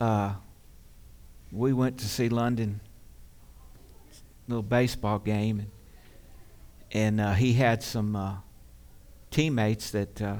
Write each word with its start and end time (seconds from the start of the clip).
uh, 0.00 0.32
we 1.52 1.72
went 1.72 1.98
to 1.98 2.08
see 2.08 2.28
London 2.28 2.80
little 4.48 4.62
baseball 4.62 5.18
game, 5.18 5.60
and, 5.60 5.70
and 6.92 7.20
uh, 7.20 7.34
he 7.34 7.52
had 7.52 7.82
some 7.82 8.16
uh, 8.16 8.34
teammates 9.30 9.92
that 9.92 10.20
uh, 10.20 10.36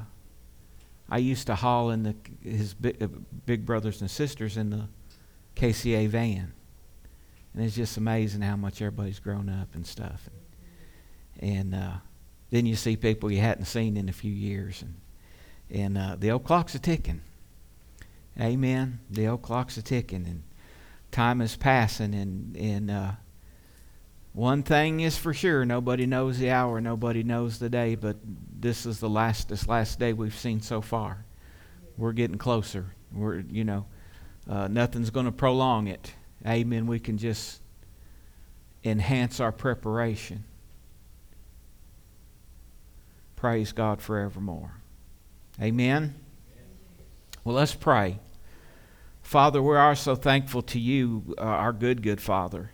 I 1.09 1.19
used 1.19 1.46
to 1.46 1.54
haul 1.54 1.91
in 1.91 2.03
the 2.03 2.17
his 2.43 2.75
big, 2.75 3.03
uh, 3.03 3.07
big 3.46 3.65
brothers 3.65 4.01
and 4.01 4.10
sisters 4.10 4.56
in 4.56 4.71
the 4.71 4.88
KCA 5.54 6.08
van, 6.08 6.53
and 7.54 7.65
it's 7.65 7.77
just 7.77 7.97
amazing 7.97 8.40
how 8.40 8.56
much 8.56 8.83
everybody's 8.83 9.21
grown 9.21 9.49
up 9.49 9.74
and 9.74 9.87
stuff. 9.87 10.29
And, 11.40 11.72
and 11.72 11.74
uh, 11.74 11.92
then 12.51 12.67
you 12.67 12.74
see 12.74 12.97
people 12.97 13.31
you 13.31 13.40
hadn't 13.40 13.67
seen 13.67 13.97
in 13.97 14.08
a 14.08 14.13
few 14.13 14.33
years, 14.33 14.83
and 14.83 15.97
and 15.97 16.20
the 16.20 16.30
old 16.30 16.45
clock's 16.45 16.74
a 16.74 16.80
ticking. 16.80 17.20
Amen. 18.38 19.01
The 19.10 19.27
old 19.27 19.42
clock's 19.42 19.77
a 19.77 19.83
ticking, 19.83 20.27
and 20.27 20.42
time 21.10 21.41
is 21.41 21.56
passing, 21.56 22.14
and 22.14 22.56
and 22.56 22.91
uh, 22.91 23.12
one 24.32 24.62
thing 24.62 25.00
is 25.00 25.16
for 25.16 25.34
sure: 25.34 25.64
nobody 25.64 26.06
knows 26.06 26.38
the 26.38 26.50
hour, 26.50 26.80
nobody 26.80 27.22
knows 27.22 27.58
the 27.58 27.69
day. 27.69 27.95
But 27.95 28.16
this 28.24 28.86
is 28.86 29.00
the 29.00 29.08
last 29.08 29.48
this 29.48 29.66
last 29.69 29.98
day 29.98 30.12
we've 30.12 30.34
seen 30.34 30.60
so 30.60 30.80
far. 30.80 31.24
We're 31.96 32.12
getting 32.12 32.38
closer. 32.38 32.95
We're 33.12 33.41
you 33.41 33.64
know, 33.64 33.86
uh, 34.48 34.69
nothing's 34.69 35.10
going 35.10 35.27
to 35.27 35.33
prolong 35.33 35.88
it. 35.88 36.14
Amen. 36.47 36.86
We 36.86 36.98
can 36.98 37.19
just 37.19 37.60
enhance 38.84 39.41
our 39.41 39.52
preparation. 39.52 40.44
Praise 43.36 43.72
God 43.72 44.00
forevermore. 44.00 44.72
Amen. 45.60 46.14
Well, 47.42 47.54
let's 47.54 47.74
pray. 47.74 48.18
Father, 49.22 49.62
we 49.62 49.74
are 49.74 49.94
so 49.94 50.14
thankful 50.14 50.60
to 50.62 50.78
you, 50.78 51.34
uh, 51.38 51.42
our 51.42 51.72
good, 51.72 52.02
good 52.02 52.20
Father. 52.20 52.72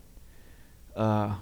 Uh, 0.97 1.37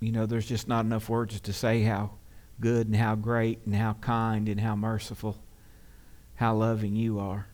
you 0.00 0.10
know, 0.10 0.26
there's 0.26 0.46
just 0.46 0.66
not 0.66 0.84
enough 0.84 1.08
words 1.08 1.40
to 1.40 1.52
say 1.52 1.82
how 1.82 2.12
good 2.60 2.88
and 2.88 2.96
how 2.96 3.14
great 3.14 3.60
and 3.66 3.74
how 3.74 3.92
kind 3.94 4.48
and 4.48 4.60
how 4.60 4.74
merciful, 4.74 5.36
how 6.36 6.54
loving 6.56 6.96
you 6.96 7.20
are. 7.20 7.46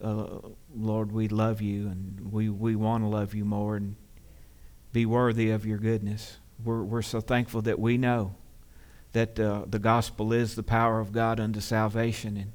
Uh, 0.00 0.38
Lord, 0.74 1.10
we 1.10 1.26
love 1.26 1.60
you 1.60 1.88
and 1.88 2.30
we, 2.30 2.48
we 2.48 2.76
want 2.76 3.02
to 3.02 3.08
love 3.08 3.34
you 3.34 3.44
more 3.44 3.76
and 3.76 3.96
be 4.92 5.04
worthy 5.04 5.50
of 5.50 5.66
your 5.66 5.78
goodness. 5.78 6.36
We're, 6.62 6.82
we're 6.82 7.02
so 7.02 7.20
thankful 7.20 7.62
that 7.62 7.78
we 7.78 7.98
know 7.98 8.36
that 9.16 9.40
uh, 9.40 9.64
the 9.66 9.78
gospel 9.78 10.34
is 10.34 10.56
the 10.56 10.62
power 10.62 11.00
of 11.00 11.10
God 11.10 11.40
unto 11.40 11.58
salvation, 11.58 12.36
and, 12.36 12.52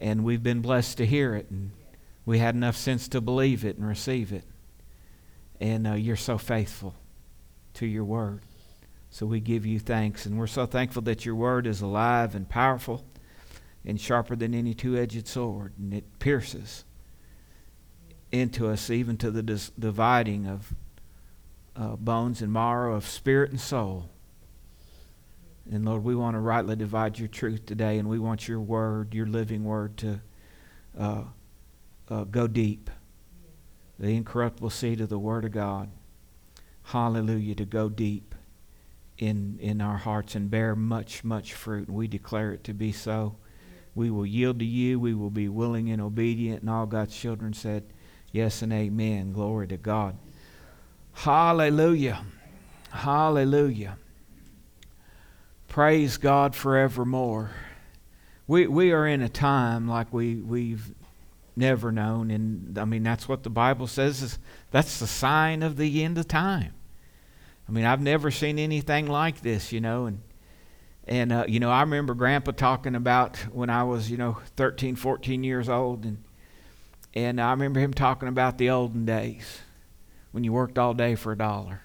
and 0.00 0.24
we've 0.24 0.42
been 0.42 0.60
blessed 0.60 0.98
to 0.98 1.06
hear 1.06 1.36
it, 1.36 1.48
and 1.48 1.70
we 2.24 2.40
had 2.40 2.56
enough 2.56 2.74
sense 2.74 3.06
to 3.06 3.20
believe 3.20 3.64
it 3.64 3.76
and 3.76 3.86
receive 3.86 4.32
it. 4.32 4.42
And 5.60 5.86
uh, 5.86 5.92
you're 5.92 6.16
so 6.16 6.38
faithful 6.38 6.96
to 7.74 7.86
your 7.86 8.02
word. 8.02 8.40
So 9.10 9.26
we 9.26 9.38
give 9.38 9.64
you 9.64 9.78
thanks, 9.78 10.26
and 10.26 10.36
we're 10.36 10.48
so 10.48 10.66
thankful 10.66 11.02
that 11.02 11.24
your 11.24 11.36
word 11.36 11.68
is 11.68 11.80
alive 11.80 12.34
and 12.34 12.48
powerful 12.48 13.04
and 13.84 14.00
sharper 14.00 14.34
than 14.34 14.54
any 14.54 14.74
two 14.74 14.98
edged 14.98 15.28
sword, 15.28 15.72
and 15.78 15.94
it 15.94 16.18
pierces 16.18 16.84
into 18.32 18.68
us, 18.68 18.90
even 18.90 19.16
to 19.18 19.30
the 19.30 19.44
dis- 19.44 19.70
dividing 19.78 20.48
of 20.48 20.74
uh, 21.76 21.94
bones 21.94 22.42
and 22.42 22.52
marrow, 22.52 22.96
of 22.96 23.06
spirit 23.06 23.52
and 23.52 23.60
soul. 23.60 24.10
And 25.70 25.84
Lord, 25.84 26.04
we 26.04 26.14
want 26.14 26.34
to 26.34 26.40
rightly 26.40 26.76
divide 26.76 27.18
your 27.18 27.28
truth 27.28 27.66
today, 27.66 27.98
and 27.98 28.08
we 28.08 28.18
want 28.18 28.46
your 28.46 28.60
word, 28.60 29.14
your 29.14 29.26
living 29.26 29.64
word, 29.64 29.96
to 29.98 30.20
uh, 30.98 31.22
uh, 32.08 32.24
go 32.24 32.46
deep. 32.46 32.90
The 33.98 34.08
incorruptible 34.08 34.70
seed 34.70 35.00
of 35.00 35.08
the 35.08 35.18
Word 35.18 35.44
of 35.44 35.52
God 35.52 35.90
hallelujah, 36.86 37.54
to 37.56 37.64
go 37.64 37.88
deep 37.88 38.34
in, 39.18 39.58
in 39.60 39.80
our 39.80 39.96
hearts 39.96 40.34
and 40.34 40.50
bear 40.50 40.76
much, 40.76 41.24
much 41.24 41.52
fruit. 41.52 41.88
And 41.88 41.96
we 41.96 42.06
declare 42.06 42.52
it 42.52 42.64
to 42.64 42.74
be 42.74 42.92
so. 42.92 43.36
We 43.94 44.10
will 44.10 44.26
yield 44.26 44.58
to 44.60 44.64
you. 44.64 45.00
We 45.00 45.14
will 45.14 45.30
be 45.30 45.48
willing 45.48 45.90
and 45.90 46.00
obedient. 46.00 46.60
And 46.60 46.70
all 46.70 46.86
God's 46.86 47.16
children 47.16 47.52
said, 47.52 47.84
Yes 48.30 48.62
and 48.62 48.72
amen. 48.72 49.32
Glory 49.32 49.66
to 49.68 49.76
God. 49.76 50.16
Hallelujah. 51.12 52.24
Hallelujah. 52.90 53.96
Praise 55.76 56.16
God 56.16 56.56
forevermore. 56.56 57.50
We, 58.46 58.66
we 58.66 58.92
are 58.92 59.06
in 59.06 59.20
a 59.20 59.28
time 59.28 59.86
like 59.86 60.10
we, 60.10 60.36
we've 60.36 60.94
never 61.54 61.92
known. 61.92 62.30
And 62.30 62.78
I 62.78 62.86
mean, 62.86 63.02
that's 63.02 63.28
what 63.28 63.42
the 63.42 63.50
Bible 63.50 63.86
says 63.86 64.22
is 64.22 64.38
that's 64.70 64.98
the 64.98 65.06
sign 65.06 65.62
of 65.62 65.76
the 65.76 66.02
end 66.02 66.16
of 66.16 66.28
time. 66.28 66.72
I 67.68 67.72
mean, 67.72 67.84
I've 67.84 68.00
never 68.00 68.30
seen 68.30 68.58
anything 68.58 69.06
like 69.06 69.42
this, 69.42 69.70
you 69.70 69.82
know, 69.82 70.06
and 70.06 70.22
and 71.06 71.30
uh, 71.30 71.44
you 71.46 71.60
know, 71.60 71.70
I 71.70 71.82
remember 71.82 72.14
Grandpa 72.14 72.52
talking 72.52 72.94
about 72.94 73.36
when 73.52 73.68
I 73.68 73.84
was, 73.84 74.10
you 74.10 74.16
know, 74.16 74.38
13, 74.56 74.96
14 74.96 75.44
years 75.44 75.68
old, 75.68 76.06
and 76.06 76.24
and 77.12 77.38
I 77.38 77.50
remember 77.50 77.80
him 77.80 77.92
talking 77.92 78.30
about 78.30 78.56
the 78.56 78.70
olden 78.70 79.04
days 79.04 79.60
when 80.32 80.42
you 80.42 80.54
worked 80.54 80.78
all 80.78 80.94
day 80.94 81.16
for 81.16 81.32
a 81.32 81.36
dollar, 81.36 81.82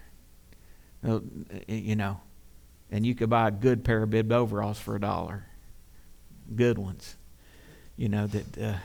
you 1.68 1.97
know, 1.97 2.22
and 2.91 3.06
you 3.06 3.16
could 3.16 3.29
buy 3.29 3.47
a 3.47 3.52
good 3.52 3.84
pair 3.84 4.03
of 4.03 4.09
bib 4.09 4.31
overalls 4.31 4.79
for 4.79 4.96
a 4.96 5.00
dollar, 5.00 5.46
good 6.56 6.78
ones, 6.78 7.16
you 7.96 8.09
know 8.09 8.28
that. 8.28 8.57
Uh, 8.57 8.78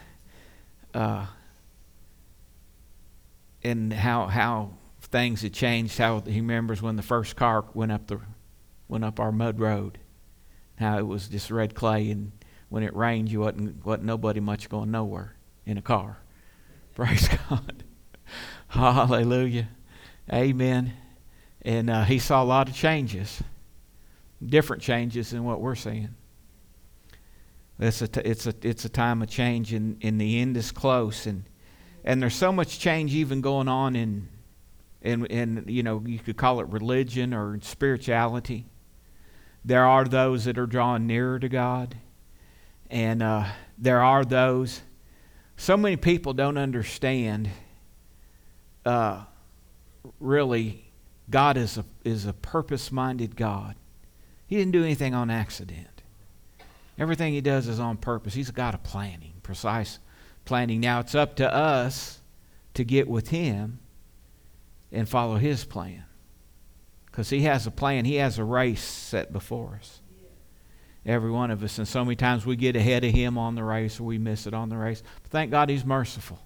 uh, 0.97 1.27
and 3.63 3.93
how 3.93 4.27
how 4.27 4.71
things 5.03 5.43
had 5.43 5.53
changed. 5.53 5.99
How 5.99 6.21
he 6.21 6.41
remembers 6.41 6.81
when 6.81 6.97
the 6.97 7.03
first 7.03 7.37
car 7.37 7.65
went 7.75 7.93
up 7.93 8.07
the 8.07 8.21
went 8.89 9.05
up 9.05 9.21
our 9.21 9.33
mud 9.33 9.59
road. 9.59 9.99
How 10.79 10.99
it 10.99 11.07
was 11.07 11.29
just 11.29 11.51
red 11.51 11.75
clay, 11.75 12.11
and 12.11 12.33
when 12.69 12.83
it 12.83 12.95
rained, 12.95 13.31
you 13.31 13.41
wasn't 13.41 13.85
wasn't 13.85 14.05
nobody 14.05 14.41
much 14.41 14.69
going 14.69 14.91
nowhere 14.91 15.35
in 15.65 15.79
a 15.79 15.83
car. 15.83 16.19
Praise 16.95 17.29
God. 17.29 17.85
Hallelujah. 18.69 19.69
Amen. 20.33 20.93
And 21.63 21.91
uh, 21.91 22.05
he 22.05 22.19
saw 22.19 22.43
a 22.43 22.45
lot 22.45 22.69
of 22.69 22.75
changes, 22.75 23.43
different 24.45 24.83
changes 24.83 25.31
than 25.31 25.45
what 25.45 25.61
we're 25.61 25.75
seeing. 25.75 26.15
It's 27.79 28.01
a, 28.03 28.09
t- 28.09 28.21
it's 28.25 28.47
a, 28.47 28.55
it's 28.63 28.85
a 28.85 28.89
time 28.89 29.23
of 29.23 29.29
change, 29.29 29.73
and, 29.73 29.99
and 30.03 30.21
the 30.21 30.41
end 30.41 30.57
is 30.57 30.73
close. 30.73 31.27
And, 31.27 31.45
and 32.05 32.23
there's 32.23 32.35
so 32.35 32.51
much 32.51 32.79
change 32.79 33.15
even 33.15 33.41
going 33.41 33.69
on 33.69 33.97
in, 33.97 34.29
in, 35.03 35.27
in, 35.27 35.65
you 35.69 35.83
know, 35.83 36.03
you 36.07 36.19
could 36.19 36.37
call 36.37 36.61
it 36.61 36.69
religion 36.69 37.35
or 37.35 37.59
spirituality. 37.63 38.65
There 39.65 39.85
are 39.85 40.05
those 40.05 40.45
that 40.45 40.59
are 40.59 40.67
drawing 40.67 41.07
nearer 41.07 41.39
to 41.39 41.49
God, 41.49 41.97
and 42.91 43.23
uh, 43.23 43.47
there 43.77 44.01
are 44.01 44.25
those. 44.25 44.81
So 45.57 45.77
many 45.77 45.97
people 45.97 46.33
don't 46.33 46.57
understand. 46.57 47.51
Uh, 48.85 49.25
really, 50.21 50.85
God 51.29 51.57
is 51.57 51.79
a 51.79 51.85
is 52.05 52.27
a 52.27 52.33
purpose-minded 52.33 53.35
God. 53.35 53.75
He 54.47 54.57
didn't 54.57 54.73
do 54.73 54.85
anything 54.85 55.15
on 55.15 55.31
accident. 55.31 56.03
Everything 56.99 57.33
he 57.33 57.41
does 57.41 57.69
is 57.69 57.81
on 57.81 57.97
purpose. 57.97 58.35
He's 58.35 58.49
a 58.49 58.53
God 58.53 58.75
of 58.75 58.83
planning, 58.83 59.35
precise 59.43 59.99
planning. 60.45 60.81
Now 60.81 61.01
it's 61.01 61.15
up 61.15 61.37
to 61.37 61.53
us 61.53 62.23
to 62.75 62.85
get 62.85 63.09
with 63.09 63.29
him 63.29 63.81
and 64.91 65.09
follow 65.09 65.37
his 65.37 65.65
plan. 65.65 66.05
Because 67.07 67.31
he 67.31 67.43
has 67.43 67.67
a 67.67 67.71
plan, 67.71 68.05
he 68.05 68.17
has 68.17 68.39
a 68.39 68.45
race 68.45 68.83
set 68.83 69.33
before 69.33 69.79
us. 69.81 70.01
Every 71.05 71.31
one 71.31 71.51
of 71.51 71.63
us. 71.63 71.79
And 71.79 71.87
so 71.87 72.05
many 72.05 72.17
times 72.17 72.45
we 72.45 72.57
get 72.57 72.77
ahead 72.77 73.05
of 73.05 73.13
him 73.13 73.39
on 73.39 73.55
the 73.55 73.63
race 73.63 74.01
or 74.01 74.05
we 74.05 74.19
miss 74.19 74.47
it 74.47 74.55
on 74.55 74.69
the 74.69 74.77
race. 74.77 75.03
But 75.23 75.31
thank 75.31 75.51
God 75.51 75.69
he's 75.69 75.85
merciful. 75.85 76.41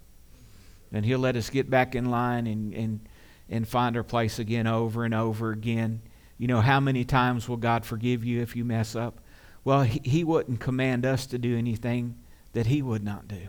And 0.92 1.04
he'll 1.04 1.18
let 1.18 1.36
us 1.36 1.48
get 1.50 1.70
back 1.70 1.94
in 1.94 2.10
line 2.10 2.46
and, 2.46 2.74
and, 2.74 3.00
and 3.48 3.66
find 3.66 3.96
our 3.96 4.02
place 4.02 4.38
again 4.38 4.66
over 4.66 5.04
and 5.04 5.14
over 5.14 5.50
again. 5.50 6.02
You 6.40 6.46
know, 6.46 6.62
how 6.62 6.80
many 6.80 7.04
times 7.04 7.50
will 7.50 7.58
God 7.58 7.84
forgive 7.84 8.24
you 8.24 8.40
if 8.40 8.56
you 8.56 8.64
mess 8.64 8.96
up? 8.96 9.20
Well, 9.62 9.82
he, 9.82 10.00
he 10.02 10.24
wouldn't 10.24 10.58
command 10.58 11.04
us 11.04 11.26
to 11.26 11.38
do 11.38 11.54
anything 11.54 12.16
that 12.54 12.64
he 12.64 12.80
would 12.80 13.04
not 13.04 13.28
do. 13.28 13.48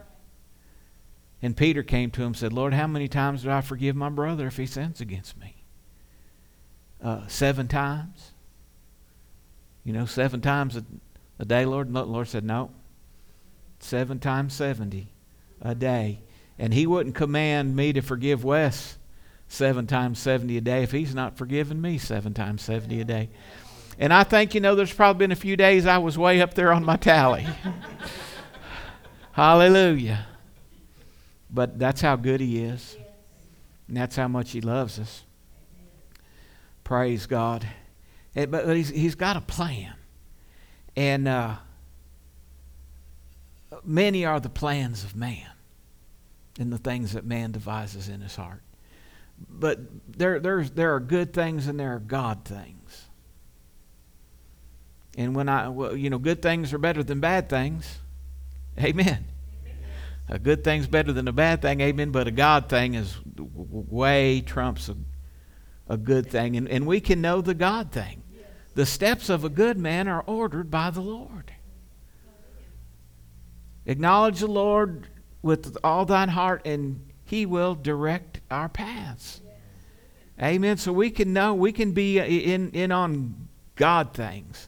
And 1.41 1.55
Peter 1.55 1.83
came 1.83 2.11
to 2.11 2.21
him 2.21 2.27
and 2.27 2.38
said, 2.38 2.51
Lord, 2.51 2.73
how 2.73 2.88
many 2.88 3.07
times 3.07 3.43
do 3.43 3.49
I 3.49 3.61
forgive 3.61 3.95
my 3.95 4.09
brother 4.09 4.45
if 4.47 4.57
he 4.57 4.65
sins 4.65 4.99
against 4.99 5.39
me? 5.39 5.63
Uh, 7.01 7.25
seven 7.27 7.69
times? 7.69 8.33
You 9.85 9.94
know, 9.94 10.05
seven 10.05 10.41
times 10.41 10.75
a, 10.75 10.83
a 11.39 11.45
day, 11.45 11.63
Lord? 11.63 11.87
And 11.87 11.95
the 11.95 12.03
Lord 12.03 12.27
said, 12.27 12.44
No. 12.44 12.71
Seven 13.79 14.19
times 14.19 14.53
70 14.53 15.13
a 15.61 15.75
day. 15.75 16.19
And 16.59 16.73
he 16.73 16.85
wouldn't 16.85 17.15
command 17.15 17.73
me 17.73 17.94
to 17.94 18.01
forgive 18.01 18.44
Wes 18.44 18.97
seven 19.51 19.86
times 19.86 20.18
70 20.18 20.56
a 20.56 20.62
day 20.62 20.81
if 20.81 20.92
he's 20.92 21.13
not 21.13 21.38
forgiving 21.38 21.81
me 21.81 21.98
seven 21.98 22.33
times 22.33 22.62
70 22.62 23.01
a 23.01 23.03
day. 23.03 23.30
And 24.00 24.13
I 24.13 24.24
think, 24.24 24.56
you 24.56 24.62
know, 24.62 24.75
there's 24.75 24.94
probably 24.94 25.19
been 25.19 25.33
a 25.33 25.36
few 25.36 25.57
days 25.57 25.86
I 25.86 25.98
was 25.98 26.18
way 26.18 26.42
up 26.42 26.53
there 26.53 26.71
on 26.71 26.86
my 26.86 26.95
tally. 26.95 27.45
Hallelujah. 29.33 30.25
But 31.50 31.77
that's 31.77 32.00
how 32.00 32.15
good 32.15 32.39
He 32.39 32.63
is. 32.63 32.95
And 33.89 33.98
that's 33.98 34.15
how 34.15 34.30
much 34.30 34.51
He 34.51 34.62
loves 34.62 34.98
us. 34.98 35.24
Praise 36.86 37.25
God. 37.25 37.68
And, 38.33 38.51
but 38.51 38.74
he's, 38.74 38.89
he's 38.89 39.15
got 39.15 39.36
a 39.36 39.42
plan. 39.42 39.94
And 40.95 41.27
uh, 41.27 41.56
many 43.83 44.24
are 44.24 44.39
the 44.39 44.50
plans 44.50 45.04
of 45.04 45.13
man 45.13 45.50
and 46.57 46.71
the 46.71 46.77
things 46.77 47.13
that 47.13 47.25
man 47.25 47.51
devises 47.51 48.07
in 48.07 48.21
his 48.21 48.38
heart. 48.38 48.62
But 49.49 49.79
there, 50.17 50.39
there's, 50.39 50.71
there 50.71 50.95
are 50.95 50.99
good 50.99 51.33
things 51.33 51.67
and 51.67 51.79
there 51.79 51.95
are 51.95 51.99
God 51.99 52.45
things. 52.45 53.07
And 55.17 55.35
when 55.35 55.49
I, 55.49 55.67
well, 55.67 55.95
you 55.95 56.09
know, 56.09 56.17
good 56.17 56.41
things 56.41 56.73
are 56.73 56.77
better 56.77 57.03
than 57.03 57.19
bad 57.19 57.49
things. 57.49 57.99
Amen. 58.79 59.25
A 60.29 60.39
good 60.39 60.63
thing's 60.63 60.88
better 60.88 61.11
than 61.11 61.27
a 61.27 61.33
bad 61.33 61.61
thing, 61.61 61.81
amen. 61.81 62.11
But 62.11 62.27
a 62.27 62.31
God 62.31 62.69
thing 62.69 62.93
is 62.93 63.17
way 63.35 64.39
trumps 64.39 64.88
a, 64.88 64.95
a 65.89 65.97
good 65.97 66.31
thing. 66.31 66.55
And, 66.55 66.69
and 66.69 66.87
we 66.87 67.01
can 67.01 67.19
know 67.19 67.41
the 67.41 67.53
God 67.53 67.91
thing. 67.91 68.23
The 68.73 68.85
steps 68.85 69.29
of 69.29 69.44
a 69.44 69.49
good 69.49 69.77
man 69.77 70.07
are 70.07 70.23
ordered 70.25 70.71
by 70.71 70.89
the 70.89 71.01
Lord. 71.01 71.51
Acknowledge 73.85 74.39
the 74.39 74.47
Lord 74.47 75.07
with 75.41 75.75
all 75.83 76.05
thine 76.05 76.29
heart, 76.29 76.61
and 76.65 77.10
he 77.31 77.45
will 77.45 77.75
direct 77.75 78.42
our 78.51 78.68
paths. 78.68 79.39
Amen. 80.42 80.75
So 80.75 80.92
we 80.92 81.10
can 81.10 81.31
know, 81.31 81.54
we 81.54 81.72
can 81.72 81.94
be 81.94 82.19
in, 82.19 82.72
in 82.72 82.92
on 82.92 83.48
God 83.78 84.13
things, 84.13 84.68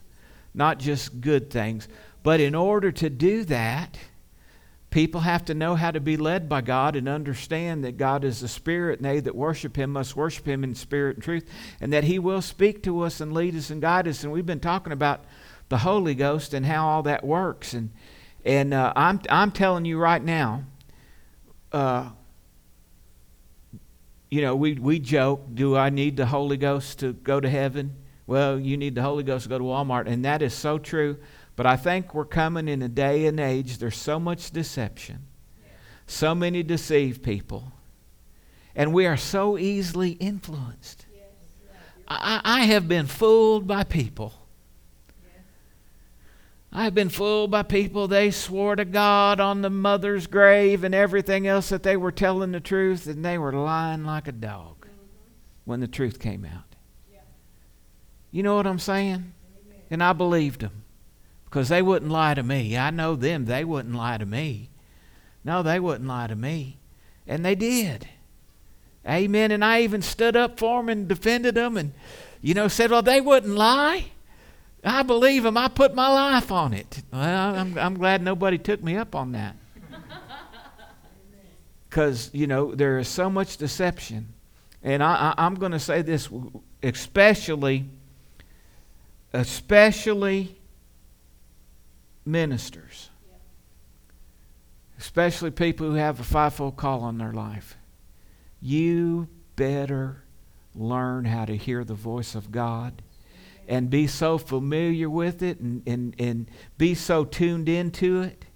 not 0.54 0.78
just 0.78 1.20
good 1.20 1.50
things. 1.50 1.88
But 2.22 2.40
in 2.40 2.54
order 2.54 2.90
to 2.90 3.10
do 3.10 3.44
that, 3.44 3.98
people 4.90 5.20
have 5.20 5.44
to 5.44 5.52
know 5.52 5.74
how 5.74 5.90
to 5.90 6.00
be 6.00 6.16
led 6.16 6.48
by 6.48 6.62
God 6.62 6.96
and 6.96 7.06
understand 7.06 7.84
that 7.84 7.98
God 7.98 8.24
is 8.24 8.40
the 8.40 8.48
Spirit, 8.48 8.98
and 8.98 9.04
they 9.04 9.20
that 9.20 9.36
worship 9.36 9.76
Him 9.76 9.90
must 9.90 10.16
worship 10.16 10.48
Him 10.48 10.64
in 10.64 10.74
spirit 10.74 11.16
and 11.16 11.22
truth, 11.22 11.46
and 11.82 11.92
that 11.92 12.04
He 12.04 12.18
will 12.18 12.40
speak 12.40 12.82
to 12.84 13.02
us 13.02 13.20
and 13.20 13.34
lead 13.34 13.54
us 13.54 13.68
and 13.68 13.82
guide 13.82 14.08
us. 14.08 14.24
And 14.24 14.32
we've 14.32 14.46
been 14.46 14.58
talking 14.58 14.94
about 14.94 15.22
the 15.68 15.78
Holy 15.78 16.14
Ghost 16.14 16.54
and 16.54 16.64
how 16.64 16.88
all 16.88 17.02
that 17.02 17.24
works. 17.24 17.74
And 17.74 17.90
and 18.42 18.72
uh, 18.72 18.94
I'm, 18.96 19.20
I'm 19.28 19.50
telling 19.50 19.84
you 19.84 19.98
right 19.98 20.22
now, 20.22 20.64
uh, 21.72 22.10
you 24.30 24.40
know, 24.42 24.56
we, 24.56 24.74
we 24.74 24.98
joke, 24.98 25.46
do 25.54 25.76
I 25.76 25.90
need 25.90 26.16
the 26.16 26.26
Holy 26.26 26.56
Ghost 26.56 26.98
to 27.00 27.12
go 27.12 27.40
to 27.40 27.48
heaven? 27.48 27.96
Well, 28.26 28.58
you 28.58 28.76
need 28.76 28.94
the 28.94 29.02
Holy 29.02 29.22
Ghost 29.22 29.44
to 29.44 29.48
go 29.48 29.58
to 29.58 29.64
Walmart. 29.64 30.06
And 30.06 30.24
that 30.24 30.42
is 30.42 30.54
so 30.54 30.78
true. 30.78 31.18
But 31.56 31.66
I 31.66 31.76
think 31.76 32.14
we're 32.14 32.24
coming 32.24 32.68
in 32.68 32.82
a 32.82 32.88
day 32.88 33.26
and 33.26 33.38
age, 33.38 33.78
there's 33.78 33.96
so 33.96 34.18
much 34.18 34.50
deception, 34.50 35.26
so 36.06 36.34
many 36.34 36.62
deceived 36.62 37.22
people, 37.22 37.72
and 38.74 38.92
we 38.92 39.06
are 39.06 39.16
so 39.16 39.56
easily 39.56 40.12
influenced. 40.12 41.06
I, 42.08 42.40
I 42.44 42.64
have 42.64 42.88
been 42.88 43.06
fooled 43.06 43.66
by 43.66 43.84
people 43.84 44.43
I've 46.76 46.94
been 46.94 47.08
fooled 47.08 47.52
by 47.52 47.62
people. 47.62 48.08
They 48.08 48.32
swore 48.32 48.74
to 48.74 48.84
God 48.84 49.38
on 49.38 49.62
the 49.62 49.70
mother's 49.70 50.26
grave 50.26 50.82
and 50.82 50.92
everything 50.92 51.46
else 51.46 51.68
that 51.68 51.84
they 51.84 51.96
were 51.96 52.10
telling 52.10 52.50
the 52.50 52.58
truth, 52.58 53.06
and 53.06 53.24
they 53.24 53.38
were 53.38 53.52
lying 53.52 54.04
like 54.04 54.26
a 54.26 54.32
dog 54.32 54.86
when 55.64 55.78
the 55.78 55.86
truth 55.86 56.18
came 56.18 56.44
out. 56.44 56.74
You 58.32 58.42
know 58.42 58.56
what 58.56 58.66
I'm 58.66 58.80
saying? 58.80 59.32
And 59.88 60.02
I 60.02 60.12
believed 60.12 60.62
them 60.62 60.82
because 61.44 61.68
they 61.68 61.80
wouldn't 61.80 62.10
lie 62.10 62.34
to 62.34 62.42
me. 62.42 62.76
I 62.76 62.90
know 62.90 63.14
them. 63.14 63.44
They 63.44 63.64
wouldn't 63.64 63.94
lie 63.94 64.18
to 64.18 64.26
me. 64.26 64.70
No, 65.44 65.62
they 65.62 65.78
wouldn't 65.78 66.08
lie 66.08 66.26
to 66.26 66.34
me. 66.34 66.78
And 67.28 67.44
they 67.44 67.54
did. 67.54 68.08
Amen. 69.08 69.52
And 69.52 69.64
I 69.64 69.82
even 69.82 70.02
stood 70.02 70.34
up 70.34 70.58
for 70.58 70.80
them 70.80 70.88
and 70.88 71.06
defended 71.06 71.54
them 71.54 71.76
and, 71.76 71.92
you 72.42 72.54
know, 72.54 72.66
said, 72.66 72.90
well, 72.90 73.02
they 73.02 73.20
wouldn't 73.20 73.54
lie. 73.54 74.06
I 74.84 75.02
believe 75.02 75.44
him. 75.44 75.56
I 75.56 75.68
put 75.68 75.94
my 75.94 76.08
life 76.08 76.52
on 76.52 76.74
it. 76.74 77.02
Well, 77.12 77.54
I'm, 77.54 77.78
I'm 77.78 77.94
glad 77.94 78.22
nobody 78.22 78.58
took 78.58 78.82
me 78.82 78.96
up 78.96 79.14
on 79.14 79.32
that. 79.32 79.56
Because, 81.88 82.30
you 82.34 82.46
know, 82.46 82.74
there 82.74 82.98
is 82.98 83.08
so 83.08 83.30
much 83.30 83.56
deception. 83.56 84.34
And 84.82 85.02
I, 85.02 85.32
I, 85.36 85.46
I'm 85.46 85.54
going 85.54 85.72
to 85.72 85.78
say 85.78 86.02
this, 86.02 86.28
especially, 86.82 87.86
especially 89.32 90.56
ministers, 92.26 93.08
especially 94.98 95.50
people 95.50 95.88
who 95.88 95.94
have 95.94 96.20
a 96.20 96.24
fivefold 96.24 96.76
call 96.76 97.00
on 97.00 97.16
their 97.16 97.32
life. 97.32 97.76
You 98.60 99.28
better 99.56 100.24
learn 100.74 101.26
how 101.26 101.44
to 101.44 101.56
hear 101.56 101.84
the 101.84 101.94
voice 101.94 102.34
of 102.34 102.50
God 102.50 103.02
and 103.68 103.90
be 103.90 104.06
so 104.06 104.38
familiar 104.38 105.08
with 105.08 105.42
it 105.42 105.60
and, 105.60 105.82
and, 105.86 106.14
and 106.18 106.50
be 106.78 106.94
so 106.94 107.24
tuned 107.24 107.68
into 107.68 108.20
it 108.20 108.46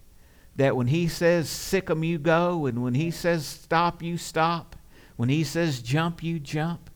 that 0.57 0.77
when 0.77 0.89
he 0.89 1.07
says 1.09 1.49
sick 1.49 1.89
'em 1.89 2.05
you 2.05 2.19
go 2.19 2.67
and 2.67 2.83
when 2.83 2.95
he 2.95 3.11
says 3.11 3.47
stop 3.47 4.03
you 4.03 4.19
stop 4.19 4.77
when 5.17 5.29
he 5.29 5.45
says 5.45 5.81
jump 5.81 6.23
you 6.23 6.39
jump 6.39 6.91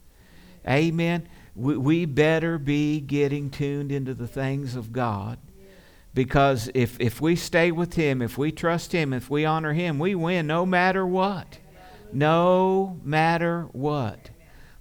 amen 0.68 1.26
we, 1.54 1.76
we 1.76 2.04
better 2.04 2.58
be 2.58 3.00
getting 3.00 3.50
tuned 3.50 3.92
into 3.92 4.14
the 4.14 4.26
things 4.26 4.74
of 4.74 4.92
god. 4.92 5.38
Because 6.14 6.70
if, 6.74 7.00
if 7.00 7.22
we 7.22 7.36
stay 7.36 7.72
with 7.72 7.94
him 7.94 8.20
if 8.20 8.36
we 8.36 8.52
trust 8.52 8.92
him 8.92 9.12
if 9.12 9.30
we 9.30 9.44
honor 9.44 9.72
him 9.72 9.98
we 9.98 10.14
win 10.14 10.46
no 10.46 10.66
matter 10.66 11.06
what. 11.06 11.58
No 12.12 13.00
matter 13.02 13.68
what 13.72 14.31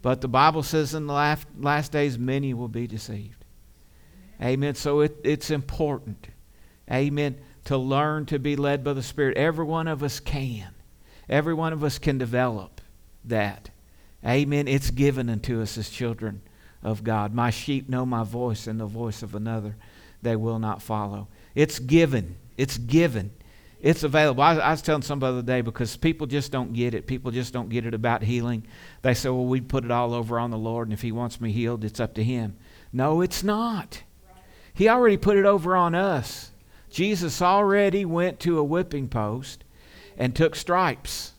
but 0.02 0.22
the 0.22 0.28
Bible 0.28 0.64
says 0.64 0.94
in 0.94 1.08
the 1.08 1.14
last, 1.14 1.48
last 1.58 1.92
days, 1.92 2.18
many 2.18 2.54
will 2.54 2.68
be 2.68 2.88
deceived. 2.88 3.46
Amen. 4.42 4.76
So 4.76 5.02
it, 5.02 5.18
it's 5.24 5.52
important, 5.52 6.30
amen, 6.92 7.38
to 7.66 7.78
learn 7.78 8.26
to 8.28 8.40
be 8.40 8.56
led 8.56 8.84
by 8.84 8.94
the 8.94 9.04
Spirit. 9.04 9.38
Every 9.38 9.66
one 9.66 9.88
of 9.88 10.02
us 10.02 10.20
can. 10.20 10.70
Every 11.30 11.54
one 11.54 11.74
of 11.74 11.84
us 11.84 12.00
can 12.00 12.18
develop 12.18 12.82
that. 13.26 13.70
Amen. 14.26 14.68
It's 14.68 14.90
given 14.90 15.30
unto 15.30 15.62
us 15.62 15.78
as 15.78 15.90
children 15.90 16.42
of 16.84 17.04
God. 17.04 17.34
My 17.34 17.52
sheep 17.52 17.88
know 17.88 18.06
my 18.06 18.24
voice, 18.24 18.66
and 18.66 18.80
the 18.80 18.86
voice 18.86 19.22
of 19.22 19.36
another 19.36 19.76
they 20.22 20.36
will 20.36 20.60
not 20.60 20.82
follow. 20.82 21.28
It's 21.56 21.80
given. 21.80 22.38
It's 22.58 22.78
given. 22.78 23.32
It's 23.82 24.04
available. 24.04 24.44
I, 24.44 24.56
I, 24.58 24.72
was 24.72 24.84
telling 24.84 25.02
somebody 25.02 25.34
the 25.34 25.40
other 25.40 25.48
day 25.48 25.62
because 25.62 25.98
people 25.98 26.28
just 26.28 26.52
don't 26.52 26.72
get 26.72 26.94
it. 26.94 27.08
People 27.08 27.32
just 27.32 27.52
don't 27.52 27.70
get 27.70 27.86
it 27.86 27.96
about 27.96 28.22
healing. 28.22 28.64
They 29.02 29.16
say, 29.16 29.30
well, 29.30 29.46
we 29.46 29.60
put 29.60 29.84
it 29.84 29.90
all 29.90 30.14
over 30.14 30.40
on 30.40 30.52
the 30.52 30.58
Lord, 30.58 30.88
and 30.88 30.94
if 30.94 31.02
He 31.02 31.12
wants 31.12 31.42
me 31.42 31.52
healed, 31.52 31.84
it's 31.84 32.00
up 32.00 32.14
to 32.16 32.24
Him. 32.24 32.58
No, 32.94 33.22
it's 33.22 33.44
not. 33.44 34.04
He 34.74 34.88
already 34.88 35.18
put 35.18 35.38
it 35.38 35.46
over 35.46 35.76
on 35.76 35.96
us. 35.96 36.52
Jesus 36.92 37.42
already 37.42 38.06
went 38.06 38.40
to 38.42 38.60
a 38.60 38.64
whipping 38.64 39.08
post 39.08 39.64
and 40.16 40.36
took 40.36 40.56
stripes. 40.56 41.34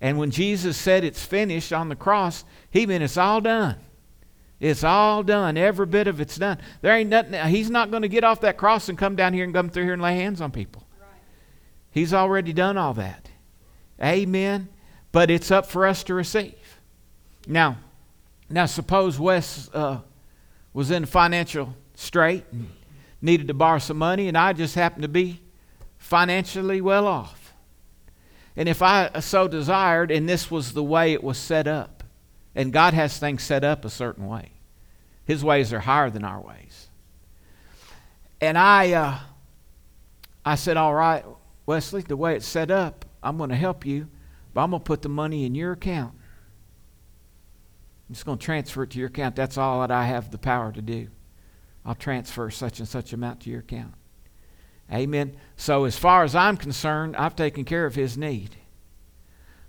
And 0.00 0.18
when 0.18 0.30
Jesus 0.30 0.76
said 0.76 1.04
it's 1.04 1.24
finished 1.24 1.72
on 1.72 1.90
the 1.90 1.96
cross, 1.96 2.44
He 2.70 2.86
meant 2.86 3.04
it's 3.04 3.18
all 3.18 3.42
done. 3.42 3.76
It's 4.58 4.84
all 4.84 5.22
done. 5.22 5.58
Every 5.58 5.84
bit 5.84 6.06
of 6.06 6.20
it's 6.20 6.36
done. 6.36 6.58
There 6.80 6.94
ain't 6.94 7.10
nothing. 7.10 7.38
He's 7.48 7.68
not 7.68 7.90
going 7.90 8.02
to 8.02 8.08
get 8.08 8.24
off 8.24 8.40
that 8.40 8.56
cross 8.56 8.88
and 8.88 8.96
come 8.96 9.16
down 9.16 9.34
here 9.34 9.44
and 9.44 9.52
come 9.52 9.68
through 9.68 9.84
here 9.84 9.92
and 9.92 10.00
lay 10.00 10.16
hands 10.16 10.40
on 10.40 10.50
people. 10.50 10.83
He's 11.94 12.12
already 12.12 12.52
done 12.52 12.76
all 12.76 12.92
that. 12.94 13.30
Amen. 14.02 14.68
But 15.12 15.30
it's 15.30 15.52
up 15.52 15.64
for 15.64 15.86
us 15.86 16.02
to 16.04 16.14
receive. 16.14 16.80
Now, 17.46 17.78
now 18.50 18.66
suppose 18.66 19.20
Wes 19.20 19.70
uh, 19.72 20.00
was 20.72 20.90
in 20.90 21.04
financial 21.06 21.76
strait 21.94 22.42
and 22.50 22.68
needed 23.22 23.46
to 23.46 23.54
borrow 23.54 23.78
some 23.78 23.96
money, 23.96 24.26
and 24.26 24.36
I 24.36 24.54
just 24.54 24.74
happened 24.74 25.02
to 25.02 25.08
be 25.08 25.40
financially 25.96 26.80
well 26.80 27.06
off. 27.06 27.54
And 28.56 28.68
if 28.68 28.82
I 28.82 29.20
so 29.20 29.46
desired, 29.46 30.10
and 30.10 30.28
this 30.28 30.50
was 30.50 30.72
the 30.72 30.82
way 30.82 31.12
it 31.12 31.22
was 31.22 31.38
set 31.38 31.68
up, 31.68 32.02
and 32.56 32.72
God 32.72 32.92
has 32.92 33.18
things 33.18 33.44
set 33.44 33.62
up 33.62 33.84
a 33.84 33.90
certain 33.90 34.26
way, 34.26 34.50
His 35.24 35.44
ways 35.44 35.72
are 35.72 35.78
higher 35.78 36.10
than 36.10 36.24
our 36.24 36.40
ways. 36.40 36.88
And 38.40 38.58
I, 38.58 38.92
uh, 38.94 39.18
I 40.44 40.56
said, 40.56 40.76
all 40.76 40.92
right, 40.92 41.24
Wesley, 41.66 42.02
the 42.02 42.16
way 42.16 42.36
it's 42.36 42.46
set 42.46 42.70
up, 42.70 43.04
I'm 43.22 43.38
going 43.38 43.50
to 43.50 43.56
help 43.56 43.86
you, 43.86 44.08
but 44.52 44.62
I'm 44.62 44.70
going 44.70 44.80
to 44.80 44.84
put 44.84 45.02
the 45.02 45.08
money 45.08 45.44
in 45.44 45.54
your 45.54 45.72
account. 45.72 46.14
I'm 48.08 48.14
just 48.14 48.26
going 48.26 48.38
to 48.38 48.44
transfer 48.44 48.82
it 48.82 48.90
to 48.90 48.98
your 48.98 49.08
account. 49.08 49.34
That's 49.34 49.56
all 49.56 49.80
that 49.80 49.90
I 49.90 50.04
have 50.04 50.30
the 50.30 50.38
power 50.38 50.72
to 50.72 50.82
do. 50.82 51.08
I'll 51.86 51.94
transfer 51.94 52.50
such 52.50 52.78
and 52.78 52.88
such 52.88 53.12
amount 53.12 53.40
to 53.40 53.50
your 53.50 53.60
account. 53.60 53.94
Amen. 54.92 55.36
So, 55.56 55.84
as 55.84 55.96
far 55.96 56.24
as 56.24 56.34
I'm 56.34 56.58
concerned, 56.58 57.16
I've 57.16 57.36
taken 57.36 57.64
care 57.64 57.86
of 57.86 57.94
his 57.94 58.18
need. 58.18 58.56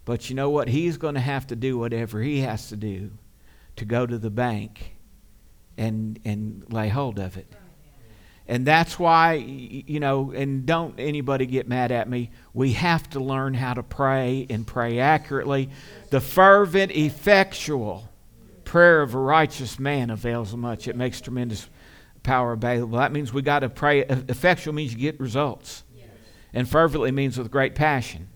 But 0.03 0.29
you 0.29 0.35
know 0.35 0.49
what? 0.49 0.67
He's 0.67 0.97
going 0.97 1.15
to 1.15 1.21
have 1.21 1.47
to 1.47 1.55
do 1.55 1.77
whatever 1.77 2.21
he 2.21 2.41
has 2.41 2.69
to 2.69 2.75
do 2.75 3.11
to 3.77 3.85
go 3.85 4.05
to 4.05 4.17
the 4.17 4.29
bank 4.29 4.95
and, 5.77 6.19
and 6.25 6.65
lay 6.71 6.89
hold 6.89 7.19
of 7.19 7.37
it. 7.37 7.51
And 8.47 8.65
that's 8.65 8.99
why, 8.99 9.33
you 9.33 9.99
know, 9.99 10.31
and 10.31 10.65
don't 10.67 10.99
anybody 10.99 11.47
get 11.47 11.67
mad 11.67 11.91
at 11.91 12.07
me. 12.07 12.29
We 12.53 12.73
have 12.73 13.09
to 13.11 13.19
learn 13.19 13.55
how 13.55 13.73
to 13.73 13.81
pray 13.81 14.45
and 14.49 14.67
pray 14.67 14.99
accurately. 14.99 15.71
The 16.11 16.21
fervent, 16.21 16.91
effectual 16.91 18.07
prayer 18.63 19.01
of 19.01 19.15
a 19.15 19.19
righteous 19.19 19.79
man 19.79 20.11
avails 20.11 20.55
much. 20.55 20.87
It 20.87 20.95
makes 20.95 21.21
tremendous 21.21 21.67
power 22.21 22.53
available. 22.53 22.99
That 22.99 23.11
means 23.11 23.33
we 23.33 23.41
got 23.41 23.59
to 23.59 23.69
pray. 23.69 24.01
Effectual 24.01 24.75
means 24.75 24.93
you 24.93 24.99
get 24.99 25.19
results. 25.19 25.83
And 26.53 26.69
fervently 26.69 27.11
means 27.11 27.37
with 27.37 27.49
great 27.49 27.73
passion. 27.73 28.29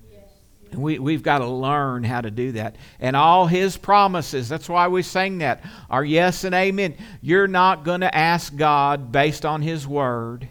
We, 0.74 1.00
we've 1.00 1.24
got 1.24 1.40
to 1.40 1.48
learn 1.48 2.04
how 2.04 2.22
to 2.22 2.30
do 2.30 2.54
that. 2.54 2.76
And 3.00 3.16
all 3.16 3.48
his 3.48 3.78
promises, 3.78 4.50
that's 4.50 4.70
why 4.70 4.88
we 4.88 5.02
sang 5.02 5.40
that, 5.40 5.64
are 5.90 6.06
yes 6.06 6.44
and 6.44 6.54
amen. 6.54 6.96
You're 7.22 7.48
not 7.48 7.84
going 7.84 8.02
to 8.02 8.16
ask 8.16 8.56
God 8.56 9.12
based 9.12 9.46
on 9.46 9.62
his 9.62 9.88
word 9.88 10.48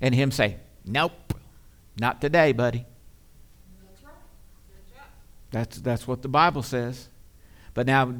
and 0.00 0.14
him 0.14 0.30
say, 0.30 0.56
nope, 0.84 1.34
not 1.98 2.20
today, 2.20 2.52
buddy. 2.52 2.84
That's, 5.52 5.78
that's 5.78 6.06
what 6.06 6.22
the 6.22 6.28
Bible 6.28 6.62
says. 6.62 7.08
But 7.72 7.86
now 7.86 8.14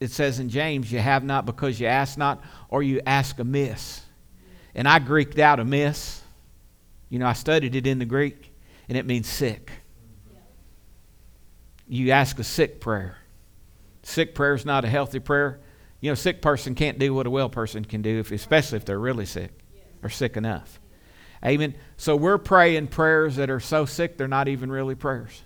it 0.00 0.10
says 0.10 0.38
in 0.38 0.48
James, 0.48 0.90
you 0.90 1.00
have 1.00 1.24
not 1.24 1.44
because 1.44 1.78
you 1.78 1.86
ask 1.86 2.16
not, 2.16 2.42
or 2.70 2.82
you 2.82 3.02
ask 3.04 3.38
amiss. 3.38 4.02
And 4.74 4.88
I 4.88 5.00
Greeked 5.00 5.38
out 5.38 5.60
amiss. 5.60 6.22
You 7.10 7.18
know, 7.18 7.26
I 7.26 7.32
studied 7.32 7.74
it 7.74 7.86
in 7.86 7.98
the 7.98 8.04
Greek, 8.04 8.52
and 8.88 8.96
it 8.96 9.06
means 9.06 9.26
sick 9.26 9.72
you 11.88 12.10
ask 12.10 12.38
a 12.38 12.44
sick 12.44 12.80
prayer. 12.80 13.18
Sick 14.02 14.34
prayer 14.34 14.54
is 14.54 14.64
not 14.64 14.84
a 14.84 14.88
healthy 14.88 15.18
prayer. 15.18 15.60
You 16.00 16.10
know, 16.10 16.14
a 16.14 16.16
sick 16.16 16.40
person 16.40 16.74
can't 16.74 16.98
do 16.98 17.12
what 17.12 17.26
a 17.26 17.30
well 17.30 17.48
person 17.48 17.84
can 17.84 18.02
do, 18.02 18.20
if, 18.20 18.30
especially 18.30 18.76
if 18.76 18.84
they're 18.84 18.98
really 18.98 19.26
sick 19.26 19.50
or 20.02 20.08
sick 20.08 20.36
enough. 20.36 20.80
Amen. 21.44 21.74
So 21.96 22.16
we're 22.16 22.38
praying 22.38 22.88
prayers 22.88 23.36
that 23.36 23.50
are 23.50 23.60
so 23.60 23.86
sick 23.86 24.16
they're 24.16 24.28
not 24.28 24.48
even 24.48 24.70
really 24.70 24.94
prayers. 24.94 25.42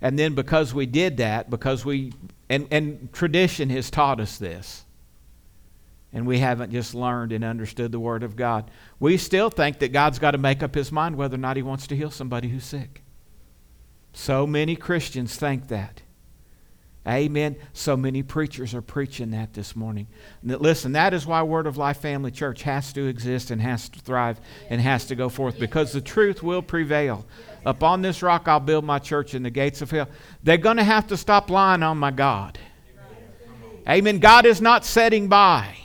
And 0.00 0.18
then 0.18 0.34
because 0.34 0.74
we 0.74 0.86
did 0.86 1.18
that, 1.18 1.48
because 1.48 1.84
we, 1.84 2.12
and, 2.48 2.66
and 2.70 3.12
tradition 3.12 3.70
has 3.70 3.90
taught 3.90 4.20
us 4.20 4.36
this, 4.36 4.84
and 6.12 6.26
we 6.26 6.40
haven't 6.40 6.72
just 6.72 6.94
learned 6.94 7.32
and 7.32 7.44
understood 7.44 7.92
the 7.92 8.00
Word 8.00 8.22
of 8.22 8.36
God, 8.36 8.70
we 9.00 9.16
still 9.16 9.48
think 9.48 9.78
that 9.78 9.92
God's 9.92 10.18
got 10.18 10.32
to 10.32 10.38
make 10.38 10.62
up 10.62 10.74
His 10.74 10.92
mind 10.92 11.16
whether 11.16 11.36
or 11.36 11.38
not 11.38 11.56
He 11.56 11.62
wants 11.62 11.86
to 11.86 11.96
heal 11.96 12.10
somebody 12.10 12.48
who's 12.48 12.64
sick. 12.64 13.01
So 14.12 14.46
many 14.46 14.76
Christians 14.76 15.36
think 15.36 15.68
that. 15.68 16.02
Amen. 17.06 17.56
So 17.72 17.96
many 17.96 18.22
preachers 18.22 18.74
are 18.74 18.82
preaching 18.82 19.32
that 19.32 19.54
this 19.54 19.74
morning. 19.74 20.06
Listen, 20.44 20.92
that 20.92 21.12
is 21.12 21.26
why 21.26 21.42
Word 21.42 21.66
of 21.66 21.76
Life 21.76 21.96
Family 21.96 22.30
Church 22.30 22.62
has 22.62 22.92
to 22.92 23.08
exist 23.08 23.50
and 23.50 23.60
has 23.60 23.88
to 23.88 23.98
thrive 23.98 24.40
and 24.70 24.80
has 24.80 25.06
to 25.06 25.16
go 25.16 25.28
forth 25.28 25.58
because 25.58 25.90
the 25.90 26.00
truth 26.00 26.44
will 26.44 26.62
prevail. 26.62 27.26
Upon 27.66 28.02
this 28.02 28.22
rock 28.22 28.46
I'll 28.46 28.60
build 28.60 28.84
my 28.84 29.00
church 29.00 29.34
and 29.34 29.44
the 29.44 29.50
gates 29.50 29.82
of 29.82 29.90
hell. 29.90 30.08
They're 30.44 30.58
going 30.58 30.76
to 30.76 30.84
have 30.84 31.08
to 31.08 31.16
stop 31.16 31.50
lying 31.50 31.82
on 31.82 31.98
my 31.98 32.12
God. 32.12 32.58
Amen. 33.88 34.20
God 34.20 34.46
is 34.46 34.60
not 34.60 34.84
sitting 34.84 35.26
by 35.26 35.76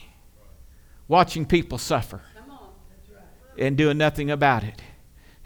watching 1.08 1.48
people 1.48 1.80
suffer 1.80 2.22
and 3.58 3.76
doing 3.76 3.98
nothing 3.98 4.30
about 4.30 4.64
it. 4.64 4.80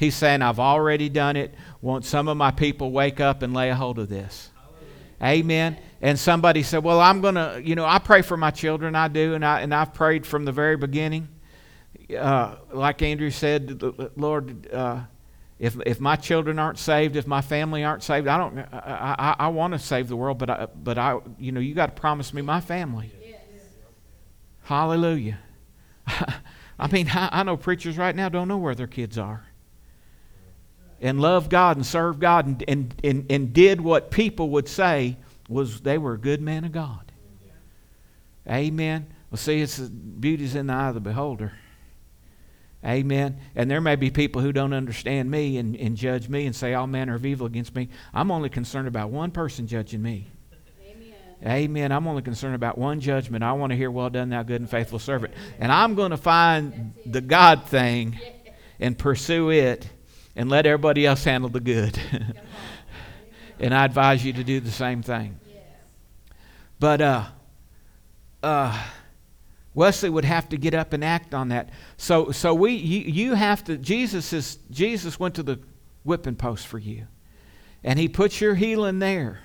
He's 0.01 0.15
saying, 0.15 0.41
I've 0.41 0.59
already 0.59 1.09
done 1.09 1.35
it. 1.35 1.53
Won't 1.79 2.05
some 2.05 2.27
of 2.27 2.35
my 2.35 2.49
people 2.49 2.89
wake 2.89 3.19
up 3.19 3.43
and 3.43 3.53
lay 3.53 3.69
a 3.69 3.75
hold 3.75 3.99
of 3.99 4.09
this? 4.09 4.49
Amen. 5.21 5.77
And 6.01 6.17
somebody 6.17 6.63
said, 6.63 6.83
Well, 6.83 6.99
I'm 6.99 7.21
going 7.21 7.35
to, 7.35 7.61
you 7.63 7.75
know, 7.75 7.85
I 7.85 7.99
pray 7.99 8.23
for 8.23 8.35
my 8.35 8.49
children. 8.49 8.95
I 8.95 9.09
do. 9.09 9.35
And, 9.35 9.45
I, 9.45 9.61
and 9.61 9.71
I've 9.71 9.93
prayed 9.93 10.25
from 10.25 10.43
the 10.43 10.51
very 10.51 10.75
beginning. 10.75 11.29
Uh, 12.17 12.55
like 12.73 13.03
Andrew 13.03 13.29
said, 13.29 13.79
Lord, 14.15 14.73
uh, 14.73 15.01
if, 15.59 15.77
if 15.85 15.99
my 15.99 16.15
children 16.15 16.57
aren't 16.57 16.79
saved, 16.79 17.15
if 17.15 17.27
my 17.27 17.41
family 17.41 17.83
aren't 17.83 18.01
saved, 18.01 18.27
I 18.27 18.39
don't, 18.39 18.57
I, 18.57 19.15
I, 19.19 19.35
I 19.37 19.47
want 19.49 19.73
to 19.73 19.79
save 19.79 20.07
the 20.07 20.15
world, 20.15 20.39
but 20.39 20.49
I, 20.49 20.65
but 20.65 20.97
I, 20.97 21.19
you 21.37 21.51
know, 21.51 21.59
you 21.59 21.75
got 21.75 21.95
to 21.95 22.01
promise 22.01 22.33
me 22.33 22.41
my 22.41 22.59
family. 22.59 23.11
Yes. 23.23 23.37
Hallelujah. 24.63 25.37
I 26.07 26.87
mean, 26.91 27.07
I, 27.07 27.29
I 27.31 27.43
know 27.43 27.55
preachers 27.55 27.99
right 27.99 28.15
now 28.15 28.29
don't 28.29 28.47
know 28.47 28.57
where 28.57 28.73
their 28.73 28.87
kids 28.87 29.19
are 29.19 29.45
and 31.01 31.19
loved 31.19 31.49
God 31.49 31.77
and 31.77 31.85
served 31.85 32.19
God 32.19 32.45
and, 32.45 32.63
and, 32.67 32.95
and, 33.03 33.25
and 33.31 33.53
did 33.53 33.81
what 33.81 34.11
people 34.11 34.49
would 34.51 34.69
say 34.69 35.17
was 35.49 35.81
they 35.81 35.97
were 35.97 36.13
a 36.13 36.17
good 36.17 36.41
man 36.41 36.63
of 36.63 36.71
God. 36.71 37.11
Amen. 38.47 39.07
Well, 39.29 39.37
see, 39.37 39.61
it's 39.61 39.79
beauty's 39.79 40.55
in 40.55 40.67
the 40.67 40.73
eye 40.73 40.89
of 40.89 40.93
the 40.93 40.99
beholder. 40.99 41.53
Amen. 42.83 43.37
And 43.55 43.69
there 43.69 43.81
may 43.81 43.95
be 43.95 44.09
people 44.09 44.41
who 44.41 44.51
don't 44.51 44.73
understand 44.73 45.29
me 45.29 45.57
and, 45.57 45.75
and 45.75 45.95
judge 45.95 46.27
me 46.29 46.47
and 46.47 46.55
say 46.55 46.73
all 46.73 46.87
manner 46.87 47.13
of 47.13 47.25
evil 47.25 47.45
against 47.45 47.75
me. 47.75 47.89
I'm 48.13 48.31
only 48.31 48.49
concerned 48.49 48.87
about 48.87 49.11
one 49.11 49.29
person 49.31 49.67
judging 49.67 50.01
me. 50.01 50.27
Amen. 50.83 51.13
Amen. 51.45 51.91
I'm 51.91 52.07
only 52.07 52.23
concerned 52.23 52.55
about 52.55 52.77
one 52.79 52.99
judgment. 52.99 53.43
I 53.43 53.53
want 53.53 53.71
to 53.71 53.77
hear, 53.77 53.91
well 53.91 54.09
done, 54.09 54.29
thou 54.29 54.41
good 54.41 54.61
and 54.61 54.69
faithful 54.69 54.97
servant. 54.97 55.33
And 55.59 55.71
I'm 55.71 55.93
going 55.93 56.11
to 56.11 56.17
find 56.17 56.93
the 57.05 57.21
God 57.21 57.65
thing 57.65 58.19
and 58.79 58.97
pursue 58.97 59.51
it 59.51 59.87
and 60.35 60.49
let 60.49 60.65
everybody 60.65 61.05
else 61.05 61.23
handle 61.23 61.49
the 61.49 61.59
good. 61.59 61.99
and 63.59 63.73
I 63.73 63.85
advise 63.85 64.23
you 64.25 64.33
to 64.33 64.43
do 64.43 64.59
the 64.59 64.71
same 64.71 65.01
thing. 65.01 65.39
But 66.79 67.01
uh, 67.01 67.25
uh, 68.41 68.83
Wesley 69.73 70.09
would 70.09 70.25
have 70.25 70.49
to 70.49 70.57
get 70.57 70.73
up 70.73 70.93
and 70.93 71.03
act 71.03 71.33
on 71.33 71.49
that. 71.49 71.69
So, 71.97 72.31
so 72.31 72.53
we, 72.53 72.73
you, 72.73 72.99
you 73.01 73.33
have 73.35 73.63
to. 73.65 73.77
Jesus 73.77 74.33
is 74.33 74.57
Jesus 74.71 75.19
went 75.19 75.35
to 75.35 75.43
the 75.43 75.59
whipping 76.03 76.35
post 76.35 76.65
for 76.65 76.79
you, 76.79 77.05
and 77.83 77.99
He 77.99 78.07
puts 78.07 78.41
your 78.41 78.55
healing 78.55 78.99
there. 78.99 79.39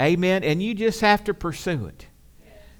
Amen. 0.00 0.44
And 0.44 0.62
you 0.62 0.74
just 0.74 1.00
have 1.00 1.24
to 1.24 1.34
pursue 1.34 1.86
it. 1.86 2.06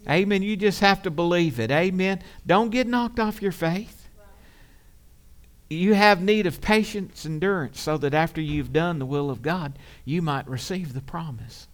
Amen. 0.09 0.43
You 0.43 0.57
just 0.57 0.81
have 0.81 1.03
to 1.03 1.11
believe 1.11 1.59
it. 1.59 1.71
Amen. 1.71 2.23
Don't 2.47 2.71
get 2.71 2.87
knocked 2.87 3.19
off 3.19 3.43
your 3.43 3.53
faith 3.53 3.98
you 5.71 5.95
have 5.95 6.23
need 6.23 6.47
of 6.47 6.61
patience, 6.61 7.25
and 7.25 7.35
endurance, 7.35 7.81
so 7.81 7.99
that 7.99 8.15
after 8.15 8.41
you've 8.41 8.73
done 8.73 8.99
the 8.99 9.07
will 9.07 9.31
of 9.31 9.43
God, 9.43 9.79
you 10.05 10.23
might 10.23 10.49
receive 10.49 10.95
the 10.95 11.01
promise. 11.01 11.69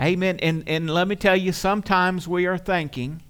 Amen. 0.00 0.38
And, 0.40 0.64
and 0.66 0.90
let 0.90 1.06
me 1.06 1.16
tell 1.16 1.36
you, 1.36 1.52
sometimes 1.52 2.26
we 2.26 2.46
are 2.46 2.58
thinking, 2.58 3.22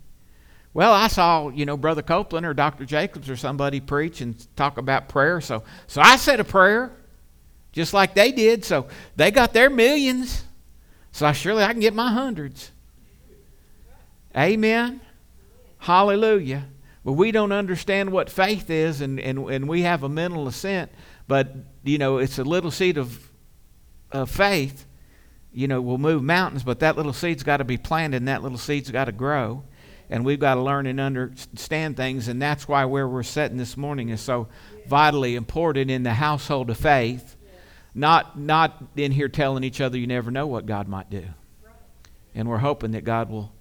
well, 0.75 0.93
I 0.93 1.09
saw, 1.09 1.49
you 1.51 1.67
know, 1.67 1.77
Brother 1.77 2.03
Copeland 2.03 2.47
or 2.47 2.55
Dr. 2.55 2.87
Jacobs 2.87 3.29
or 3.29 3.37
somebody 3.37 3.81
preach 3.81 4.21
and 4.21 4.47
talk 4.57 4.79
about 4.79 5.09
prayer. 5.09 5.41
So, 5.41 5.65
so 5.87 6.01
I 6.01 6.17
said 6.17 6.41
a 6.41 6.45
prayer 6.45 6.93
just 7.73 7.93
like 7.93 8.15
they 8.15 8.33
did. 8.33 8.65
So 8.65 8.87
they 9.17 9.31
got 9.31 9.53
their 9.53 9.69
millions. 9.69 10.45
So 11.11 11.27
I, 11.27 11.33
surely 11.33 11.63
I 11.63 11.73
can 11.73 11.81
get 11.81 11.95
my 11.95 12.11
hundreds. 12.11 12.71
Amen. 14.35 15.01
Hallelujah. 15.79 16.65
But 17.05 17.13
we 17.13 17.33
don't 17.33 17.53
understand 17.53 18.13
what 18.13 18.31
faith 18.31 18.71
is, 18.71 19.01
and, 19.01 19.19
and, 19.19 19.51
and 19.51 19.69
we 19.69 19.83
have 19.83 20.03
a 20.03 20.09
mental 20.09 20.47
assent. 20.47 20.93
But, 21.27 21.55
you 21.83 21.99
know, 21.99 22.19
it's 22.19 22.39
a 22.39 22.45
little 22.45 22.71
seed 22.71 22.97
of, 22.97 23.31
of 24.13 24.31
faith, 24.31 24.87
you 25.53 25.67
know, 25.67 25.81
will 25.81 25.99
move 25.99 26.23
mountains, 26.23 26.63
but 26.63 26.81
that 26.81 26.97
little 26.97 27.13
seed's 27.13 27.43
got 27.43 27.57
to 27.57 27.65
be 27.65 27.77
planted, 27.77 28.19
and 28.19 28.29
that 28.29 28.43
little 28.43 28.59
seed's 28.59 28.91
got 28.91 29.07
to 29.07 29.13
grow. 29.13 29.65
And 30.11 30.25
we've 30.25 30.39
got 30.39 30.55
to 30.55 30.63
learn 30.63 30.87
and 30.87 31.01
understand 31.01 31.97
things, 31.97 32.29
and 32.29 32.41
that's 32.41 32.69
why 32.69 32.85
where 32.85 33.09
we're 33.09 33.23
sitting 33.23 33.57
this 33.57 33.77
morning 33.77 34.11
is 34.11 34.21
so 34.21 34.49
vitally 34.87 35.35
important 35.37 35.91
in 35.91 36.03
the 36.03 36.15
household 36.15 36.71
of 36.71 36.77
faith. 36.77 37.37
Not, 37.95 38.39
not 38.39 38.83
in 38.97 39.13
here 39.13 39.29
telling 39.29 39.65
each 39.65 39.81
other 39.81 39.99
you 39.99 40.07
never 40.07 40.31
know 40.31 40.47
what 40.47 40.67
God 40.67 40.89
might 40.89 41.11
do. 41.11 41.25
And 42.35 42.49
we're 42.49 42.59
hoping 42.59 42.93
that 42.93 43.05
God 43.05 43.29
will 43.29 43.53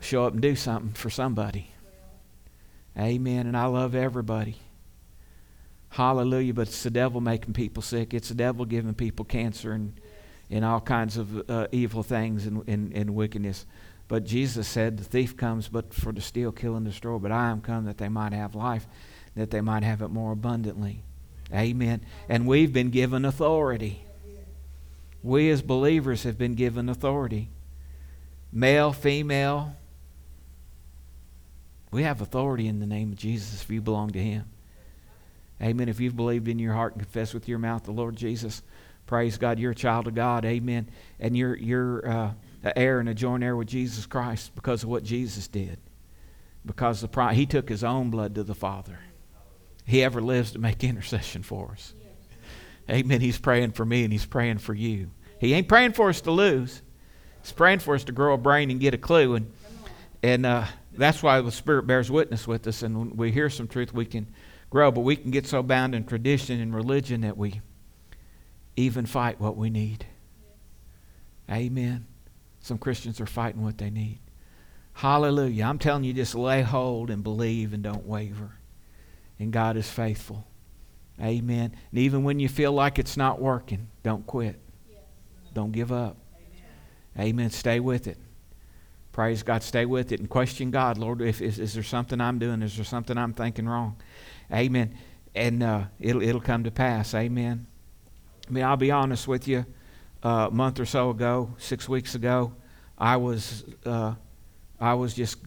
show 0.00 0.24
up 0.24 0.32
and 0.32 0.40
do 0.40 0.56
something 0.56 0.92
for 0.92 1.10
somebody. 1.10 1.72
Amen. 2.98 3.46
And 3.46 3.56
I 3.56 3.66
love 3.66 3.94
everybody. 3.94 4.56
Hallelujah. 5.90 6.54
But 6.54 6.68
it's 6.68 6.82
the 6.82 6.90
devil 6.90 7.20
making 7.20 7.54
people 7.54 7.82
sick. 7.82 8.14
It's 8.14 8.28
the 8.28 8.34
devil 8.34 8.64
giving 8.64 8.94
people 8.94 9.24
cancer 9.24 9.72
and, 9.72 10.00
and 10.50 10.64
all 10.64 10.80
kinds 10.80 11.16
of 11.16 11.50
uh, 11.50 11.66
evil 11.72 12.02
things 12.02 12.46
and, 12.46 12.66
and, 12.68 12.92
and 12.92 13.14
wickedness. 13.14 13.66
But 14.08 14.24
Jesus 14.24 14.66
said, 14.66 14.98
The 14.98 15.04
thief 15.04 15.36
comes 15.36 15.68
but 15.68 15.94
for 15.94 16.12
to 16.12 16.20
steal, 16.20 16.52
kill, 16.52 16.76
and 16.76 16.84
destroy. 16.84 17.18
But 17.18 17.32
I 17.32 17.50
am 17.50 17.60
come 17.60 17.84
that 17.84 17.98
they 17.98 18.08
might 18.08 18.32
have 18.32 18.54
life, 18.54 18.86
that 19.36 19.50
they 19.50 19.60
might 19.60 19.82
have 19.82 20.02
it 20.02 20.08
more 20.08 20.32
abundantly. 20.32 21.02
Amen. 21.54 22.00
And 22.28 22.46
we've 22.46 22.72
been 22.72 22.90
given 22.90 23.24
authority. 23.24 24.04
We 25.22 25.50
as 25.50 25.62
believers 25.62 26.22
have 26.22 26.38
been 26.38 26.54
given 26.54 26.88
authority. 26.88 27.50
Male, 28.52 28.92
female, 28.92 29.76
we 31.90 32.02
have 32.04 32.20
authority 32.20 32.68
in 32.68 32.80
the 32.80 32.86
name 32.86 33.12
of 33.12 33.18
Jesus 33.18 33.62
if 33.62 33.70
you 33.70 33.80
belong 33.80 34.10
to 34.10 34.18
Him. 34.18 34.44
Amen. 35.62 35.88
If 35.88 36.00
you've 36.00 36.16
believed 36.16 36.48
in 36.48 36.58
your 36.58 36.72
heart 36.72 36.92
and 36.92 37.02
confessed 37.02 37.34
with 37.34 37.48
your 37.48 37.58
mouth 37.58 37.84
the 37.84 37.92
Lord 37.92 38.16
Jesus, 38.16 38.62
praise 39.06 39.36
God, 39.36 39.58
you're 39.58 39.72
a 39.72 39.74
child 39.74 40.06
of 40.06 40.14
God. 40.14 40.44
Amen. 40.44 40.88
And 41.18 41.36
you're, 41.36 41.56
you're 41.56 42.08
uh, 42.08 42.32
an 42.62 42.72
heir 42.76 43.00
and 43.00 43.08
a 43.08 43.14
joint 43.14 43.42
heir 43.42 43.56
with 43.56 43.68
Jesus 43.68 44.06
Christ 44.06 44.54
because 44.54 44.82
of 44.82 44.88
what 44.88 45.02
Jesus 45.02 45.48
did. 45.48 45.78
Because 46.64 47.00
the 47.00 47.28
He 47.28 47.46
took 47.46 47.68
His 47.68 47.84
own 47.84 48.10
blood 48.10 48.34
to 48.36 48.42
the 48.42 48.54
Father. 48.54 48.98
He 49.84 50.04
ever 50.04 50.20
lives 50.20 50.52
to 50.52 50.58
make 50.58 50.84
intercession 50.84 51.42
for 51.42 51.72
us. 51.72 51.94
Amen. 52.88 53.20
He's 53.20 53.38
praying 53.38 53.72
for 53.72 53.84
me 53.84 54.04
and 54.04 54.12
he's 54.12 54.26
praying 54.26 54.58
for 54.58 54.74
you. 54.74 55.10
He 55.38 55.54
ain't 55.54 55.68
praying 55.68 55.92
for 55.92 56.08
us 56.08 56.20
to 56.22 56.30
lose. 56.30 56.82
He's 57.42 57.52
praying 57.52 57.78
for 57.78 57.94
us 57.94 58.04
to 58.04 58.12
grow 58.12 58.34
a 58.34 58.38
brain 58.38 58.70
and 58.70 58.80
get 58.80 58.94
a 58.94 58.98
clue. 58.98 59.34
And, 59.34 59.52
and 60.22 60.44
uh, 60.44 60.64
that's 60.92 61.22
why 61.22 61.40
the 61.40 61.50
Spirit 61.50 61.86
bears 61.86 62.10
witness 62.10 62.46
with 62.46 62.66
us. 62.66 62.82
And 62.82 62.98
when 62.98 63.16
we 63.16 63.32
hear 63.32 63.48
some 63.50 63.68
truth, 63.68 63.94
we 63.94 64.04
can 64.04 64.26
grow. 64.68 64.90
But 64.90 65.00
we 65.00 65.16
can 65.16 65.30
get 65.30 65.46
so 65.46 65.62
bound 65.62 65.94
in 65.94 66.04
tradition 66.04 66.60
and 66.60 66.74
religion 66.74 67.22
that 67.22 67.36
we 67.36 67.60
even 68.76 69.06
fight 69.06 69.40
what 69.40 69.56
we 69.56 69.70
need. 69.70 70.06
Amen. 71.50 72.06
Some 72.60 72.78
Christians 72.78 73.20
are 73.20 73.26
fighting 73.26 73.62
what 73.62 73.78
they 73.78 73.90
need. 73.90 74.20
Hallelujah. 74.92 75.64
I'm 75.64 75.78
telling 75.78 76.04
you, 76.04 76.12
just 76.12 76.34
lay 76.34 76.62
hold 76.62 77.10
and 77.10 77.24
believe 77.24 77.72
and 77.72 77.82
don't 77.82 78.06
waver. 78.06 78.52
And 79.38 79.52
God 79.52 79.76
is 79.76 79.88
faithful. 79.90 80.46
Amen. 81.20 81.74
And 81.90 81.98
even 81.98 82.24
when 82.24 82.38
you 82.38 82.48
feel 82.48 82.72
like 82.72 82.98
it's 82.98 83.16
not 83.16 83.40
working, 83.40 83.88
don't 84.02 84.26
quit. 84.26 84.60
Don't 85.54 85.72
give 85.72 85.90
up. 85.90 86.16
Amen. 87.16 87.28
Amen. 87.28 87.50
Stay 87.50 87.80
with 87.80 88.06
it. 88.06 88.18
Praise 89.12 89.42
God. 89.42 89.62
Stay 89.62 89.86
with 89.86 90.12
it 90.12 90.20
and 90.20 90.28
question 90.28 90.70
God. 90.70 90.96
Lord, 90.96 91.20
if, 91.20 91.42
is, 91.42 91.58
is 91.58 91.74
there 91.74 91.82
something 91.82 92.20
I'm 92.20 92.38
doing? 92.38 92.62
Is 92.62 92.76
there 92.76 92.84
something 92.84 93.18
I'm 93.18 93.32
thinking 93.32 93.68
wrong? 93.68 93.96
Amen. 94.52 94.96
And 95.34 95.62
uh, 95.62 95.84
it'll, 95.98 96.22
it'll 96.22 96.40
come 96.40 96.64
to 96.64 96.70
pass. 96.70 97.14
Amen. 97.14 97.66
I 98.48 98.52
mean, 98.52 98.64
I'll 98.64 98.76
be 98.76 98.90
honest 98.90 99.28
with 99.28 99.48
you. 99.48 99.64
Uh, 100.22 100.48
a 100.50 100.54
month 100.54 100.78
or 100.78 100.84
so 100.84 101.10
ago, 101.10 101.54
six 101.56 101.88
weeks 101.88 102.14
ago, 102.14 102.52
I 102.98 103.16
was 103.16 103.64
uh, 103.86 104.14
I 104.78 104.92
was 104.92 105.14
just 105.14 105.38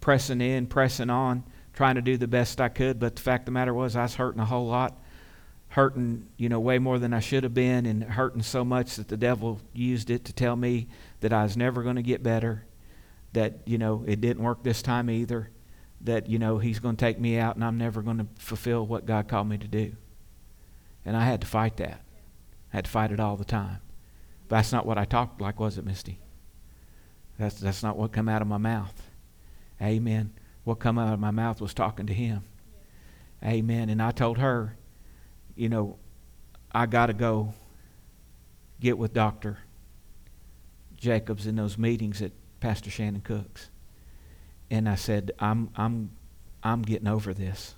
pressing 0.00 0.40
in, 0.40 0.66
pressing 0.66 1.10
on, 1.10 1.44
trying 1.74 1.94
to 1.94 2.02
do 2.02 2.16
the 2.16 2.26
best 2.26 2.60
I 2.60 2.68
could. 2.68 2.98
But 2.98 3.14
the 3.14 3.22
fact 3.22 3.42
of 3.42 3.46
the 3.46 3.50
matter 3.52 3.72
was, 3.72 3.94
I 3.94 4.02
was 4.02 4.16
hurting 4.16 4.40
a 4.40 4.44
whole 4.44 4.66
lot, 4.66 5.00
hurting 5.68 6.26
you 6.36 6.48
know 6.48 6.58
way 6.58 6.80
more 6.80 6.98
than 6.98 7.14
I 7.14 7.20
should 7.20 7.44
have 7.44 7.54
been, 7.54 7.86
and 7.86 8.02
hurting 8.02 8.42
so 8.42 8.64
much 8.64 8.96
that 8.96 9.06
the 9.06 9.16
devil 9.16 9.60
used 9.72 10.10
it 10.10 10.24
to 10.24 10.32
tell 10.32 10.56
me 10.56 10.88
that 11.20 11.32
I 11.32 11.44
was 11.44 11.56
never 11.56 11.84
going 11.84 11.96
to 11.96 12.02
get 12.02 12.24
better, 12.24 12.64
that 13.36 13.60
you 13.66 13.76
know 13.76 14.02
it 14.06 14.20
didn't 14.22 14.42
work 14.42 14.62
this 14.62 14.80
time 14.80 15.10
either, 15.10 15.50
that 16.00 16.28
you 16.28 16.38
know 16.38 16.58
he's 16.58 16.78
going 16.78 16.96
to 16.96 17.04
take 17.04 17.20
me 17.20 17.38
out 17.38 17.54
and 17.54 17.64
I'm 17.64 17.76
never 17.76 18.00
going 18.00 18.18
to 18.18 18.26
fulfill 18.38 18.86
what 18.86 19.04
God 19.04 19.28
called 19.28 19.48
me 19.48 19.58
to 19.58 19.68
do. 19.68 19.92
And 21.04 21.16
I 21.16 21.24
had 21.24 21.42
to 21.42 21.46
fight 21.46 21.76
that. 21.76 22.00
I 22.72 22.76
had 22.76 22.86
to 22.86 22.90
fight 22.90 23.12
it 23.12 23.20
all 23.20 23.36
the 23.36 23.44
time. 23.44 23.78
But 24.48 24.56
that's 24.56 24.72
not 24.72 24.86
what 24.86 24.98
I 24.98 25.04
talked 25.04 25.40
like, 25.40 25.60
was 25.60 25.76
it, 25.76 25.84
Misty? 25.84 26.18
That's, 27.38 27.60
that's 27.60 27.82
not 27.82 27.98
what 27.98 28.12
come 28.12 28.28
out 28.28 28.40
of 28.42 28.48
my 28.48 28.56
mouth. 28.56 29.02
Amen. 29.80 30.32
What 30.64 30.78
come 30.78 30.98
out 30.98 31.12
of 31.12 31.20
my 31.20 31.30
mouth 31.30 31.60
was 31.60 31.74
talking 31.74 32.06
to 32.06 32.14
him. 32.14 32.42
Amen. 33.44 33.90
And 33.90 34.02
I 34.02 34.12
told 34.12 34.38
her, 34.38 34.76
you 35.54 35.68
know, 35.68 35.98
I 36.72 36.86
got 36.86 37.06
to 37.06 37.12
go 37.12 37.52
get 38.80 38.96
with 38.96 39.12
Dr. 39.12 39.58
Jacobs 40.96 41.46
in 41.46 41.56
those 41.56 41.76
meetings 41.76 42.22
at 42.22 42.32
Pastor 42.60 42.90
Shannon 42.90 43.20
Cook's. 43.20 43.70
And 44.70 44.88
I 44.88 44.94
said, 44.96 45.32
I'm, 45.38 45.70
I'm, 45.76 46.10
I'm 46.62 46.82
getting 46.82 47.06
over 47.06 47.32
this. 47.32 47.74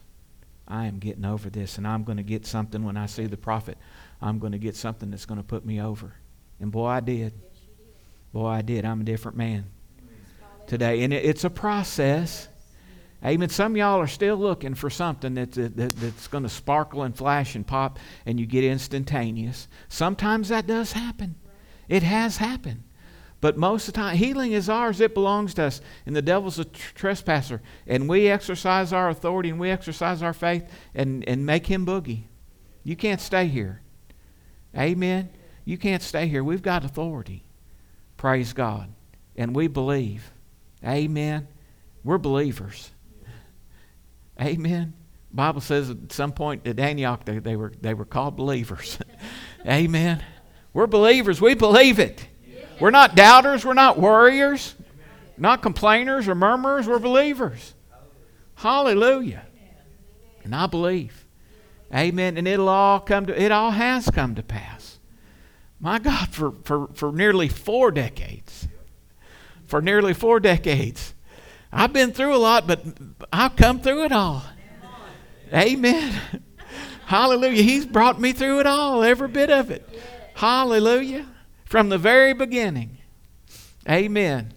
I 0.67 0.87
am 0.87 0.99
getting 0.99 1.25
over 1.25 1.51
this. 1.51 1.79
And 1.79 1.87
I'm 1.87 2.05
going 2.05 2.19
to 2.19 2.23
get 2.23 2.47
something 2.47 2.83
when 2.85 2.97
I 2.97 3.07
see 3.07 3.27
the 3.27 3.37
prophet. 3.37 3.79
I'm 4.21 4.39
going 4.39 4.53
to 4.53 4.59
get 4.59 4.77
something 4.77 5.11
that's 5.11 5.27
going 5.27 5.39
to 5.39 5.45
put 5.45 5.65
me 5.65 5.81
over. 5.81 6.15
And 6.61 6.73
boy, 6.73 6.87
I 6.87 7.01
did. 7.01 7.33
Boy, 8.33 8.49
I 8.49 8.63
did. 8.63 8.85
I'm 8.85 9.01
a 9.01 9.05
different 9.05 9.37
man 9.37 9.67
today. 10.67 11.03
And 11.03 11.13
it's 11.13 11.45
a 11.45 11.51
process. 11.51 12.49
Amen. 13.25 13.49
Some 13.49 13.73
of 13.73 13.77
y'all 13.77 14.01
are 14.01 14.07
still 14.07 14.37
looking 14.37 14.75
for 14.75 14.91
something 14.91 15.35
that, 15.35 15.53
that, 15.53 15.77
that's 15.97 16.29
going 16.29 16.45
to 16.45 16.49
sparkle 16.49 17.03
and 17.03 17.17
flash 17.17 17.55
and 17.55 17.67
pop, 17.67 17.99
and 18.27 18.39
you 18.39 18.47
get 18.47 18.65
instantaneous. 18.65 19.67
Sometimes 19.89 20.51
that 20.51 20.67
does 20.67 20.93
happen. 20.93 21.35
It 21.89 22.03
has 22.03 22.37
happened. 22.37 22.85
But 23.41 23.57
most 23.57 23.87
of 23.87 23.95
the 23.95 24.01
time, 24.01 24.17
healing 24.17 24.53
is 24.53 24.69
ours. 24.69 25.01
It 25.01 25.15
belongs 25.15 25.55
to 25.55 25.65
us. 25.65 25.81
And 26.07 26.17
the 26.17 26.23
devil's 26.23 26.59
a 26.59 26.65
tr- 26.65 26.95
trespasser. 26.95 27.63
And 27.87 28.09
we 28.09 28.29
exercise 28.29 28.93
our 28.93 29.09
authority 29.09 29.51
and 29.51 29.61
we 29.61 29.71
exercise 29.71 30.23
our 30.23 30.33
faith 30.33 30.69
and, 30.95 31.27
and 31.29 31.47
make 31.47 31.67
him 31.67 31.87
boogie. 31.87 32.25
You 32.83 32.97
can't 32.97 33.21
stay 33.21 33.47
here. 33.47 33.81
Amen. 34.77 35.31
You 35.65 35.79
can't 35.79 36.03
stay 36.03 36.27
here. 36.27 36.43
We've 36.43 36.63
got 36.63 36.85
authority. 36.85 37.45
Praise 38.17 38.53
God. 38.53 38.93
And 39.37 39.55
we 39.55 39.69
believe. 39.69 40.33
Amen. 40.85 41.47
We're 42.03 42.19
believers. 42.19 42.91
Amen. 44.41 44.95
Bible 45.33 45.61
says 45.61 45.91
at 45.91 46.13
some 46.13 46.33
point 46.33 46.67
at 46.67 46.79
Antioch 46.79 47.25
they, 47.25 47.39
they 47.39 47.57
were 47.57 47.73
they 47.81 47.95
were 47.95 48.05
called 48.05 48.37
believers. 48.37 48.99
Amen. 49.67 50.23
We're 50.73 50.87
believers. 50.87 51.41
We 51.41 51.55
believe 51.55 51.99
it. 51.99 52.27
We're 52.81 52.91
not 52.91 53.15
doubters. 53.15 53.65
We're 53.65 53.75
not 53.75 53.99
worriers. 53.99 54.75
Not 55.37 55.63
complainers 55.63 56.29
or 56.29 56.35
murmurers. 56.35 56.87
We're 56.87 56.99
believers. 56.99 57.75
Hallelujah. 58.57 59.47
And 60.45 60.55
I 60.55 60.67
believe. 60.67 61.25
Amen. 61.95 62.37
And 62.37 62.47
it'll 62.47 62.69
all 62.69 63.01
come 63.01 63.27
to 63.27 63.41
it 63.41 63.53
all 63.53 63.71
has 63.71 64.11
come 64.11 64.35
to 64.35 64.43
pass. 64.43 64.99
My 65.81 65.99
God, 65.99 66.29
for, 66.31 66.53
for, 66.65 66.89
for 66.95 67.13
nearly 67.13 67.49
four 67.49 67.91
decades. 67.91 68.67
For 69.67 69.81
nearly 69.81 70.13
four 70.13 70.41
decades. 70.41 71.15
I've 71.73 71.93
been 71.93 72.13
through 72.13 72.35
a 72.35 72.39
lot, 72.39 72.67
but 72.67 72.85
I've 73.33 73.55
come 73.55 73.81
through 73.81 74.05
it 74.05 74.13
all. 74.13 74.43
Amen. 75.53 76.21
Hallelujah. 77.07 77.63
He's 77.63 77.87
brought 77.87 78.21
me 78.21 78.33
through 78.33 78.61
it 78.61 78.67
all, 78.67 79.03
every 79.03 79.29
bit 79.29 79.51
of 79.51 79.71
it. 79.71 79.89
Hallelujah. 80.35 81.27
From 81.69 81.91
the 81.91 81.99
very 81.99 82.33
beginning. 82.33 82.99
Amen. 83.89 84.55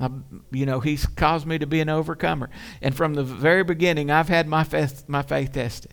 I, 0.00 0.10
you 0.50 0.64
know, 0.64 0.80
He's 0.80 1.04
caused 1.06 1.46
me 1.46 1.58
to 1.58 1.66
be 1.66 1.80
an 1.80 1.90
overcomer. 1.90 2.48
And 2.80 2.94
from 2.94 3.14
the 3.14 3.22
very 3.22 3.64
beginning, 3.64 4.10
I've 4.10 4.28
had 4.28 4.48
my 4.48 4.64
faith, 4.64 5.04
my 5.08 5.22
faith 5.22 5.52
tested. 5.52 5.92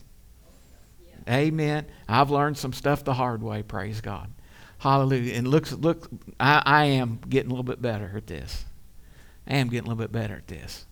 Amen. 1.29 1.87
I've 2.07 2.29
learned 2.29 2.57
some 2.57 2.71
stuff 2.71 3.03
the 3.03 3.15
hard 3.15 3.43
way, 3.43 3.63
praise 3.63 3.99
God. 3.99 4.31
Hallelujah. 4.77 5.33
And 5.33 5.47
looks 5.47 5.73
look 5.73 6.09
I, 6.39 6.61
I 6.65 6.85
am 6.85 7.19
getting 7.27 7.49
a 7.49 7.53
little 7.53 7.63
bit 7.63 7.81
better 7.81 8.13
at 8.15 8.27
this. 8.27 8.65
I 9.47 9.55
am 9.55 9.69
getting 9.69 9.87
a 9.87 9.89
little 9.89 10.03
bit 10.03 10.11
better 10.11 10.35
at 10.35 10.47
this. 10.47 10.85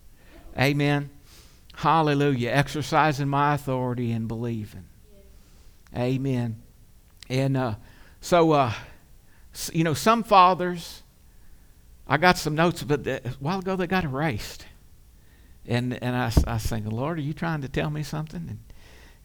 Amen. 0.60 1.10
Hallelujah. 1.76 2.50
Exercising 2.50 3.28
my 3.28 3.54
authority 3.54 4.12
and 4.12 4.28
believing. 4.28 4.86
Amen. 5.96 6.62
And 7.30 7.56
uh, 7.56 7.76
so, 8.20 8.52
uh, 8.52 8.74
you 9.72 9.84
know, 9.84 9.94
some 9.94 10.24
fathers, 10.24 11.04
I 12.08 12.18
got 12.18 12.38
some 12.38 12.56
notes, 12.56 12.84
but 12.84 13.06
a 13.08 13.22
while 13.40 13.60
ago 13.60 13.76
they 13.76 13.88
got 13.88 14.04
erased. 14.04 14.66
And 15.66 16.02
and 16.04 16.16
I, 16.16 16.32
I 16.46 16.54
was 16.56 16.64
thinking, 16.64 16.92
Lord, 16.92 17.18
are 17.18 17.22
you 17.22 17.34
trying 17.34 17.62
to 17.62 17.70
tell 17.70 17.90
me 17.90 18.04
something? 18.04 18.48
And, 18.50 18.60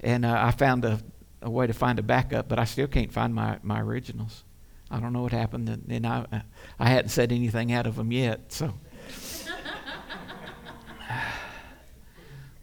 and 0.01 0.25
uh, 0.25 0.39
I 0.39 0.53
found 0.53 0.85
a, 0.85 1.01
a 1.43 1.51
way 1.51 1.67
to 1.67 1.73
find 1.73 1.99
a 1.99 2.03
backup, 2.03 2.49
but 2.49 2.59
I 2.59 2.65
still 2.65 2.87
can't 2.87 3.13
find 3.13 3.35
my, 3.35 3.59
my 3.63 3.81
originals. 3.81 4.45
I 4.91 5.01
don't 5.01 5.13
know 5.13 5.23
what 5.23 5.33
happened, 5.33 5.69
and, 5.69 5.85
and 5.91 6.07
I, 6.07 6.43
I 6.79 6.89
hadn't 6.89 7.11
said 7.11 7.33
anything 7.33 7.73
out 7.73 7.87
of 7.87 7.97
them 7.97 8.13
yet. 8.13 8.53
So, 8.53 8.73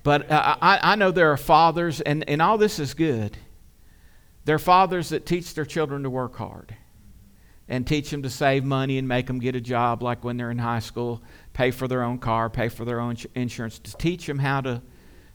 but 0.04 0.32
uh, 0.32 0.56
I, 0.62 0.80
I 0.82 0.96
know 0.96 1.12
there 1.12 1.32
are 1.32 1.38
fathers, 1.38 2.02
and, 2.02 2.28
and 2.30 2.42
all 2.42 2.58
this 2.58 2.80
is 2.80 2.94
good. 2.94 3.38
There 4.46 4.56
are 4.56 4.60
fathers 4.60 5.10
that 5.10 5.26
teach 5.26 5.54
their 5.54 5.66
children 5.66 6.04
to 6.04 6.10
work 6.10 6.36
hard 6.38 6.76
and 7.68 7.88
teach 7.88 8.10
them 8.10 8.24
to 8.24 8.30
save 8.30 8.64
money 8.64 8.98
and 8.98 9.08
make 9.08 9.28
them 9.28 9.40
get 9.40 9.56
a 9.56 9.62
job 9.62 10.04
like 10.04 10.24
when 10.24 10.38
they're 10.38 10.52
in 10.52 10.60
high 10.60 10.80
school, 10.80 11.22
pay 11.54 11.72
for 11.72 11.88
their 11.88 12.04
own 12.04 12.20
car, 12.20 12.50
pay 12.50 12.70
for 12.70 12.86
their 12.86 13.00
own 13.00 13.18
insurance, 13.34 13.80
to 13.80 13.96
teach 13.98 14.26
them 14.26 14.40
how 14.40 14.62
to 14.62 14.82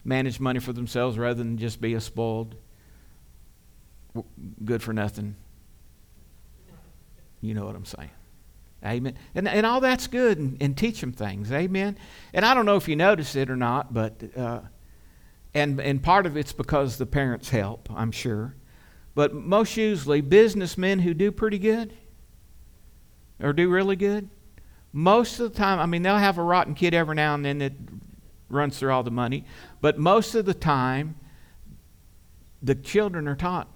manage 0.04 0.40
money 0.40 0.60
for 0.60 0.72
themselves 0.72 1.18
rather 1.18 1.34
than 1.34 1.58
just 1.58 1.80
be 1.80 1.94
a 1.94 2.00
spoiled, 2.00 2.54
good 4.64 4.82
for 4.82 4.92
nothing 4.92 5.36
you 7.40 7.54
know 7.54 7.64
what 7.64 7.74
I'm 7.74 7.84
saying. 7.84 8.10
Amen. 8.84 9.14
And, 9.34 9.46
and 9.46 9.66
all 9.66 9.80
that's 9.80 10.06
good 10.06 10.38
and, 10.38 10.56
and 10.60 10.76
teach 10.76 11.00
them 11.00 11.12
things. 11.12 11.52
Amen. 11.52 11.98
And 12.32 12.44
I 12.44 12.54
don't 12.54 12.64
know 12.64 12.76
if 12.76 12.88
you 12.88 12.96
notice 12.96 13.36
it 13.36 13.50
or 13.50 13.56
not, 13.56 13.92
but, 13.92 14.22
uh, 14.36 14.60
and, 15.52 15.80
and 15.80 16.02
part 16.02 16.26
of 16.26 16.36
it's 16.36 16.52
because 16.52 16.96
the 16.96 17.06
parents 17.06 17.50
help, 17.50 17.88
I'm 17.94 18.12
sure. 18.12 18.56
But 19.14 19.34
most 19.34 19.76
usually, 19.76 20.20
businessmen 20.20 21.00
who 21.00 21.12
do 21.12 21.30
pretty 21.32 21.58
good 21.58 21.92
or 23.40 23.52
do 23.52 23.68
really 23.68 23.96
good, 23.96 24.28
most 24.92 25.40
of 25.40 25.52
the 25.52 25.58
time, 25.58 25.78
I 25.78 25.86
mean, 25.86 26.02
they'll 26.02 26.18
have 26.18 26.38
a 26.38 26.42
rotten 26.42 26.74
kid 26.74 26.94
every 26.94 27.14
now 27.14 27.34
and 27.34 27.44
then 27.44 27.58
that 27.58 27.72
runs 28.48 28.78
through 28.78 28.92
all 28.92 29.02
the 29.02 29.10
money, 29.10 29.44
but 29.80 29.98
most 29.98 30.34
of 30.34 30.44
the 30.44 30.54
time, 30.54 31.14
the 32.62 32.74
children 32.74 33.28
are 33.28 33.36
taught 33.36 33.68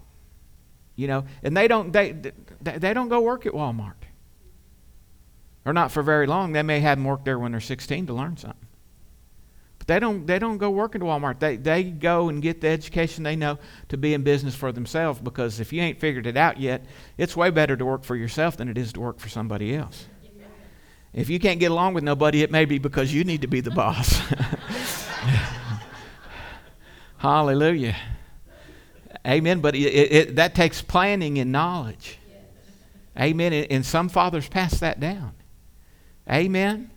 you 0.95 1.07
know, 1.07 1.25
and 1.43 1.55
they 1.55 1.67
don't 1.67 1.91
they 1.91 2.15
they 2.61 2.93
don't 2.93 3.09
go 3.09 3.21
work 3.21 3.45
at 3.45 3.53
Walmart. 3.53 3.93
Or 5.65 5.73
not 5.73 5.91
for 5.91 6.03
very 6.03 6.27
long. 6.27 6.51
They 6.51 6.61
may 6.61 6.79
have 6.79 6.97
them 6.97 7.05
work 7.05 7.25
there 7.25 7.39
when 7.39 7.51
they're 7.51 7.61
16 7.61 8.05
to 8.07 8.13
learn 8.13 8.37
something. 8.37 8.67
They 9.87 9.99
don't, 9.99 10.25
they 10.25 10.39
don't 10.39 10.57
go 10.57 10.71
work 10.71 10.95
at 10.95 11.01
Walmart. 11.01 11.39
They, 11.39 11.57
they 11.57 11.83
go 11.83 12.29
and 12.29 12.41
get 12.41 12.61
the 12.61 12.69
education 12.69 13.23
they 13.23 13.35
know 13.35 13.59
to 13.89 13.97
be 13.97 14.15
in 14.15 14.23
business 14.23 14.55
for 14.55 14.71
themselves 14.71 15.19
because 15.19 15.59
if 15.59 15.71
you 15.71 15.81
ain't 15.81 15.99
figured 15.99 16.25
it 16.25 16.35
out 16.37 16.59
yet, 16.59 16.85
it's 17.17 17.37
way 17.37 17.51
better 17.51 17.77
to 17.77 17.85
work 17.85 18.03
for 18.03 18.15
yourself 18.15 18.57
than 18.57 18.67
it 18.67 18.77
is 18.77 18.93
to 18.93 18.99
work 18.99 19.19
for 19.19 19.29
somebody 19.29 19.75
else. 19.75 20.07
If 21.13 21.29
you 21.29 21.39
can't 21.39 21.59
get 21.59 21.71
along 21.71 21.93
with 21.93 22.03
nobody, 22.03 22.41
it 22.41 22.51
may 22.51 22.65
be 22.65 22.77
because 22.79 23.13
you 23.13 23.23
need 23.23 23.41
to 23.41 23.47
be 23.47 23.61
the 23.61 23.71
boss. 23.75 24.19
Hallelujah. 27.17 27.95
Amen. 29.25 29.61
But 29.61 29.75
it, 29.75 29.79
it, 29.79 30.35
that 30.35 30.55
takes 30.55 30.81
planning 30.81 31.37
and 31.37 31.51
knowledge. 31.51 32.17
Amen. 33.17 33.53
And 33.53 33.85
some 33.85 34.09
fathers 34.09 34.49
pass 34.49 34.79
that 34.79 34.99
down. 34.99 35.33
Amen. 36.29 36.89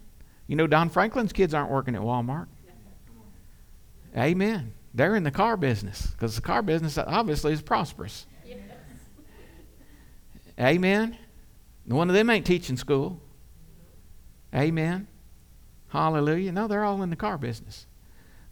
You 0.46 0.56
know, 0.56 0.66
Don 0.66 0.88
Franklin's 0.88 1.32
kids 1.32 1.54
aren't 1.54 1.70
working 1.70 1.94
at 1.94 2.00
Walmart. 2.00 2.46
Amen. 4.18 4.72
They're 4.94 5.14
in 5.14 5.22
the 5.22 5.30
car 5.30 5.56
business 5.56 6.08
because 6.08 6.34
the 6.34 6.42
car 6.42 6.62
business 6.62 6.98
obviously 6.98 7.52
is 7.52 7.62
prosperous. 7.62 8.26
Yes. 8.44 8.58
Amen. 10.58 11.16
One 11.86 12.08
of 12.08 12.14
them 12.14 12.28
ain't 12.28 12.44
teaching 12.44 12.76
school. 12.76 13.20
Amen. 14.54 15.06
Hallelujah. 15.88 16.52
No, 16.52 16.66
they're 16.66 16.84
all 16.84 17.02
in 17.02 17.10
the 17.10 17.16
car 17.16 17.38
business 17.38 17.86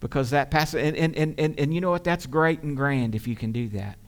because 0.00 0.30
that 0.30 0.50
passes. 0.50 0.82
And, 0.82 0.96
and, 0.96 1.16
and, 1.16 1.34
and, 1.38 1.58
and 1.58 1.74
you 1.74 1.80
know 1.80 1.90
what? 1.90 2.04
That's 2.04 2.26
great 2.26 2.62
and 2.62 2.76
grand 2.76 3.14
if 3.14 3.26
you 3.26 3.34
can 3.34 3.50
do 3.50 3.68
that. 3.70 3.98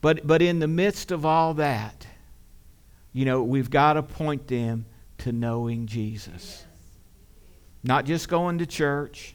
But, 0.00 0.26
but 0.26 0.40
in 0.40 0.60
the 0.60 0.68
midst 0.68 1.10
of 1.10 1.26
all 1.26 1.54
that, 1.54 2.06
you 3.12 3.24
know, 3.24 3.42
we've 3.42 3.70
got 3.70 3.94
to 3.94 4.02
point 4.02 4.46
them 4.46 4.86
to 5.18 5.32
knowing 5.32 5.86
Jesus. 5.86 6.64
Not 7.82 8.04
just 8.04 8.28
going 8.28 8.58
to 8.58 8.66
church, 8.66 9.34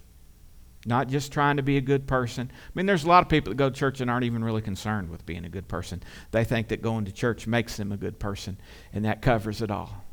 not 0.86 1.08
just 1.08 1.32
trying 1.32 1.58
to 1.58 1.63
be 1.63 1.78
a 1.78 1.82
good 1.82 2.06
person. 2.06 2.52
I 2.54 2.69
mean, 2.76 2.86
there's 2.86 3.04
a 3.04 3.08
lot 3.08 3.24
of 3.24 3.30
people 3.30 3.52
that 3.52 3.58
go 3.58 3.69
to 3.69 3.76
church 3.76 4.02
and 4.02 4.10
aren't 4.10 4.26
even 4.26 4.43
really 4.43 4.62
concerned 4.62 5.10
with 5.10 5.26
being 5.26 5.43
a 5.43 5.50
good 5.50 5.67
person. 5.67 6.04
They 6.32 6.43
think 6.43 6.67
that 6.67 6.82
going 6.82 7.06
to 7.06 7.12
church 7.12 7.48
makes 7.48 7.76
them 7.76 7.91
a 7.91 7.98
good 7.98 8.19
person, 8.19 8.58
and 8.93 9.04
that 9.06 9.21
covers 9.21 9.62
it 9.62 9.71
all. 9.71 10.04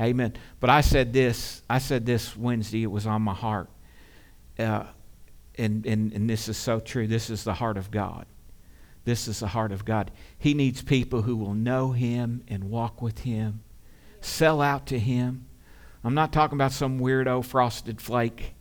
Amen. 0.00 0.34
But 0.60 0.70
I 0.70 0.80
said 0.80 1.12
this, 1.12 1.62
I 1.68 1.78
said 1.78 2.06
this 2.06 2.36
Wednesday, 2.36 2.84
it 2.84 2.90
was 2.90 3.06
on 3.06 3.22
my 3.22 3.34
heart. 3.34 3.68
Uh, 4.58 4.84
and, 5.58 5.84
and, 5.84 6.12
and 6.12 6.30
this 6.30 6.48
is 6.48 6.56
so 6.56 6.80
true. 6.80 7.06
This 7.06 7.28
is 7.28 7.44
the 7.44 7.54
heart 7.54 7.76
of 7.76 7.90
God. 7.90 8.26
This 9.04 9.26
is 9.26 9.40
the 9.40 9.48
heart 9.48 9.72
of 9.72 9.84
God. 9.84 10.12
He 10.38 10.54
needs 10.54 10.80
people 10.80 11.22
who 11.22 11.36
will 11.36 11.54
know 11.54 11.92
Him 11.92 12.44
and 12.48 12.70
walk 12.70 13.02
with 13.02 13.20
Him, 13.20 13.62
sell 14.20 14.62
out 14.62 14.86
to 14.86 14.98
Him. 14.98 15.46
I'm 16.04 16.14
not 16.14 16.32
talking 16.32 16.56
about 16.56 16.72
some 16.72 17.00
weirdo 17.00 17.44
frosted 17.44 18.00
flake 18.00 18.54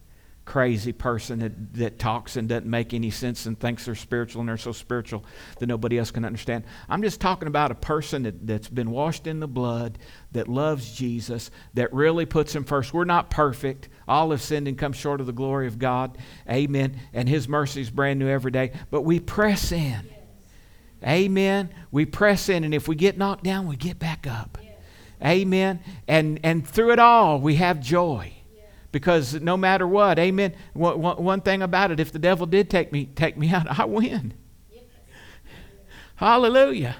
crazy 0.46 0.92
person 0.92 1.40
that, 1.40 1.74
that 1.76 2.00
talks 2.00 2.36
and 2.36 2.50
doesn't 2.50 2.70
make 2.70 2.94
any 2.94 3.12
sense 3.12 3.46
and 3.46 3.60
thinks 3.60 3.86
they're 3.86 3.96
spiritual 3.96 4.40
and 4.40 4.50
they're 4.50 4.58
so 4.58 4.72
spiritual 4.72 5.24
that 5.60 5.68
nobody 5.68 6.00
else 6.00 6.10
can 6.10 6.26
understand. 6.26 6.64
I'm 6.90 7.02
just 7.02 7.22
talking 7.22 7.48
about 7.48 7.72
a 7.72 7.76
person 7.76 8.24
that, 8.24 8.48
that's 8.48 8.68
been 8.68 8.90
washed 8.92 9.28
in 9.28 9.40
the 9.40 9.48
blood, 9.48 10.00
that 10.32 10.48
loves 10.48 10.94
Jesus, 10.94 11.52
that 11.76 11.94
really 11.94 12.26
puts 12.26 12.56
him 12.56 12.64
first. 12.64 12.94
We're 12.94 13.06
not 13.06 13.30
perfect. 13.30 13.90
All 14.08 14.32
have 14.32 14.42
sinned 14.42 14.68
and 14.68 14.78
come 14.78 14.94
short 14.94 15.22
of 15.22 15.28
the 15.28 15.34
glory 15.34 15.68
of 15.68 15.78
God. 15.78 16.18
Amen. 16.50 17.00
And 17.14 17.30
his 17.30 17.48
mercy 17.48 17.82
is 17.82 17.92
brand 17.92 18.20
new 18.20 18.28
every 18.28 18.52
day. 18.52 18.72
But 18.90 19.02
we 19.04 19.20
press 19.20 19.72
in. 19.72 20.10
Amen. 21.06 21.70
We 21.92 22.06
press 22.06 22.50
in, 22.50 22.64
and 22.64 22.76
if 22.76 22.88
we 22.88 22.96
get 22.96 23.18
knocked 23.18 23.44
down, 23.44 23.68
we 23.68 23.76
get 23.76 23.98
back 23.98 24.28
up. 24.28 24.60
Amen. 25.24 25.80
And 26.08 26.40
and 26.44 26.68
through 26.68 26.92
it 26.92 27.00
all, 27.00 27.40
we 27.40 27.56
have 27.56 27.80
joy 27.80 28.34
because 28.92 29.36
no 29.36 29.56
matter 29.56 29.88
what, 29.88 30.20
amen. 30.20 30.56
One, 30.74 31.42
thing 31.42 31.62
about 31.62 31.92
it, 31.92 32.00
if 32.00 32.12
the 32.12 32.20
devil 32.20 32.46
did 32.46 32.70
take 32.70 32.92
me, 32.92 33.06
take 33.06 33.38
me 33.38 33.50
out, 33.54 33.80
I 33.80 33.86
win. 33.86 34.34
Hallelujah. 36.16 36.96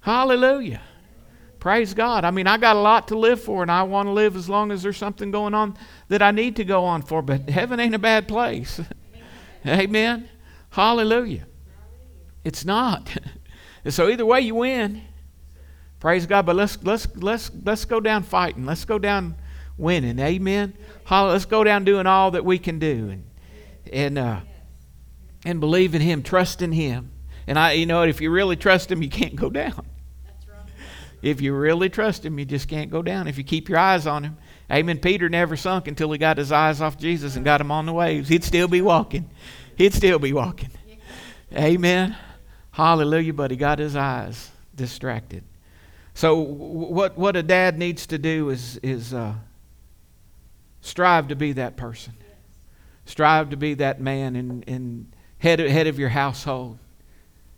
Hallelujah. 0.00 0.82
Praise 1.58 1.94
God. 1.94 2.24
I 2.24 2.30
mean, 2.30 2.46
I 2.46 2.58
got 2.58 2.76
a 2.76 2.80
lot 2.80 3.08
to 3.08 3.18
live 3.18 3.42
for, 3.42 3.62
and 3.62 3.70
I 3.70 3.84
want 3.84 4.06
to 4.06 4.12
live 4.12 4.36
as 4.36 4.50
long 4.50 4.70
as 4.70 4.82
there's 4.82 4.98
something 4.98 5.30
going 5.30 5.54
on 5.54 5.76
that 6.08 6.20
I 6.20 6.30
need 6.30 6.56
to 6.56 6.64
go 6.64 6.84
on 6.84 7.00
for. 7.00 7.22
But 7.22 7.48
heaven 7.48 7.80
ain't 7.80 7.94
a 7.94 7.98
bad 7.98 8.28
place. 8.28 8.80
Amen. 9.66 10.28
Hallelujah. 10.70 11.46
It's 12.44 12.66
not. 12.66 13.16
so 13.88 14.10
either 14.10 14.26
way, 14.26 14.42
you 14.42 14.56
win. 14.56 15.02
Praise 16.00 16.26
God. 16.26 16.44
But 16.44 16.56
let's 16.56 16.76
let's 16.82 17.08
let's 17.16 17.50
let's 17.64 17.86
go 17.86 17.98
down 17.98 18.24
fighting. 18.24 18.66
Let's 18.66 18.84
go 18.84 18.98
down 18.98 19.36
winning. 19.76 20.18
Amen. 20.18 20.74
Let's 21.10 21.44
go 21.44 21.64
down 21.64 21.84
doing 21.84 22.06
all 22.06 22.32
that 22.32 22.44
we 22.44 22.58
can 22.58 22.78
do 22.78 23.10
and 23.10 23.24
and 23.92 24.18
uh, 24.18 24.40
and 25.44 25.60
believe 25.60 25.94
in 25.94 26.00
Him, 26.00 26.22
trust 26.22 26.62
in 26.62 26.72
Him. 26.72 27.10
And 27.46 27.58
I, 27.58 27.72
you 27.72 27.86
know, 27.86 28.02
if 28.02 28.20
you 28.20 28.30
really 28.30 28.56
trust 28.56 28.90
Him, 28.90 29.02
you 29.02 29.10
can't 29.10 29.36
go 29.36 29.50
down. 29.50 29.86
If 31.20 31.40
you 31.40 31.54
really 31.54 31.88
trust 31.88 32.24
Him, 32.24 32.38
you 32.38 32.44
just 32.44 32.68
can't 32.68 32.90
go 32.90 33.02
down. 33.02 33.28
If 33.28 33.38
you 33.38 33.44
keep 33.44 33.68
your 33.68 33.78
eyes 33.78 34.06
on 34.06 34.24
Him, 34.24 34.36
Amen. 34.70 34.98
Peter 34.98 35.28
never 35.28 35.56
sunk 35.56 35.88
until 35.88 36.10
he 36.10 36.18
got 36.18 36.38
his 36.38 36.50
eyes 36.50 36.80
off 36.80 36.96
Jesus 36.96 37.36
and 37.36 37.44
got 37.44 37.60
him 37.60 37.70
on 37.70 37.86
the 37.86 37.92
waves. 37.92 38.28
He'd 38.28 38.44
still 38.44 38.68
be 38.68 38.80
walking. 38.80 39.28
He'd 39.76 39.92
still 39.92 40.18
be 40.18 40.32
walking. 40.32 40.70
Amen. 41.54 42.16
Hallelujah. 42.70 43.34
But 43.34 43.50
he 43.50 43.56
got 43.56 43.78
his 43.78 43.94
eyes 43.94 44.50
distracted. 44.74 45.44
So 46.14 46.38
what 46.38 47.18
what 47.18 47.36
a 47.36 47.42
dad 47.42 47.78
needs 47.78 48.06
to 48.06 48.18
do 48.18 48.48
is 48.50 48.78
is 48.82 49.12
uh, 49.12 49.34
Strive 50.84 51.28
to 51.28 51.34
be 51.34 51.52
that 51.52 51.78
person. 51.78 52.12
Strive 53.06 53.48
to 53.50 53.56
be 53.56 53.72
that 53.72 54.02
man 54.02 54.36
and, 54.36 54.68
and 54.68 55.16
head, 55.38 55.58
head 55.58 55.86
of 55.86 55.98
your 55.98 56.10
household. 56.10 56.78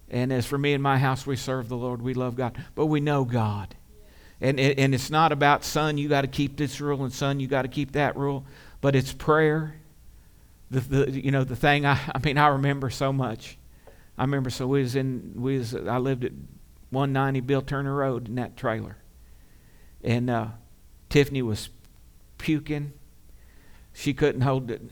And 0.09 0.33
as 0.33 0.47
for 0.47 0.57
me 0.57 0.75
and 0.75 0.83
my 0.83 0.97
house, 0.97 1.27
we 1.27 1.35
serve 1.35 1.69
the 1.69 1.77
Lord. 1.77 2.01
We 2.01 2.15
love 2.15 2.37
God. 2.37 2.57
But 2.77 2.87
we 2.87 3.01
know 3.01 3.25
God. 3.25 3.75
And, 4.41 4.61
and 4.61 4.95
it's 4.95 5.11
not 5.11 5.33
about, 5.33 5.65
son, 5.65 5.99
you 5.99 6.09
got 6.09 6.21
to 6.21 6.29
keep 6.29 6.57
this 6.57 6.81
rule, 6.81 7.03
and 7.03 7.13
son, 7.13 7.41
you 7.41 7.49
got 7.49 7.63
to 7.63 7.69
keep 7.69 7.93
that 7.93 8.17
rule. 8.17 8.47
But 8.81 8.95
it's 8.95 9.13
prayer. 9.13 9.75
The, 10.71 10.81
the, 10.81 11.11
you 11.11 11.33
know, 11.33 11.43
the 11.43 11.57
thing, 11.57 11.85
I, 11.85 11.99
I 12.15 12.21
mean, 12.21 12.39
I 12.39 12.47
remember 12.47 12.91
so 12.91 13.13
much. 13.13 13.59
I 14.17 14.23
remember, 14.23 14.51
so 14.51 14.69
we 14.69 14.83
was 14.83 14.95
in, 14.95 15.33
we 15.35 15.59
was, 15.59 15.75
I 15.75 15.99
lived 15.99 16.25
at 16.25 16.33
190 16.91 17.41
Bill 17.41 17.63
Turner 17.63 17.93
Road 17.93 18.29
in 18.29 18.37
that 18.37 18.57
trailer. 18.57 18.99
And 20.05 20.31
uh, 20.31 20.47
Tiffany 21.09 21.43
was 21.43 21.71
puking 22.39 22.93
she 23.97 24.13
couldn't 24.13 24.43
hold 24.43 24.71
it. 24.71 24.83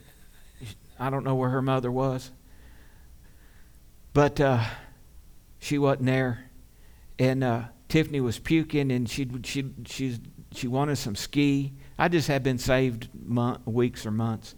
I 0.99 1.11
don't 1.11 1.25
know 1.25 1.35
where 1.35 1.51
her 1.51 1.61
mother 1.61 1.93
was. 1.93 2.31
But 4.15 4.41
uh, 4.41 4.65
she 5.59 5.77
wasn't 5.77 6.07
there. 6.07 6.51
And 7.19 7.45
uh, 7.45 7.65
Tiffany 7.89 8.21
was 8.21 8.39
puking 8.39 8.91
and 8.91 9.09
she 9.09 9.29
she 9.45 9.67
she 9.87 10.19
she 10.53 10.69
wanted 10.69 10.97
some 10.97 11.15
ski. 11.15 11.75
I 11.99 12.09
just 12.09 12.29
had 12.29 12.43
been 12.43 12.59
saved 12.59 13.09
month, 13.15 13.67
weeks 13.67 14.07
or 14.07 14.11
months. 14.11 14.55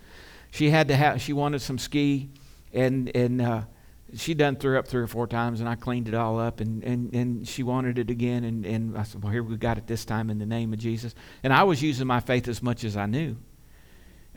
She 0.52 0.70
had 0.70 0.88
to 0.88 0.96
have 0.96 1.20
she 1.20 1.32
wanted 1.32 1.60
some 1.60 1.76
ski 1.76 2.30
and 2.72 3.14
and 3.16 3.42
uh, 3.42 3.62
she 4.14 4.32
done 4.34 4.56
threw 4.56 4.78
up 4.78 4.86
three 4.86 5.02
or 5.02 5.08
four 5.08 5.26
times 5.26 5.58
and 5.58 5.68
I 5.68 5.74
cleaned 5.74 6.06
it 6.06 6.14
all 6.14 6.38
up 6.38 6.60
and, 6.60 6.84
and, 6.84 7.12
and 7.12 7.48
she 7.48 7.64
wanted 7.64 7.98
it 7.98 8.10
again 8.10 8.44
and, 8.44 8.64
and 8.64 8.96
I 8.96 9.02
said, 9.02 9.22
Well 9.24 9.32
here 9.32 9.42
we 9.42 9.56
got 9.56 9.76
it 9.76 9.88
this 9.88 10.04
time 10.04 10.30
in 10.30 10.38
the 10.38 10.46
name 10.46 10.72
of 10.72 10.78
Jesus. 10.78 11.16
And 11.42 11.52
I 11.52 11.64
was 11.64 11.82
using 11.82 12.06
my 12.06 12.20
faith 12.20 12.46
as 12.46 12.62
much 12.62 12.84
as 12.84 12.96
I 12.96 13.06
knew. 13.06 13.36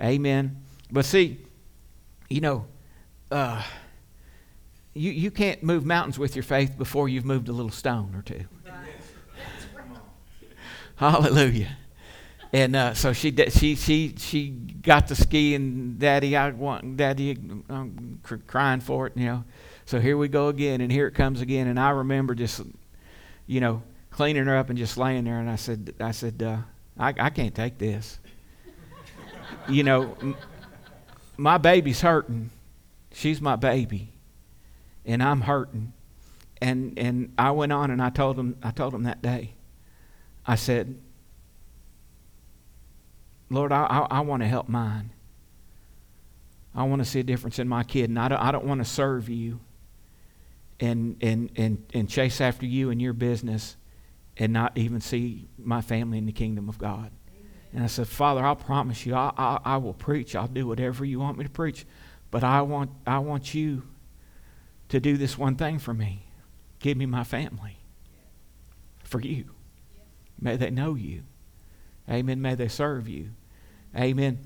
Amen. 0.02 0.64
But 0.92 1.06
see, 1.06 1.40
you 2.30 2.42
know, 2.42 2.66
uh, 3.32 3.64
you, 4.94 5.12
you 5.12 5.32
can't 5.32 5.62
move 5.64 5.86
mountains 5.86 6.18
with 6.18 6.36
your 6.36 6.44
faith 6.44 6.78
before 6.78 7.10
you've 7.10 7.26
moved 7.26 7.48
a 7.48 7.52
little 7.52 7.72
stone 7.72 8.16
or 8.16 8.22
two. 8.22 8.46
Hallelujah. 10.96 11.78
And 12.52 12.76
uh, 12.76 12.94
so 12.96 13.14
she 13.14 13.32
she 13.50 13.76
she 13.76 14.16
she 14.18 14.50
got 14.50 15.08
the 15.08 15.16
ski 15.16 15.54
and 15.54 16.00
daddy 16.00 16.36
I 16.36 16.50
want 16.50 16.98
daddy 16.98 17.38
I'm 17.70 18.20
cr- 18.24 18.38
crying 18.48 18.80
for 18.80 19.06
it 19.06 19.14
you 19.16 19.26
know 19.28 19.44
so 19.86 20.00
here 20.00 20.18
we 20.18 20.30
go 20.30 20.48
again 20.48 20.82
and 20.82 20.92
here 20.92 21.06
it 21.06 21.12
comes 21.12 21.42
again 21.42 21.68
and 21.68 21.80
I 21.80 21.92
remember 21.92 22.34
just 22.34 22.62
you 23.46 23.60
know 23.60 23.84
cleaning 24.10 24.46
her 24.46 24.58
up 24.58 24.70
and 24.70 24.80
just 24.80 24.98
laying 24.98 25.26
there 25.26 25.40
and 25.40 25.48
I 25.48 25.58
said 25.58 25.94
I 26.00 26.10
said 26.10 26.42
uh, 26.42 26.58
I 26.98 27.14
I 27.20 27.30
can't 27.30 27.54
take 27.54 27.78
this 27.78 28.18
you 29.68 29.84
know, 29.84 30.16
my 31.38 31.58
baby's 31.58 32.02
hurting. 32.02 32.50
She's 33.12 33.42
my 33.42 33.56
baby, 33.56 34.14
and 35.06 35.22
I'm 35.24 35.42
hurting. 35.42 35.94
And 36.62 36.98
and 36.98 37.34
I 37.38 37.52
went 37.52 37.72
on 37.72 37.90
and 37.90 38.02
I 38.02 38.10
told 38.10 38.38
him 38.38 38.58
I 38.62 38.72
told 38.72 38.94
him 38.94 39.04
that 39.04 39.22
day. 39.22 39.54
I 40.46 40.56
said, 40.56 40.98
Lord, 43.50 43.72
I, 43.72 43.86
I, 43.86 44.18
I 44.18 44.20
want 44.22 44.42
to 44.44 44.48
help 44.48 44.68
mine. 44.68 45.12
I 46.74 46.84
want 46.84 47.04
to 47.04 47.06
see 47.06 47.20
a 47.20 47.24
difference 47.24 47.60
in 47.60 47.68
my 47.68 47.84
kid, 47.84 48.10
and 48.10 48.20
I 48.20 48.28
don't, 48.28 48.40
I 48.40 48.52
don't 48.52 48.66
want 48.66 48.80
to 48.80 48.86
serve 48.86 49.28
you 49.28 49.60
and, 50.80 51.18
and, 51.22 51.50
and, 51.56 51.86
and 51.94 52.10
chase 52.10 52.42
after 52.42 52.66
you 52.66 52.90
and 52.90 53.02
your 53.02 53.14
business 53.14 53.76
and 54.38 54.54
not 54.54 54.78
even 54.78 55.02
see 55.02 55.48
my 55.58 55.82
family 55.82 56.18
in 56.18 56.26
the 56.26 56.32
kingdom 56.32 56.70
of 56.70 56.78
God. 56.78 57.12
And 57.74 57.84
I 57.84 57.88
said, 57.88 58.08
Father, 58.08 58.44
I'll 58.44 58.56
promise 58.56 59.06
you, 59.06 59.14
I, 59.14 59.32
I, 59.38 59.60
I 59.64 59.78
will 59.78 59.94
preach. 59.94 60.36
I'll 60.36 60.48
do 60.48 60.68
whatever 60.68 61.06
you 61.06 61.20
want 61.20 61.38
me 61.38 61.44
to 61.44 61.50
preach. 61.50 61.86
But 62.32 62.44
I 62.44 62.62
want, 62.62 62.92
I 63.06 63.20
want 63.20 63.54
you 63.54 63.84
to 64.90 65.00
do 65.00 65.18
this 65.18 65.38
one 65.38 65.56
thing 65.56 65.78
for 65.78 65.94
me. 65.94 66.26
Give 66.80 66.98
me 66.98 67.06
my 67.06 67.24
family 67.24 67.78
for 69.04 69.22
you. 69.22 69.46
May 70.40 70.58
they 70.58 70.72
know 70.72 70.96
you. 70.96 71.24
Amen. 72.10 72.42
May 72.42 72.56
they 72.56 72.70
serve 72.70 73.08
you. 73.08 73.30
Amen. 73.96 74.40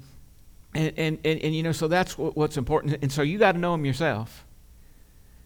And, 0.73 0.93
and, 0.97 1.19
and, 1.23 1.39
and 1.39 1.55
you 1.55 1.63
know, 1.63 1.71
so 1.71 1.87
that's 1.87 2.17
what, 2.17 2.35
what's 2.35 2.57
important. 2.57 2.97
And 3.01 3.11
so 3.11 3.21
you 3.21 3.37
got 3.37 3.53
to 3.53 3.57
know 3.57 3.71
them 3.73 3.85
yourself. 3.85 4.45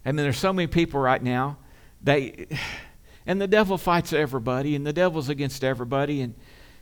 I 0.06 0.12
mean, 0.12 0.24
there's 0.24 0.40
so 0.40 0.54
many 0.54 0.68
people 0.68 1.00
right 1.00 1.22
now, 1.22 1.58
they, 2.02 2.48
and 3.28 3.40
the 3.42 3.48
devil 3.48 3.78
fights 3.78 4.14
everybody, 4.14 4.76
and 4.76 4.88
the 4.88 4.94
devil's 4.94 5.30
against 5.30 5.64
everybody. 5.64 6.22
And, 6.22 6.34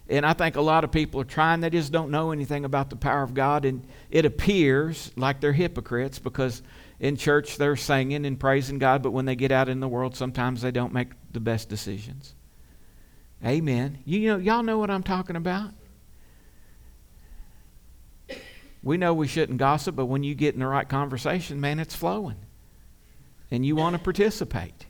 and 0.07 0.25
I 0.25 0.33
think 0.33 0.55
a 0.55 0.61
lot 0.61 0.83
of 0.83 0.91
people 0.91 1.19
are 1.21 1.25
trying, 1.25 1.61
they 1.61 1.69
just 1.69 1.91
don't 1.91 2.11
know 2.11 2.31
anything 2.31 2.63
about 2.63 2.89
the 2.89 2.95
power 2.95 3.23
of 3.23 3.33
God. 3.33 3.65
And 3.65 3.87
it 4.11 4.25
appears 4.25 5.11
like 5.15 5.41
they're 5.41 5.53
hypocrites 5.53 6.19
because 6.19 6.61
in 6.99 7.17
church 7.17 7.57
they're 7.57 7.75
singing 7.75 8.25
and 8.25 8.39
praising 8.39 8.77
God, 8.77 9.01
but 9.01 9.11
when 9.11 9.25
they 9.25 9.35
get 9.35 9.51
out 9.51 9.67
in 9.67 9.79
the 9.79 9.87
world, 9.87 10.15
sometimes 10.15 10.61
they 10.61 10.71
don't 10.71 10.93
make 10.93 11.09
the 11.31 11.39
best 11.39 11.69
decisions. 11.69 12.35
Amen. 13.43 13.99
You 14.05 14.27
know, 14.27 14.37
y'all 14.37 14.63
know 14.63 14.77
what 14.77 14.91
I'm 14.91 15.03
talking 15.03 15.35
about. 15.35 15.71
We 18.83 18.97
know 18.97 19.15
we 19.15 19.27
shouldn't 19.27 19.57
gossip, 19.57 19.95
but 19.95 20.05
when 20.05 20.23
you 20.23 20.35
get 20.35 20.53
in 20.53 20.59
the 20.59 20.67
right 20.67 20.87
conversation, 20.87 21.59
man, 21.59 21.79
it's 21.79 21.95
flowing. 21.95 22.37
And 23.49 23.65
you 23.65 23.75
want 23.75 23.95
to 23.95 24.01
participate. 24.01 24.85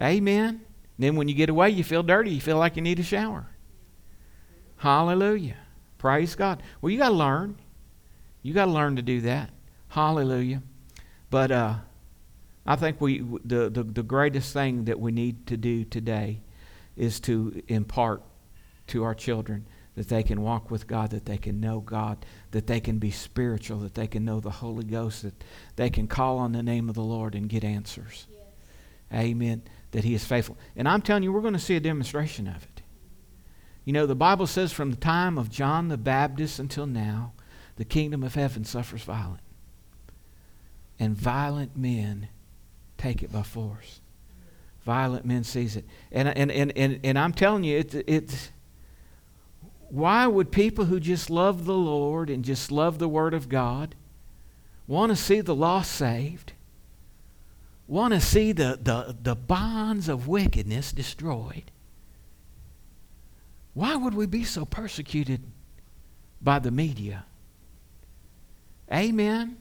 Amen. 0.00 0.48
And 0.48 0.60
then 0.98 1.14
when 1.14 1.28
you 1.28 1.34
get 1.34 1.48
away, 1.48 1.70
you 1.70 1.84
feel 1.84 2.02
dirty. 2.02 2.32
You 2.32 2.40
feel 2.40 2.58
like 2.58 2.74
you 2.74 2.82
need 2.82 2.98
a 2.98 3.04
shower. 3.04 3.46
Hallelujah. 4.78 5.56
Praise 5.98 6.34
God. 6.34 6.62
Well, 6.80 6.90
you 6.90 6.98
got 6.98 7.08
to 7.08 7.14
learn. 7.14 7.58
You 8.42 8.54
got 8.54 8.66
to 8.66 8.70
learn 8.70 8.96
to 8.96 9.02
do 9.02 9.20
that. 9.22 9.50
Hallelujah. 9.88 10.62
But 11.30 11.50
uh, 11.50 11.74
I 12.66 12.76
think 12.76 13.00
we 13.00 13.18
the, 13.44 13.68
the, 13.68 13.82
the 13.82 14.02
greatest 14.02 14.52
thing 14.52 14.84
that 14.84 15.00
we 15.00 15.12
need 15.12 15.46
to 15.48 15.56
do 15.56 15.84
today 15.84 16.40
is 16.96 17.20
to 17.20 17.62
impart 17.68 18.22
to 18.88 19.04
our 19.04 19.14
children 19.14 19.66
that 19.96 20.08
they 20.08 20.22
can 20.22 20.42
walk 20.42 20.70
with 20.70 20.86
God, 20.86 21.10
that 21.10 21.26
they 21.26 21.38
can 21.38 21.58
know 21.58 21.80
God, 21.80 22.24
that 22.52 22.68
they 22.68 22.78
can 22.78 22.98
be 22.98 23.10
spiritual, 23.10 23.80
that 23.80 23.94
they 23.94 24.06
can 24.06 24.24
know 24.24 24.38
the 24.38 24.50
Holy 24.50 24.84
Ghost, 24.84 25.22
that 25.22 25.42
they 25.74 25.90
can 25.90 26.06
call 26.06 26.38
on 26.38 26.52
the 26.52 26.62
name 26.62 26.88
of 26.88 26.94
the 26.94 27.02
Lord 27.02 27.34
and 27.34 27.48
get 27.48 27.64
answers. 27.64 28.28
Yes. 28.30 28.40
Amen. 29.12 29.62
That 29.90 30.04
He 30.04 30.14
is 30.14 30.24
faithful. 30.24 30.56
And 30.76 30.88
I'm 30.88 31.02
telling 31.02 31.24
you, 31.24 31.32
we're 31.32 31.40
going 31.40 31.54
to 31.54 31.58
see 31.58 31.74
a 31.74 31.80
demonstration 31.80 32.46
of 32.46 32.62
it. 32.62 32.77
You 33.88 33.94
know, 33.94 34.04
the 34.04 34.14
Bible 34.14 34.46
says 34.46 34.70
from 34.70 34.90
the 34.90 34.98
time 34.98 35.38
of 35.38 35.50
John 35.50 35.88
the 35.88 35.96
Baptist 35.96 36.58
until 36.58 36.86
now, 36.86 37.32
the 37.76 37.86
kingdom 37.86 38.22
of 38.22 38.34
heaven 38.34 38.62
suffers 38.66 39.02
violence 39.02 39.40
and 40.98 41.16
violent 41.16 41.74
men 41.74 42.28
take 42.98 43.22
it 43.22 43.32
by 43.32 43.42
force. 43.42 44.02
Violent 44.84 45.24
men 45.24 45.42
seize 45.42 45.74
it. 45.74 45.86
And, 46.12 46.28
and, 46.28 46.52
and, 46.52 46.70
and, 46.76 47.00
and 47.02 47.18
I'm 47.18 47.32
telling 47.32 47.64
you, 47.64 47.78
it's, 47.78 47.94
it's, 47.94 48.50
why 49.88 50.26
would 50.26 50.52
people 50.52 50.84
who 50.84 51.00
just 51.00 51.30
love 51.30 51.64
the 51.64 51.72
Lord 51.72 52.28
and 52.28 52.44
just 52.44 52.70
love 52.70 52.98
the 52.98 53.08
Word 53.08 53.32
of 53.32 53.48
God 53.48 53.94
want 54.86 55.08
to 55.12 55.16
see 55.16 55.40
the 55.40 55.54
lost 55.54 55.92
saved? 55.92 56.52
Want 57.86 58.12
to 58.12 58.20
see 58.20 58.52
the, 58.52 58.78
the, 58.82 59.16
the 59.18 59.34
bonds 59.34 60.10
of 60.10 60.28
wickedness 60.28 60.92
destroyed? 60.92 61.70
Why 63.78 63.94
would 63.94 64.14
we 64.14 64.26
be 64.26 64.42
so 64.42 64.64
persecuted 64.64 65.40
by 66.42 66.58
the 66.58 66.72
media? 66.72 67.24
Amen. 68.92 69.56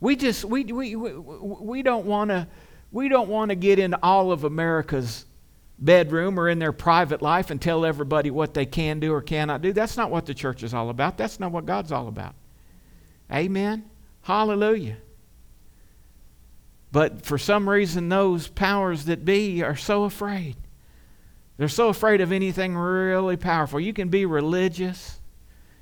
We 0.00 0.16
just 0.16 0.44
we 0.44 0.64
we 0.64 0.96
we, 0.96 1.82
don't 1.84 2.06
want 2.06 2.30
to 2.30 2.48
we 2.90 3.08
don't 3.08 3.28
want 3.28 3.50
to 3.50 3.54
get 3.54 3.78
into 3.78 4.00
all 4.02 4.32
of 4.32 4.42
America's 4.42 5.26
bedroom 5.78 6.40
or 6.40 6.48
in 6.48 6.58
their 6.58 6.72
private 6.72 7.22
life 7.22 7.52
and 7.52 7.62
tell 7.62 7.84
everybody 7.84 8.32
what 8.32 8.52
they 8.52 8.66
can 8.66 8.98
do 8.98 9.12
or 9.12 9.22
cannot 9.22 9.62
do. 9.62 9.72
That's 9.72 9.96
not 9.96 10.10
what 10.10 10.26
the 10.26 10.34
church 10.34 10.64
is 10.64 10.74
all 10.74 10.90
about. 10.90 11.16
That's 11.16 11.38
not 11.38 11.52
what 11.52 11.66
God's 11.66 11.92
all 11.92 12.08
about. 12.08 12.34
Amen. 13.32 13.88
Hallelujah. 14.22 14.96
But 16.90 17.24
for 17.24 17.38
some 17.38 17.68
reason, 17.70 18.08
those 18.08 18.48
powers 18.48 19.04
that 19.04 19.24
be 19.24 19.62
are 19.62 19.76
so 19.76 20.02
afraid. 20.02 20.56
They're 21.58 21.68
so 21.68 21.88
afraid 21.88 22.20
of 22.20 22.32
anything 22.32 22.76
really 22.76 23.36
powerful. 23.36 23.80
You 23.80 23.92
can 23.92 24.08
be 24.08 24.24
religious. 24.24 25.20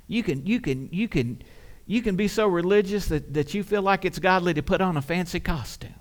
You 0.07 0.23
can, 0.23 0.45
you 0.45 0.59
can, 0.59 0.89
you 0.91 1.07
can, 1.07 1.41
you 1.85 2.01
can 2.01 2.15
be 2.15 2.27
so 2.27 2.47
religious 2.47 3.07
that, 3.07 3.33
that 3.35 3.53
you 3.53 3.63
feel 3.63 3.83
like 3.83 4.03
it's 4.03 4.19
godly 4.19 4.53
to 4.55 4.63
put 4.63 4.81
on 4.81 4.97
a 4.97 5.01
fancy 5.01 5.39
costume, 5.39 5.93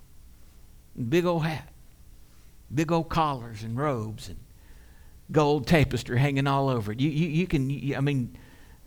big 1.09 1.27
old 1.27 1.45
hat, 1.45 1.69
big 2.75 2.91
old 2.91 3.11
collars 3.11 3.62
and 3.62 3.77
robes 3.77 4.29
and 4.29 4.39
gold 5.31 5.67
tapestry 5.67 6.19
hanging 6.19 6.47
all 6.47 6.69
over 6.71 6.93
it. 6.93 7.01
You, 7.01 7.11
you, 7.11 7.29
you 7.29 7.47
can, 7.47 7.69
you, 7.69 7.97
I 7.97 8.01
mean, 8.01 8.37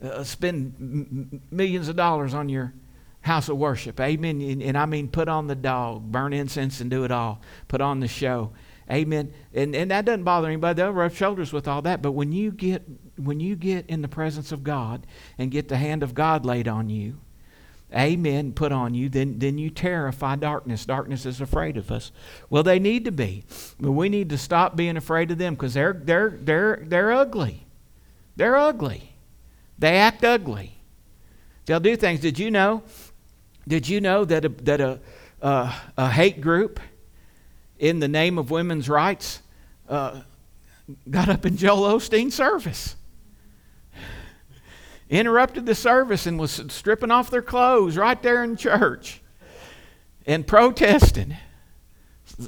uh, 0.03 0.23
spend 0.23 0.73
m- 0.79 1.41
millions 1.51 1.87
of 1.87 1.97
dollars 1.97 2.33
on 2.33 2.49
your 2.49 2.73
house 3.21 3.49
of 3.49 3.57
worship. 3.57 3.99
Amen. 3.99 4.41
And, 4.41 4.63
and 4.63 4.77
I 4.77 4.85
mean, 4.85 5.09
put 5.09 5.27
on 5.27 5.47
the 5.47 5.55
dog, 5.55 6.11
burn 6.11 6.33
incense 6.33 6.81
and 6.81 6.89
do 6.89 7.03
it 7.03 7.11
all. 7.11 7.41
Put 7.67 7.81
on 7.81 7.99
the 7.99 8.07
show. 8.07 8.53
Amen. 8.91 9.31
And, 9.53 9.75
and 9.75 9.91
that 9.91 10.05
doesn't 10.05 10.23
bother 10.23 10.47
anybody. 10.47 10.77
They'll 10.77 10.91
rub 10.91 11.13
shoulders 11.13 11.53
with 11.53 11.67
all 11.67 11.81
that. 11.83 12.01
But 12.01 12.13
when 12.13 12.31
you 12.31 12.51
get 12.51 12.83
when 13.17 13.39
you 13.39 13.55
get 13.55 13.85
in 13.87 14.01
the 14.01 14.07
presence 14.07 14.51
of 14.51 14.63
God 14.63 15.05
and 15.37 15.51
get 15.51 15.67
the 15.67 15.77
hand 15.77 16.03
of 16.03 16.13
God 16.13 16.45
laid 16.45 16.67
on 16.67 16.89
you, 16.89 17.19
amen, 17.93 18.53
put 18.53 18.71
on 18.71 18.93
you, 18.93 19.09
then, 19.09 19.39
then 19.39 19.57
you 19.57 19.69
terrify 19.69 20.35
darkness. 20.35 20.85
Darkness 20.85 21.25
is 21.25 21.41
afraid 21.41 21.77
of 21.77 21.91
us. 21.91 22.11
Well, 22.49 22.63
they 22.63 22.79
need 22.79 23.05
to 23.05 23.11
be. 23.11 23.43
But 23.79 23.91
we 23.91 24.09
need 24.09 24.29
to 24.29 24.37
stop 24.37 24.75
being 24.75 24.97
afraid 24.97 25.31
of 25.31 25.37
them 25.37 25.55
because 25.55 25.73
they're, 25.73 25.93
they're, 25.93 26.29
they're, 26.29 26.83
they're 26.83 27.11
ugly. 27.11 27.65
They're 28.35 28.55
ugly. 28.55 29.15
They 29.77 29.97
act 29.97 30.23
ugly. 30.23 30.77
They'll 31.65 31.79
do 31.79 31.95
things. 31.95 32.21
Did 32.21 32.39
you 32.39 32.51
know? 32.51 32.83
Did 33.67 33.87
you 33.87 34.01
know 34.01 34.25
that 34.25 34.45
a, 34.45 34.49
that 34.49 34.81
a, 34.81 34.99
uh, 35.41 35.73
a 35.97 36.09
hate 36.09 36.41
group 36.41 36.79
in 37.79 37.99
the 37.99 38.07
name 38.07 38.37
of 38.37 38.51
women's 38.51 38.89
rights 38.89 39.41
uh, 39.87 40.21
got 41.09 41.29
up 41.29 41.45
in 41.45 41.57
Joel 41.57 41.97
Osteen's 41.97 42.35
service. 42.35 42.95
Interrupted 45.09 45.65
the 45.65 45.73
service 45.73 46.27
and 46.27 46.37
was 46.37 46.61
stripping 46.67 47.09
off 47.09 47.31
their 47.31 47.41
clothes 47.41 47.97
right 47.97 48.21
there 48.21 48.43
in 48.43 48.57
church 48.57 49.21
and 50.27 50.45
protesting. 50.45 51.35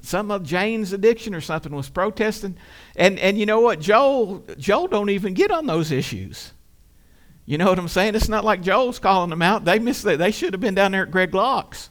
Some 0.03 0.29
of 0.29 0.43
Jane's 0.43 0.93
addiction 0.93 1.33
or 1.33 1.41
something 1.41 1.73
was 1.73 1.89
protesting. 1.89 2.55
And, 2.95 3.17
and 3.17 3.39
you 3.39 3.47
know 3.47 3.61
what? 3.61 3.79
Joel, 3.79 4.43
Joel 4.59 4.87
don't 4.87 5.09
even 5.09 5.33
get 5.33 5.49
on 5.49 5.65
those 5.65 5.91
issues. 5.91 6.53
You 7.45 7.57
know 7.57 7.65
what 7.65 7.79
I'm 7.79 7.87
saying? 7.87 8.13
It's 8.13 8.29
not 8.29 8.45
like 8.45 8.61
Joel's 8.61 8.99
calling 8.99 9.31
them 9.31 9.41
out. 9.41 9.65
They 9.65 9.79
missed. 9.79 10.03
They 10.03 10.31
should 10.31 10.53
have 10.53 10.61
been 10.61 10.75
down 10.75 10.91
there 10.91 11.03
at 11.03 11.11
Greg 11.11 11.33
Locke's. 11.33 11.89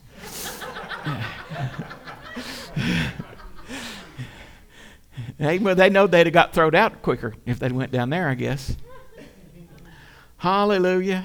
Well, 5.40 5.74
they 5.74 5.88
know 5.88 6.06
they'd 6.06 6.26
have 6.26 6.34
got 6.34 6.52
thrown 6.52 6.74
out 6.74 7.00
quicker 7.00 7.34
if 7.46 7.58
they 7.58 7.70
went 7.70 7.92
down 7.92 8.10
there, 8.10 8.28
I 8.28 8.34
guess. 8.34 8.76
Hallelujah. 10.36 11.24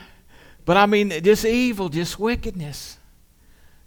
But 0.64 0.78
I 0.78 0.86
mean, 0.86 1.10
just 1.22 1.44
evil, 1.44 1.90
just 1.90 2.18
wickedness. 2.18 2.98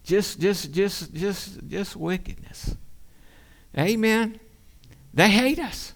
Just, 0.04 0.38
just, 0.38 0.70
just, 0.72 1.14
just, 1.14 1.66
just 1.66 1.96
wickedness. 1.96 2.76
Amen. 3.76 4.38
They 5.14 5.30
hate 5.30 5.58
us. 5.58 5.94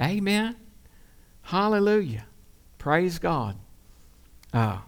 Amen. 0.00 0.56
Hallelujah. 1.42 2.24
Praise 2.78 3.18
God. 3.18 3.56
Uh, 4.52 4.78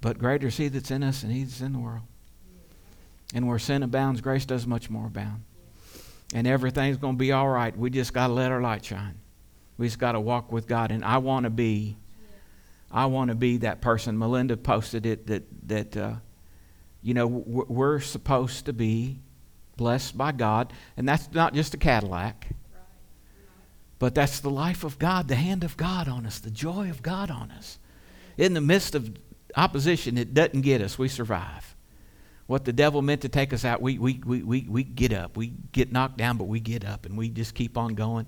but 0.00 0.18
greater 0.18 0.46
is 0.46 0.56
He 0.56 0.68
that's 0.68 0.92
in 0.92 1.02
us 1.02 1.22
than 1.22 1.30
He 1.30 1.42
that's 1.42 1.60
in 1.60 1.72
the 1.72 1.78
world. 1.80 2.02
And 3.34 3.48
where 3.48 3.58
sin 3.58 3.82
abounds, 3.82 4.20
grace 4.20 4.44
does 4.44 4.68
much 4.68 4.88
more 4.88 5.06
abound 5.06 5.42
and 6.34 6.46
everything's 6.46 6.96
going 6.96 7.14
to 7.14 7.18
be 7.18 7.32
all 7.32 7.48
right. 7.48 7.76
We 7.76 7.90
just 7.90 8.12
got 8.12 8.28
to 8.28 8.32
let 8.32 8.52
our 8.52 8.60
light 8.60 8.84
shine. 8.84 9.18
We 9.78 9.86
just 9.86 9.98
got 9.98 10.12
to 10.12 10.20
walk 10.20 10.52
with 10.52 10.66
God. 10.66 10.90
And 10.90 11.04
I 11.04 11.18
want 11.18 11.44
to 11.44 11.50
be, 11.50 11.96
I 12.90 13.06
want 13.06 13.30
to 13.30 13.34
be 13.34 13.58
that 13.58 13.80
person. 13.80 14.18
Melinda 14.18 14.56
posted 14.56 15.06
it 15.06 15.26
that 15.26 15.44
that 15.68 15.96
uh, 15.96 16.14
you 17.02 17.14
know 17.14 17.26
we're 17.26 18.00
supposed 18.00 18.66
to 18.66 18.72
be 18.72 19.20
blessed 19.76 20.16
by 20.16 20.32
God, 20.32 20.72
and 20.96 21.08
that's 21.08 21.32
not 21.32 21.54
just 21.54 21.74
a 21.74 21.78
Cadillac. 21.78 22.48
But 23.98 24.14
that's 24.14 24.40
the 24.40 24.50
life 24.50 24.82
of 24.82 24.98
God, 24.98 25.28
the 25.28 25.34
hand 25.34 25.62
of 25.62 25.76
God 25.76 26.08
on 26.08 26.24
us, 26.24 26.38
the 26.38 26.50
joy 26.50 26.88
of 26.88 27.02
God 27.02 27.30
on 27.30 27.50
us. 27.50 27.78
In 28.38 28.54
the 28.54 28.60
midst 28.62 28.94
of 28.94 29.14
opposition, 29.56 30.16
it 30.16 30.32
doesn't 30.32 30.62
get 30.62 30.80
us. 30.80 30.98
We 30.98 31.08
survive 31.08 31.69
what 32.50 32.64
the 32.64 32.72
devil 32.72 33.00
meant 33.00 33.20
to 33.20 33.28
take 33.28 33.52
us 33.52 33.64
out, 33.64 33.80
we, 33.80 33.96
we, 33.96 34.20
we, 34.26 34.42
we, 34.42 34.66
we 34.68 34.82
get 34.82 35.12
up. 35.12 35.36
We 35.36 35.52
get 35.70 35.92
knocked 35.92 36.16
down, 36.16 36.36
but 36.36 36.48
we 36.48 36.58
get 36.58 36.84
up 36.84 37.06
and 37.06 37.16
we 37.16 37.28
just 37.28 37.54
keep 37.54 37.78
on 37.78 37.94
going. 37.94 38.26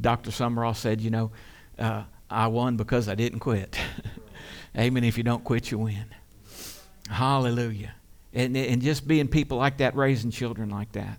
Dr. 0.00 0.30
Sumrall 0.30 0.74
said, 0.74 1.02
you 1.02 1.10
know, 1.10 1.32
uh, 1.78 2.04
I 2.30 2.46
won 2.46 2.78
because 2.78 3.10
I 3.10 3.14
didn't 3.14 3.40
quit. 3.40 3.78
Amen. 4.78 5.04
If 5.04 5.18
you 5.18 5.22
don't 5.22 5.44
quit, 5.44 5.70
you 5.70 5.76
win. 5.76 6.06
Hallelujah. 7.10 7.92
And, 8.32 8.56
and 8.56 8.80
just 8.80 9.06
being 9.06 9.28
people 9.28 9.58
like 9.58 9.76
that, 9.76 9.94
raising 9.94 10.30
children 10.30 10.70
like 10.70 10.92
that. 10.92 11.18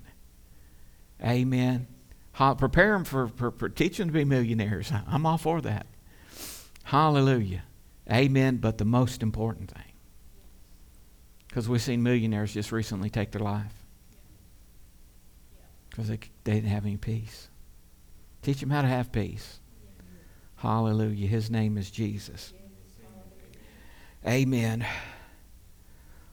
Amen. 1.24 1.86
Prepare 2.34 2.94
them 2.94 3.04
for, 3.04 3.28
for, 3.28 3.52
for 3.52 3.70
teaching 3.70 4.08
to 4.08 4.12
be 4.12 4.26
millionaires. 4.26 4.92
I'm 5.08 5.24
all 5.28 5.38
for 5.38 5.62
that. 5.62 5.86
Hallelujah. 6.86 7.62
Amen. 8.12 8.58
But 8.58 8.80
the 8.80 8.86
most 8.86 9.22
important 9.22 9.70
thing, 9.70 9.84
because 11.50 11.68
we've 11.68 11.82
seen 11.82 12.02
millionaires 12.04 12.54
just 12.54 12.72
recently 12.72 13.10
take 13.10 13.32
their 13.32 13.42
life 13.42 13.74
because 15.90 16.08
they, 16.08 16.20
they 16.44 16.54
didn't 16.54 16.70
have 16.70 16.86
any 16.86 16.96
peace. 16.96 17.50
Teach 18.42 18.60
them 18.62 18.70
how 18.70 18.82
to 18.82 18.88
have 18.88 19.12
peace. 19.12 19.60
Hallelujah. 20.56 21.28
His 21.28 21.50
name 21.50 21.78
is 21.78 21.90
Jesus. 21.90 22.54
Amen. 24.26 24.86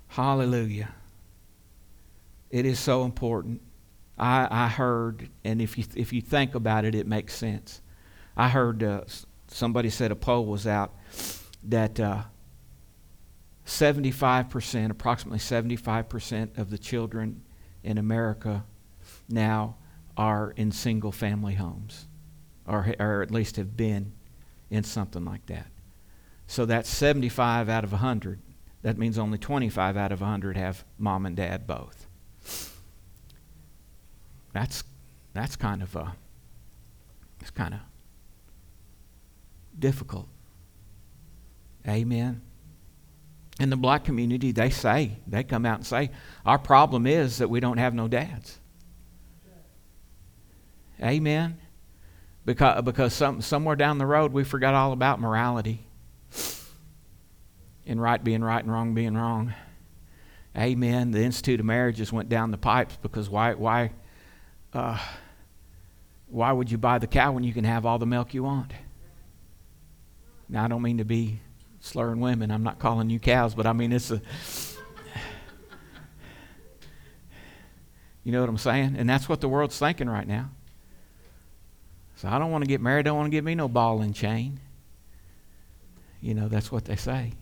Hallelujah. 0.08 0.90
It 2.50 2.66
is 2.66 2.78
so 2.78 3.04
important. 3.04 3.62
I, 4.18 4.48
I 4.50 4.68
heard, 4.68 5.28
and 5.44 5.60
if 5.60 5.76
you, 5.78 5.84
if 5.94 6.12
you 6.12 6.20
think 6.20 6.54
about 6.54 6.84
it, 6.84 6.94
it 6.94 7.06
makes 7.06 7.34
sense. 7.34 7.80
I 8.36 8.48
heard 8.48 8.82
uh, 8.82 9.02
somebody 9.48 9.90
said 9.90 10.10
a 10.10 10.16
poll 10.16 10.46
was 10.46 10.66
out 10.66 10.94
that 11.64 11.98
uh, 11.98 12.22
75%, 13.66 14.90
approximately 14.90 15.40
75% 15.40 16.56
of 16.56 16.70
the 16.70 16.78
children 16.78 17.42
in 17.82 17.98
America 17.98 18.64
now 19.28 19.76
are 20.16 20.52
in 20.56 20.70
single 20.70 21.12
family 21.12 21.54
homes, 21.54 22.06
or, 22.66 22.94
or 22.98 23.22
at 23.22 23.30
least 23.30 23.56
have 23.56 23.76
been 23.76 24.12
in 24.70 24.84
something 24.84 25.24
like 25.24 25.46
that. 25.46 25.66
So 26.46 26.64
that's 26.64 26.88
75 26.88 27.68
out 27.68 27.82
of 27.82 27.92
100. 27.92 28.40
That 28.82 28.98
means 28.98 29.18
only 29.18 29.36
25 29.36 29.96
out 29.96 30.12
of 30.12 30.20
100 30.20 30.56
have 30.56 30.84
mom 30.96 31.26
and 31.26 31.36
dad 31.36 31.66
both. 31.66 32.06
That's 34.52 34.84
that's 35.34 35.54
kind 35.54 35.82
of 35.82 35.94
a 35.96 36.14
it's 37.40 37.50
kind 37.50 37.74
of 37.74 37.80
difficult. 39.78 40.28
Amen. 41.86 42.45
In 43.58 43.70
the 43.70 43.76
black 43.76 44.04
community, 44.04 44.52
they 44.52 44.68
say, 44.70 45.18
they 45.26 45.42
come 45.42 45.64
out 45.64 45.78
and 45.78 45.86
say, 45.86 46.10
our 46.44 46.58
problem 46.58 47.06
is 47.06 47.38
that 47.38 47.48
we 47.48 47.58
don't 47.60 47.78
have 47.78 47.94
no 47.94 48.06
dads. 48.06 48.58
Amen. 51.02 51.58
Because, 52.44 52.82
because 52.82 53.14
some, 53.14 53.40
somewhere 53.40 53.76
down 53.76 53.98
the 53.98 54.06
road 54.06 54.32
we 54.32 54.44
forgot 54.44 54.74
all 54.74 54.92
about 54.92 55.20
morality 55.20 55.86
and 57.86 58.00
right 58.00 58.22
being 58.22 58.42
right 58.42 58.62
and 58.62 58.72
wrong 58.72 58.94
being 58.94 59.14
wrong. 59.14 59.54
Amen. 60.56 61.10
The 61.10 61.22
Institute 61.22 61.60
of 61.60 61.66
Marriages 61.66 62.12
went 62.12 62.28
down 62.28 62.50
the 62.50 62.58
pipes 62.58 62.96
because 63.02 63.28
why, 63.28 63.54
why, 63.54 63.92
uh, 64.72 64.98
why 66.28 66.52
would 66.52 66.70
you 66.70 66.78
buy 66.78 66.98
the 66.98 67.06
cow 67.06 67.32
when 67.32 67.44
you 67.44 67.52
can 67.52 67.64
have 67.64 67.86
all 67.86 67.98
the 67.98 68.06
milk 68.06 68.32
you 68.34 68.42
want? 68.42 68.72
Now, 70.48 70.64
I 70.64 70.68
don't 70.68 70.82
mean 70.82 70.98
to 70.98 71.04
be 71.04 71.40
slurring 71.86 72.20
women. 72.20 72.50
I'm 72.50 72.62
not 72.62 72.78
calling 72.78 73.10
you 73.10 73.18
cows, 73.18 73.54
but 73.54 73.66
I 73.66 73.72
mean, 73.72 73.92
it's 73.92 74.10
a. 74.10 74.20
You 78.24 78.32
know 78.32 78.40
what 78.40 78.50
I'm 78.50 78.58
saying? 78.58 78.96
And 78.98 79.08
that's 79.08 79.28
what 79.28 79.40
the 79.40 79.48
world's 79.48 79.78
thinking 79.78 80.08
right 80.08 80.26
now. 80.26 80.50
So 82.16 82.28
I 82.28 82.40
don't 82.40 82.50
want 82.50 82.64
to 82.64 82.68
get 82.68 82.80
married. 82.80 83.04
Don't 83.04 83.16
want 83.16 83.26
to 83.26 83.30
give 83.30 83.44
me 83.44 83.54
no 83.54 83.68
ball 83.68 84.00
and 84.00 84.12
chain. 84.12 84.58
You 86.20 86.34
know, 86.34 86.48
that's 86.48 86.72
what 86.72 86.86
they 86.86 86.96
say. 86.96 87.34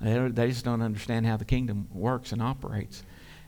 They, 0.00 0.18
they 0.28 0.48
just 0.48 0.64
don't 0.64 0.82
understand 0.82 1.26
how 1.26 1.36
the 1.36 1.44
kingdom 1.44 1.86
works 1.92 2.32
and 2.32 2.42
operates. 2.42 3.04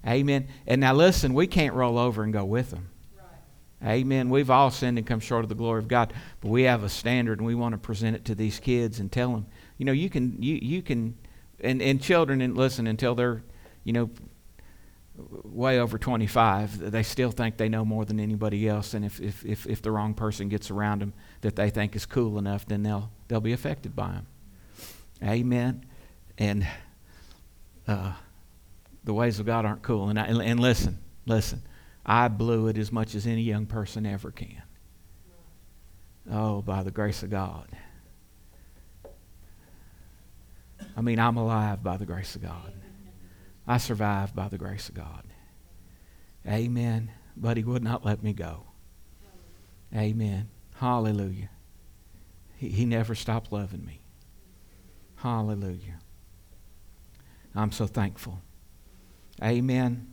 Amen. 0.06 0.46
And 0.66 0.80
now 0.80 0.94
listen, 0.94 1.34
we 1.34 1.48
can't 1.48 1.74
roll 1.74 1.98
over 1.98 2.22
and 2.22 2.32
go 2.32 2.44
with 2.44 2.70
them. 2.70 2.90
Right. 3.18 3.94
Amen. 3.94 4.30
We've 4.30 4.50
all 4.50 4.70
sinned 4.70 4.98
and 4.98 5.06
come 5.06 5.18
short 5.18 5.44
of 5.44 5.48
the 5.48 5.56
glory 5.56 5.80
of 5.80 5.88
God, 5.88 6.12
but 6.40 6.48
we 6.48 6.62
have 6.62 6.84
a 6.84 6.88
standard 6.88 7.38
and 7.38 7.46
we 7.46 7.56
want 7.56 7.72
to 7.72 7.78
present 7.78 8.14
it 8.14 8.24
to 8.26 8.36
these 8.36 8.60
kids 8.60 9.00
and 9.00 9.10
tell 9.10 9.32
them, 9.32 9.46
you 9.82 9.86
know, 9.86 9.90
you 9.90 10.08
can, 10.08 10.40
you, 10.40 10.60
you 10.62 10.80
can, 10.80 11.18
and, 11.58 11.82
and 11.82 12.00
children, 12.00 12.40
and 12.40 12.56
listen 12.56 12.86
until 12.86 13.16
they're, 13.16 13.42
you 13.82 13.92
know, 13.92 14.10
way 15.42 15.80
over 15.80 15.98
25, 15.98 16.92
they 16.92 17.02
still 17.02 17.32
think 17.32 17.56
they 17.56 17.68
know 17.68 17.84
more 17.84 18.04
than 18.04 18.20
anybody 18.20 18.68
else. 18.68 18.94
And 18.94 19.04
if, 19.04 19.20
if, 19.20 19.44
if, 19.44 19.66
if 19.66 19.82
the 19.82 19.90
wrong 19.90 20.14
person 20.14 20.48
gets 20.48 20.70
around 20.70 21.00
them 21.00 21.12
that 21.40 21.56
they 21.56 21.68
think 21.68 21.96
is 21.96 22.06
cool 22.06 22.38
enough, 22.38 22.64
then 22.64 22.84
they'll, 22.84 23.10
they'll 23.26 23.40
be 23.40 23.52
affected 23.52 23.96
by 23.96 24.12
them. 24.12 24.26
Amen. 25.20 25.84
And 26.38 26.64
uh, 27.88 28.12
the 29.02 29.12
ways 29.12 29.40
of 29.40 29.46
God 29.46 29.64
aren't 29.64 29.82
cool. 29.82 30.10
And, 30.10 30.20
I, 30.20 30.26
and 30.26 30.60
listen, 30.60 30.96
listen, 31.26 31.60
I 32.06 32.28
blew 32.28 32.68
it 32.68 32.78
as 32.78 32.92
much 32.92 33.16
as 33.16 33.26
any 33.26 33.42
young 33.42 33.66
person 33.66 34.06
ever 34.06 34.30
can. 34.30 34.62
Oh, 36.30 36.62
by 36.62 36.84
the 36.84 36.92
grace 36.92 37.24
of 37.24 37.30
God. 37.30 37.66
I 40.96 41.00
mean, 41.00 41.18
I'm 41.18 41.36
alive 41.36 41.82
by 41.82 41.96
the 41.96 42.06
grace 42.06 42.36
of 42.36 42.42
God. 42.42 42.72
I 43.66 43.78
survived 43.78 44.34
by 44.34 44.48
the 44.48 44.58
grace 44.58 44.88
of 44.88 44.94
God. 44.94 45.24
Amen. 46.46 47.10
But 47.36 47.56
He 47.56 47.64
would 47.64 47.82
not 47.82 48.04
let 48.04 48.22
me 48.22 48.32
go. 48.32 48.66
Amen. 49.94 50.48
Hallelujah. 50.74 51.50
He, 52.56 52.68
he 52.68 52.84
never 52.84 53.14
stopped 53.14 53.52
loving 53.52 53.84
me. 53.84 54.00
Hallelujah. 55.16 55.98
I'm 57.54 57.72
so 57.72 57.86
thankful. 57.86 58.40
Amen. 59.42 60.08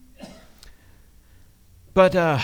But 1.94 2.16
uh, 2.16 2.40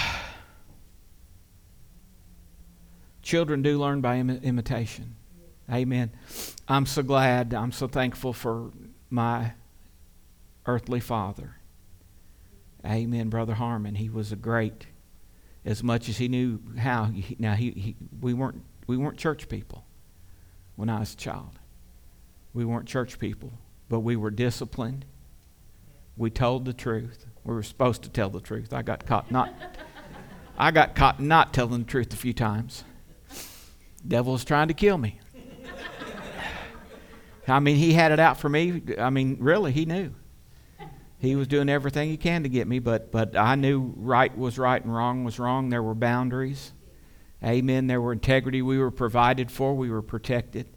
children 3.22 3.62
do 3.62 3.80
learn 3.80 4.02
by 4.02 4.18
Im- 4.18 4.30
imitation. 4.30 5.16
Amen. 5.72 6.12
I'm 6.68 6.86
so 6.86 7.02
glad, 7.02 7.54
I'm 7.54 7.72
so 7.72 7.88
thankful 7.88 8.34
for 8.34 8.72
my 9.10 9.54
earthly 10.66 11.00
father. 11.00 11.58
Amen, 12.86 13.30
Brother 13.30 13.56
Harmon. 13.56 13.96
He 13.96 14.10
was 14.10 14.32
a 14.32 14.36
great, 14.36 14.86
as 15.64 15.84
much 15.84 16.08
as 16.08 16.18
he 16.18 16.28
knew 16.28 16.60
how. 16.78 17.06
He, 17.06 17.36
now, 17.40 17.54
he, 17.54 17.72
he, 17.72 17.96
we, 18.22 18.34
weren't, 18.34 18.62
we 18.86 18.96
weren't 18.96 19.18
church 19.18 19.50
people 19.50 19.86
when 20.76 20.90
I 20.90 21.00
was 21.00 21.14
a 21.14 21.18
child. 21.18 21.60
We 22.54 22.64
weren't 22.64 22.88
church 22.88 23.18
people, 23.18 23.54
but 23.90 24.02
we 24.02 24.16
were 24.16 24.32
disciplined. 24.32 25.06
We 26.16 26.30
told 26.30 26.66
the 26.66 26.74
truth. 26.74 27.26
We 27.44 27.54
were 27.56 27.64
supposed 27.64 28.04
to 28.04 28.10
tell 28.10 28.30
the 28.30 28.40
truth. 28.40 28.72
I 28.72 28.84
got 28.84 29.06
caught 29.06 29.32
not. 29.32 29.54
I 30.58 30.72
got 30.72 30.96
caught 30.96 31.20
not 31.20 31.54
telling 31.54 31.80
the 31.80 31.90
truth 31.90 32.14
a 32.14 32.18
few 32.18 32.34
times. 32.34 32.84
Devil 34.08 34.34
was 34.34 34.46
trying 34.46 34.68
to 34.68 34.74
kill 34.74 34.98
me. 34.98 35.20
I 37.48 37.60
mean, 37.60 37.76
he 37.76 37.94
had 37.94 38.12
it 38.12 38.20
out 38.20 38.40
for 38.40 38.50
me. 38.50 38.82
I 38.98 39.10
mean, 39.10 39.38
really, 39.40 39.72
he 39.72 39.86
knew. 39.86 40.14
He 41.20 41.36
was 41.36 41.48
doing 41.48 41.70
everything 41.70 42.10
he 42.10 42.18
can 42.18 42.44
to 42.44 42.50
get 42.50 42.68
me, 42.68 42.80
but 42.80 43.12
but 43.12 43.36
I 43.36 43.56
knew 43.56 43.94
right 43.98 44.36
was 44.38 44.58
right 44.58 44.84
and 44.84 44.94
wrong 44.94 45.24
was 45.24 45.40
wrong. 45.40 45.70
There 45.70 45.82
were 45.82 45.96
boundaries. 45.96 46.72
Amen. 47.44 47.88
There 47.88 48.02
were 48.02 48.14
integrity. 48.14 48.62
We 48.62 48.78
were 48.78 48.92
provided 48.92 49.52
for. 49.52 49.76
We 49.76 49.90
were 49.90 50.02
protected. 50.02 50.68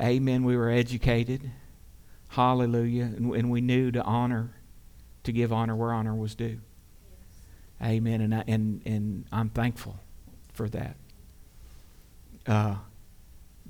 Amen. 0.00 0.44
We 0.44 0.56
were 0.56 0.70
educated. 0.70 1.50
Hallelujah. 2.28 3.04
And, 3.04 3.34
and 3.34 3.50
we 3.50 3.60
knew 3.60 3.90
to 3.92 4.02
honor, 4.02 4.54
to 5.24 5.32
give 5.32 5.52
honor 5.52 5.74
where 5.74 5.92
honor 5.92 6.14
was 6.14 6.34
due. 6.34 6.60
Amen. 7.82 8.20
And, 8.20 8.34
I, 8.34 8.44
and, 8.46 8.82
and 8.84 9.24
I'm 9.32 9.50
thankful 9.50 9.98
for 10.52 10.68
that. 10.68 10.96
Uh, 12.46 12.76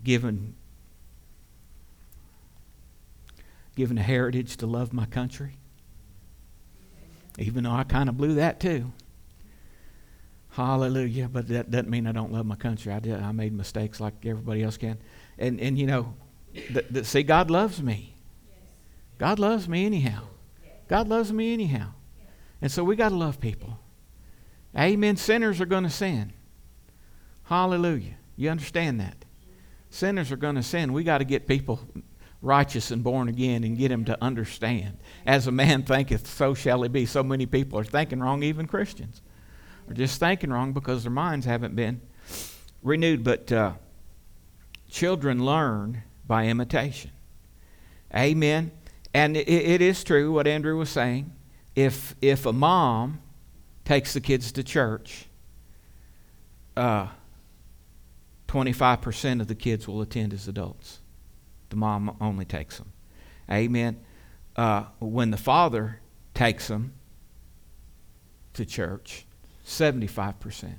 given, 0.03 0.55
given 3.79 3.97
a 3.97 4.03
heritage 4.03 4.57
to 4.57 4.67
love 4.67 4.93
my 4.93 5.07
country, 5.07 5.57
even 7.39 7.63
though 7.63 7.71
I 7.71 7.85
kind 7.85 8.09
of 8.09 8.17
blew 8.17 8.35
that 8.35 8.59
too. 8.59 8.91
Hallelujah. 10.51 11.29
But 11.29 11.47
that 11.47 11.71
doesn't 11.71 11.89
mean 11.89 12.09
I 12.09 12.11
don't 12.11 12.33
love 12.33 12.45
my 12.45 12.57
country. 12.57 12.93
I, 12.93 12.99
did, 12.99 13.15
I 13.23 13.31
made 13.31 13.53
mistakes 13.53 14.01
like 14.01 14.27
everybody 14.27 14.65
else 14.65 14.77
can. 14.77 14.99
And, 15.39 15.61
and 15.61 15.79
you 15.79 15.87
know, 15.87 16.15
th- 16.53 16.89
th- 16.93 17.05
see, 17.05 17.23
God 17.23 17.53
loves 17.53 17.81
me. 17.81 18.17
God 19.17 19.39
loves 19.39 19.69
me 19.69 19.87
anyhow. 19.87 20.25
God 20.89 21.07
loves 21.07 21.33
me 21.33 21.53
anyhow. 21.53 21.93
And 22.61 22.73
so 22.73 22.83
we 22.83 22.97
got 22.97 23.11
to 23.11 23.15
love 23.15 23.39
people. 23.39 23.79
Amen. 24.77 25.17
Sinners 25.17 25.61
are 25.61 25.67
going 25.67 25.85
to 25.85 25.91
sin. 25.91 26.33
Hallelujah. 27.45 28.17
You 28.35 28.51
understand 28.51 28.99
that? 28.99 29.25
Sinners 29.89 30.33
are 30.33 30.37
going 30.37 30.57
to 30.57 30.65
sin. 30.65 30.93
We 30.93 31.05
got 31.05 31.19
to 31.19 31.25
get 31.25 31.47
people 31.47 31.79
righteous 32.41 32.91
and 32.91 33.03
born 33.03 33.29
again 33.29 33.65
and 33.65 33.77
get 33.77 33.91
him 33.91 34.05
to 34.05 34.23
understand. 34.23 34.99
As 35.27 35.47
a 35.47 35.53
man 35.53 35.83
thinketh, 35.83 36.27
so 36.27 36.55
shall 36.55 36.83
he 36.83 36.89
be. 36.89 37.07
So 37.07 37.23
many 37.23 37.47
people 37.47 37.79
are 37.79 37.85
thinking 37.85 38.21
wrong, 38.21 38.43
even 38.43 38.67
Christians 38.67 39.23
are 39.89 39.95
just 39.95 40.21
thinking 40.21 40.51
wrong 40.51 40.73
because 40.73 41.03
their 41.03 41.11
minds 41.11 41.47
haven't 41.47 41.75
been 41.75 42.01
renewed. 42.83 43.25
But 43.25 43.51
uh, 43.51 43.73
Children 44.91 45.45
learn 45.45 46.03
by 46.27 46.47
imitation. 46.47 47.11
Amen. 48.15 48.73
And 49.13 49.37
it, 49.37 49.49
it 49.49 49.83
is 49.83 50.03
true 50.03 50.33
what 50.33 50.47
Andrew 50.47 50.77
was 50.77 50.89
saying. 50.89 51.33
If, 51.75 52.15
if 52.23 52.47
a 52.47 52.53
mom 52.53 53.21
takes 53.85 54.15
the 54.15 54.21
kids 54.21 54.51
to 54.53 54.65
church, 54.65 55.27
uh, 56.77 57.09
25% 58.49 59.41
of 59.41 59.47
the 59.47 59.55
kids 59.55 59.87
will 59.87 60.01
attend 60.01 60.33
as 60.33 60.49
adults. 60.49 61.01
The 61.71 61.77
mom 61.77 62.17
only 62.21 62.45
takes 62.45 62.79
them. 62.79 62.93
Amen. 63.51 64.01
Uh, 64.57 64.85
when 64.99 65.31
the 65.31 65.37
father 65.37 66.01
takes 66.35 66.69
them 66.69 66.95
to 68.55 68.65
church, 68.65 69.27
75% 69.65 70.75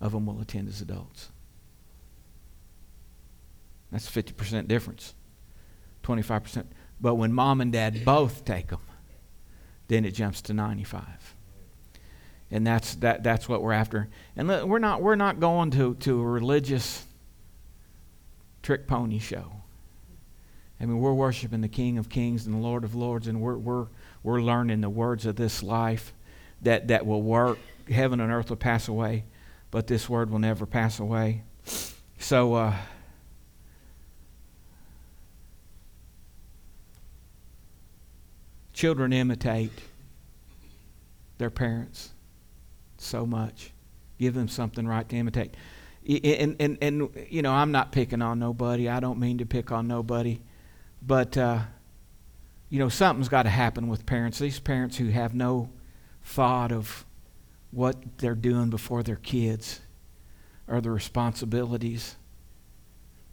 of 0.00 0.12
them 0.12 0.26
will 0.26 0.40
attend 0.40 0.68
as 0.68 0.80
adults. 0.80 1.30
That's 3.90 4.08
a 4.08 4.22
50% 4.22 4.68
difference. 4.68 5.14
25%. 6.02 6.66
But 7.00 7.14
when 7.14 7.32
mom 7.32 7.60
and 7.60 7.72
dad 7.72 8.04
both 8.04 8.44
take 8.44 8.68
them, 8.68 8.80
then 9.88 10.04
it 10.04 10.12
jumps 10.12 10.42
to 10.42 10.54
95 10.54 11.34
and 12.50 12.66
that's 12.66 12.96
that 12.96 13.22
that's 13.22 13.48
what 13.48 13.62
we're 13.62 13.72
after 13.72 14.08
and 14.36 14.48
we're 14.48 14.78
not 14.78 15.00
we're 15.00 15.16
not 15.16 15.40
going 15.40 15.70
to 15.70 15.94
to 15.94 16.20
a 16.20 16.24
religious 16.24 17.06
trick 18.62 18.86
pony 18.86 19.18
show 19.18 19.59
i 20.80 20.84
mean 20.84 20.98
we're 20.98 21.12
worshiping 21.12 21.60
the 21.60 21.68
king 21.68 21.98
of 21.98 22.08
kings 22.08 22.46
and 22.46 22.54
the 22.54 22.58
lord 22.58 22.84
of 22.84 22.94
lords 22.94 23.26
and 23.26 23.40
we're 23.40 23.56
we're 23.56 23.86
we're 24.22 24.40
learning 24.40 24.80
the 24.80 24.90
words 24.90 25.26
of 25.26 25.36
this 25.36 25.62
life 25.62 26.12
that 26.62 26.88
that 26.88 27.06
will 27.06 27.22
work 27.22 27.58
heaven 27.90 28.20
and 28.20 28.32
earth 28.32 28.50
will 28.50 28.56
pass 28.56 28.88
away 28.88 29.24
but 29.70 29.86
this 29.86 30.08
word 30.08 30.30
will 30.30 30.38
never 30.38 30.66
pass 30.66 30.98
away 30.98 31.42
so 32.18 32.54
uh 32.54 32.74
children 38.72 39.12
imitate 39.12 39.72
their 41.36 41.50
parents 41.50 42.12
so 42.96 43.26
much. 43.26 43.72
Give 44.18 44.34
them 44.34 44.48
something 44.48 44.86
right 44.86 45.08
to 45.08 45.16
imitate. 45.16 45.54
And, 46.08 46.56
and, 46.60 46.78
and, 46.80 47.08
you 47.28 47.42
know, 47.42 47.52
I'm 47.52 47.72
not 47.72 47.92
picking 47.92 48.22
on 48.22 48.38
nobody. 48.38 48.88
I 48.88 49.00
don't 49.00 49.18
mean 49.18 49.38
to 49.38 49.46
pick 49.46 49.70
on 49.70 49.86
nobody. 49.86 50.40
But, 51.02 51.36
uh, 51.36 51.60
you 52.68 52.78
know, 52.78 52.88
something's 52.88 53.28
got 53.28 53.44
to 53.44 53.50
happen 53.50 53.88
with 53.88 54.06
parents. 54.06 54.38
These 54.38 54.60
parents 54.60 54.96
who 54.96 55.08
have 55.08 55.34
no 55.34 55.70
thought 56.22 56.72
of 56.72 57.04
what 57.70 57.96
they're 58.18 58.34
doing 58.34 58.70
before 58.70 59.02
their 59.02 59.16
kids 59.16 59.80
or 60.68 60.80
the 60.80 60.90
responsibilities 60.90 62.16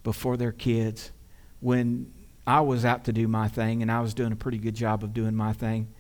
before 0.03 0.37
their 0.37 0.51
kids. 0.51 1.11
When 1.59 2.13
I 2.45 2.61
was 2.61 2.85
out 2.85 3.03
to 3.05 3.13
do 3.13 3.27
my 3.27 3.47
thing, 3.47 3.81
and 3.81 3.91
I 3.91 3.99
was 3.99 4.13
doing 4.13 4.31
a 4.31 4.35
pretty 4.35 4.57
good 4.57 4.75
job 4.75 5.03
of 5.03 5.13
doing 5.13 5.35
my 5.35 5.53
thing, 5.53 5.93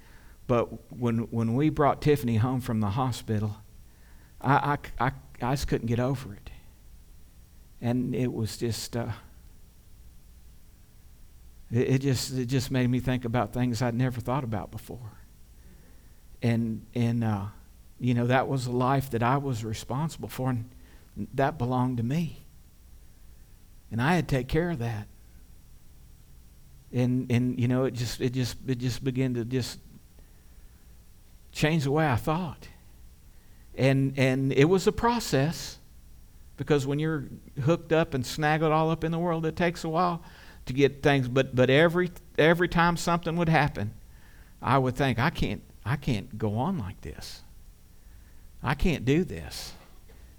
but 0.47 0.91
when, 0.91 1.19
when 1.29 1.55
we 1.55 1.69
brought 1.69 2.01
Tiffany 2.01 2.37
home 2.37 2.61
from 2.61 2.79
the 2.79 2.91
hospital, 2.91 3.57
I, 4.39 4.77
I, 4.99 5.07
I, 5.07 5.11
I 5.41 5.53
just 5.53 5.67
couldn't 5.67 5.87
get 5.87 5.99
over 5.99 6.33
it. 6.33 6.49
And 7.81 8.15
it 8.15 8.31
was 8.31 8.57
just, 8.57 8.95
uh, 8.95 9.11
it, 11.71 11.89
it, 11.89 11.97
just, 11.99 12.33
it 12.33 12.45
just 12.45 12.71
made 12.71 12.89
me 12.89 12.99
think 12.99 13.25
about 13.25 13.53
things 13.53 13.81
I'd 13.81 13.95
never 13.95 14.21
thought 14.21 14.43
about 14.43 14.71
before. 14.71 15.11
And, 16.41 16.85
and 16.95 17.23
uh, 17.23 17.45
you 17.99 18.13
know, 18.13 18.27
that 18.27 18.47
was 18.47 18.67
a 18.67 18.71
life 18.71 19.11
that 19.11 19.23
I 19.23 19.37
was 19.37 19.63
responsible 19.63 20.29
for, 20.29 20.49
and 20.49 20.69
that 21.33 21.57
belonged 21.57 21.97
to 21.97 22.03
me. 22.03 22.45
And 23.91 24.01
I 24.01 24.15
had 24.15 24.27
to 24.27 24.35
take 24.35 24.47
care 24.47 24.69
of 24.69 24.79
that. 24.79 25.07
And, 26.93 27.29
and 27.31 27.59
you 27.59 27.67
know, 27.67 27.85
it 27.85 27.93
just, 27.93 28.21
it, 28.21 28.31
just, 28.33 28.57
it 28.67 28.77
just 28.77 29.03
began 29.03 29.33
to 29.33 29.43
just 29.43 29.79
changed 31.51 31.85
the 31.85 31.91
way 31.91 32.07
I 32.07 32.15
thought. 32.15 32.67
And, 33.75 34.17
and 34.17 34.53
it 34.53 34.65
was 34.65 34.87
a 34.87 34.91
process 34.91 35.77
because 36.55 36.87
when 36.87 36.97
you're 36.97 37.25
hooked 37.63 37.91
up 37.91 38.13
and 38.13 38.23
snaggled 38.23 38.71
all 38.71 38.89
up 38.89 39.03
in 39.03 39.11
the 39.11 39.19
world, 39.19 39.45
it 39.45 39.55
takes 39.55 39.83
a 39.83 39.89
while 39.89 40.23
to 40.67 40.73
get 40.73 41.03
things. 41.03 41.27
But, 41.27 41.55
but 41.55 41.69
every, 41.69 42.11
every 42.37 42.67
time 42.67 42.97
something 42.97 43.35
would 43.37 43.49
happen, 43.49 43.93
I 44.61 44.77
would 44.77 44.95
think, 44.95 45.19
I 45.19 45.29
can't, 45.29 45.61
I 45.85 45.95
can't 45.95 46.37
go 46.37 46.57
on 46.57 46.77
like 46.77 47.01
this. 47.01 47.41
I 48.63 48.73
can't 48.73 49.05
do 49.05 49.23
this. 49.23 49.73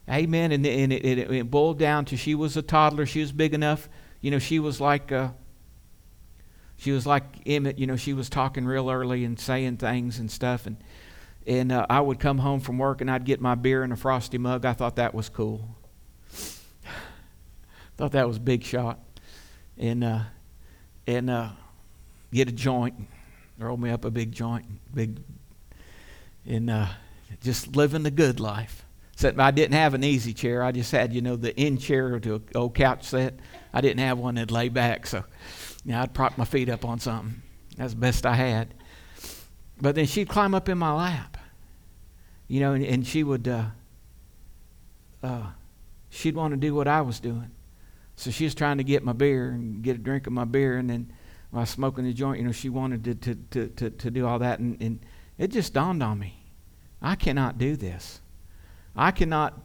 Amen. 0.09 0.53
And, 0.53 0.67
and 0.67 0.93
it, 0.93 1.05
it, 1.05 1.31
it, 1.31 1.51
boiled 1.51 1.79
down 1.79 2.05
to 2.07 2.17
she 2.17 2.35
was 2.35 2.57
a 2.57 2.63
toddler. 2.63 3.07
She 3.07 3.21
was 3.21 3.33
big 3.33 3.55
enough. 3.55 3.89
You 4.21 4.31
know, 4.31 4.39
she 4.39 4.59
was 4.59 4.81
like, 4.81 5.13
uh, 5.13 5.29
she 6.77 6.93
was 6.93 7.07
like 7.07 7.25
Emmett. 7.47 7.79
You 7.79 7.87
know, 7.87 7.97
she 7.97 8.15
was 8.15 8.29
talking 8.29 8.65
real 8.65 8.91
early 8.91 9.25
and 9.25 9.39
saying 9.39 9.77
things 9.77 10.19
and 10.19 10.31
stuff. 10.31 10.67
And 10.67 10.77
and 11.47 11.73
uh, 11.73 11.87
I 11.89 12.01
would 12.01 12.21
come 12.21 12.39
home 12.39 12.61
from 12.61 12.77
work 12.77 13.01
and 13.01 13.11
I'd 13.11 13.25
get 13.25 13.41
my 13.41 13.55
beer 13.55 13.83
in 13.83 13.91
a 13.91 13.97
frosty 13.97 14.37
mug. 14.37 14.67
I 14.67 14.75
thought 14.75 14.97
that 14.97 15.15
was 15.15 15.31
cool. 15.31 15.77
thought 17.97 18.13
that 18.13 18.29
was 18.29 18.39
big 18.39 18.63
shot. 18.63 19.01
And 19.79 20.03
uh, 20.03 20.21
and 21.07 21.31
uh, 21.31 21.51
get 22.33 22.49
a 22.49 22.53
joint, 22.53 22.95
roll 23.59 23.77
me 23.77 23.91
up 23.91 24.05
a 24.05 24.11
big 24.11 24.33
joint, 24.33 24.67
big, 24.93 25.21
and 26.47 26.69
uh, 26.69 26.89
just 27.43 27.77
living 27.77 28.03
the 28.03 28.11
good 28.11 28.41
life. 28.41 28.85
Except 29.13 29.39
I 29.39 29.51
didn't 29.51 29.75
have 29.75 29.95
an 29.95 30.05
easy 30.05 30.33
chair. 30.33 30.63
I 30.63 30.71
just 30.71 30.93
had, 30.93 31.13
you 31.13 31.21
know, 31.21 31.35
the 31.35 31.59
in 31.61 31.79
chair 31.79 32.21
to 32.21 32.35
an 32.35 32.45
old 32.55 32.75
couch 32.75 33.05
set. 33.05 33.35
I 33.73 33.81
didn't 33.81 33.99
have 33.99 34.19
one 34.19 34.37
that 34.37 34.51
lay 34.51 34.69
back, 34.69 35.07
so 35.07 35.25
you 35.85 35.93
know, 35.93 36.01
I'd 36.01 36.15
prop 36.15 36.39
my 36.39 36.45
feet 36.45 36.69
up 36.69 36.85
on 36.85 37.01
something. 37.01 37.43
That's 37.77 37.95
the 37.95 38.01
best 38.01 38.27
I 38.27 38.35
had. 38.35 38.75
But 39.81 39.95
then 39.95 40.07
she'd 40.07 40.29
climb 40.29 40.55
up 40.55 40.69
in 40.69 40.79
my 40.79 40.93
lap 40.93 41.39
you 42.49 42.61
know, 42.61 42.73
and, 42.73 42.85
and 42.85 43.07
she 43.07 43.23
would, 43.23 43.47
uh, 43.47 43.67
uh, 45.23 45.47
she'd 46.09 46.35
want 46.35 46.53
to 46.53 46.57
do 46.57 46.75
what 46.75 46.89
I 46.89 47.03
was 47.03 47.21
doing. 47.21 47.51
So 48.19 48.33
she 48.33 48.43
was 48.43 48.55
trying 48.57 48.79
to 48.79 48.85
get 48.85 49.05
my 49.05 49.13
beer 49.13 49.51
and 49.51 49.81
get 49.81 49.95
a 49.95 49.99
drink 49.99 50.27
of 50.27 50.33
my 50.33 50.45
beer, 50.45 50.77
and 50.77 50.91
then 50.91 51.13
while 51.51 51.65
smoking 51.65 52.05
the 52.05 52.13
joint, 52.13 52.41
you 52.41 52.45
know, 52.45 52.51
she 52.51 52.69
wanted 52.69 53.05
to, 53.05 53.15
to, 53.15 53.35
to, 53.53 53.69
to, 53.69 53.91
to 53.91 54.11
do 54.11 54.27
all 54.27 54.41
that. 54.41 54.59
And, 54.59 54.77
and 54.83 54.99
it 55.39 55.53
just 55.53 55.73
dawned 55.73 56.03
on 56.03 56.19
me 56.19 56.35
I 57.01 57.15
cannot 57.15 57.59
do 57.59 57.77
this. 57.77 58.21
I 58.97 59.13
cannot 59.13 59.61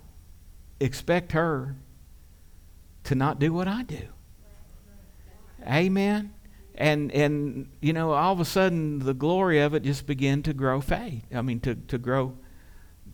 expect 0.80 1.32
her 1.32 1.76
to 3.06 3.16
not 3.16 3.40
do 3.40 3.52
what 3.52 3.68
I 3.68 3.82
do. 3.82 4.08
Amen. 5.66 6.32
And 6.76 7.12
and 7.12 7.72
you 7.82 7.92
know, 7.92 8.12
all 8.12 8.34
of 8.34 8.40
a 8.40 8.46
sudden 8.46 9.00
the 9.00 9.16
glory 9.16 9.62
of 9.62 9.74
it 9.74 9.82
just 9.82 10.06
began 10.06 10.44
to 10.44 10.54
grow 10.54 10.80
fade. 10.80 11.24
I 11.34 11.42
mean 11.42 11.60
to, 11.62 11.74
to 11.74 11.98
grow 11.98 12.38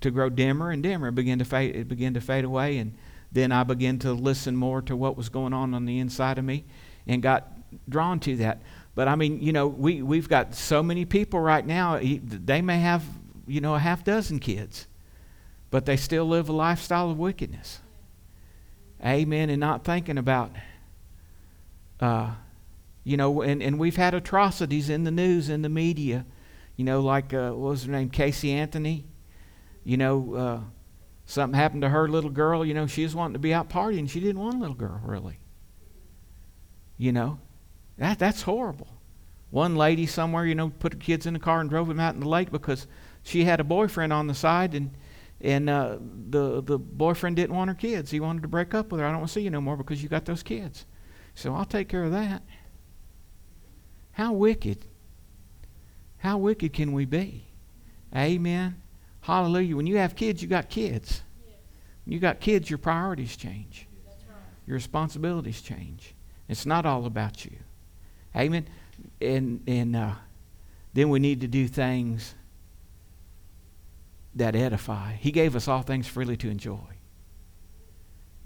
to 0.01 0.11
grow 0.11 0.27
dimmer 0.27 0.69
and 0.69 0.83
dimmer. 0.83 1.07
It 1.07 1.15
began 1.15 1.39
to 1.39 1.45
fade. 1.45 1.77
It 1.77 1.87
began 1.87 2.13
to 2.15 2.21
fade 2.21 2.43
away, 2.43 2.77
and 2.77 2.97
then 3.31 3.51
I 3.51 3.63
began 3.63 3.99
to 3.99 4.13
listen 4.13 4.55
more 4.55 4.81
to 4.83 4.95
what 4.95 5.17
was 5.17 5.29
going 5.29 5.53
on 5.53 5.73
on 5.73 5.85
the 5.85 5.99
inside 5.99 6.37
of 6.37 6.45
me, 6.45 6.65
and 7.07 7.21
got 7.21 7.47
drawn 7.87 8.19
to 8.21 8.35
that. 8.37 8.61
But 8.95 9.07
I 9.07 9.15
mean, 9.15 9.41
you 9.41 9.53
know, 9.53 9.67
we 9.67 10.01
we've 10.01 10.27
got 10.27 10.55
so 10.55 10.81
many 10.81 11.05
people 11.05 11.39
right 11.39 11.65
now. 11.65 11.99
They 11.99 12.61
may 12.61 12.79
have 12.79 13.03
you 13.47 13.61
know 13.61 13.75
a 13.75 13.79
half 13.79 14.03
dozen 14.03 14.39
kids, 14.39 14.87
but 15.69 15.85
they 15.85 15.97
still 15.97 16.25
live 16.25 16.49
a 16.49 16.53
lifestyle 16.53 17.11
of 17.11 17.17
wickedness. 17.17 17.79
Amen. 19.05 19.49
And 19.49 19.59
not 19.59 19.83
thinking 19.83 20.17
about. 20.17 20.51
Uh, 21.99 22.31
you 23.03 23.17
know, 23.17 23.41
and, 23.41 23.63
and 23.63 23.79
we've 23.79 23.95
had 23.95 24.13
atrocities 24.13 24.89
in 24.89 25.03
the 25.03 25.11
news, 25.11 25.49
in 25.49 25.61
the 25.61 25.69
media. 25.69 26.25
You 26.75 26.85
know, 26.85 26.99
like, 27.01 27.33
uh, 27.33 27.51
what 27.51 27.71
was 27.71 27.85
her 27.85 27.91
name? 27.91 28.09
Casey 28.09 28.51
Anthony 28.51 29.05
you 29.89 29.97
know, 29.97 30.35
uh, 30.35 30.59
something 31.29 31.57
happened 31.57 31.83
to 31.83 31.89
her 31.89 32.07
little 32.07 32.31
girl, 32.31 32.65
you 32.65 32.73
know, 32.73 32.87
she 32.87 33.03
was 33.03 33.15
wanting 33.15 33.33
to 33.33 33.39
be 33.39 33.53
out 33.53 33.69
partying. 33.69 34.09
She 34.09 34.19
didn't 34.19 34.41
want 34.41 34.55
a 34.55 34.59
little 34.59 34.75
girl, 34.75 34.99
really. 35.05 35.37
You 36.97 37.11
know, 37.11 37.39
that, 37.99 38.17
that's 38.17 38.41
horrible. 38.41 38.87
One 39.51 39.75
lady 39.75 40.07
somewhere, 40.07 40.45
you 40.45 40.55
know, 40.55 40.69
put 40.69 40.93
her 40.93 40.99
kids 40.99 41.27
in 41.27 41.33
the 41.33 41.39
car 41.39 41.61
and 41.61 41.69
drove 41.69 41.87
them 41.87 41.99
out 41.99 42.15
in 42.15 42.21
the 42.21 42.27
lake 42.27 42.51
because 42.51 42.87
she 43.21 43.43
had 43.43 43.59
a 43.59 43.63
boyfriend 43.63 44.11
on 44.11 44.27
the 44.27 44.33
side 44.33 44.73
and 44.73 44.91
and 45.41 45.69
uh, 45.69 45.97
the 46.29 46.61
the 46.61 46.77
boyfriend 46.77 47.37
didn't 47.37 47.55
want 47.55 47.69
her 47.69 47.75
kids. 47.75 48.11
He 48.11 48.19
wanted 48.19 48.41
to 48.41 48.49
break 48.49 48.73
up 48.73 48.91
with 48.91 48.99
her. 48.99 49.07
I 49.07 49.11
don't 49.11 49.19
want 49.19 49.29
to 49.29 49.33
see 49.33 49.41
you 49.41 49.49
no 49.49 49.61
more 49.61 49.77
because 49.77 50.03
you 50.03 50.09
got 50.09 50.25
those 50.25 50.43
kids. 50.43 50.85
So 51.33 51.55
I'll 51.55 51.63
take 51.63 51.87
care 51.87 52.03
of 52.03 52.11
that. 52.11 52.43
How 54.11 54.33
wicked? 54.33 54.85
How 56.17 56.37
wicked 56.37 56.73
can 56.73 56.91
we 56.91 57.05
be? 57.05 57.45
Amen. 58.13 58.81
Hallelujah. 59.29 59.75
When 59.75 59.87
you 59.87 59.97
have 59.97 60.15
kids, 60.15 60.41
you 60.41 60.47
got 60.47 60.69
kids. 60.69 61.21
When 62.05 62.13
you 62.13 62.19
got 62.19 62.39
kids, 62.39 62.69
your 62.69 62.79
priorities 62.79 63.37
change. 63.37 63.87
Your 64.65 64.75
responsibilities 64.75 65.61
change. 65.61 66.15
It's 66.47 66.65
not 66.65 66.85
all 66.85 67.05
about 67.05 67.45
you. 67.45 67.57
Amen. 68.35 68.67
And 69.21 69.61
and 69.67 69.95
uh, 69.95 70.13
then 70.93 71.09
we 71.09 71.19
need 71.19 71.41
to 71.41 71.47
do 71.47 71.67
things 71.67 72.35
that 74.35 74.55
edify. 74.55 75.13
He 75.13 75.31
gave 75.31 75.55
us 75.55 75.67
all 75.67 75.81
things 75.83 76.07
freely 76.07 76.37
to 76.37 76.49
enjoy. 76.49 76.79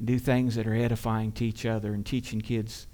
do 0.04 0.20
things 0.20 0.56
that 0.56 0.68
are 0.68 0.74
edifying 0.76 1.32
to 1.34 1.46
each 1.46 1.66
other 1.66 1.94
and 1.94 2.06
teaching 2.06 2.42
kids 2.42 2.88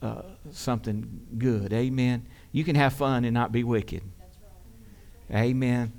uh, 0.00 0.22
something 0.50 1.26
good. 1.38 1.72
Amen. 1.72 2.26
You 2.50 2.64
can 2.64 2.74
have 2.74 2.92
fun 2.94 3.24
and 3.24 3.34
not 3.34 3.52
be 3.52 3.64
wicked. 3.64 4.02
Amen. 5.32 5.92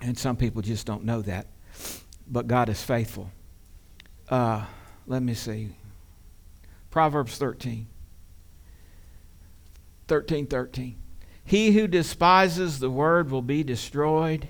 And 0.00 0.18
some 0.18 0.36
people 0.36 0.62
just 0.62 0.86
don't 0.86 1.04
know 1.04 1.22
that. 1.22 1.46
But 2.28 2.46
God 2.46 2.68
is 2.68 2.82
faithful. 2.82 3.30
Uh, 4.28 4.64
let 5.06 5.22
me 5.22 5.34
see. 5.34 5.70
Proverbs 6.90 7.38
13. 7.38 7.86
13 10.08 10.46
13. 10.46 10.96
He 11.44 11.72
who 11.72 11.86
despises 11.86 12.78
the 12.78 12.90
word 12.90 13.30
will 13.30 13.42
be 13.42 13.62
destroyed, 13.62 14.48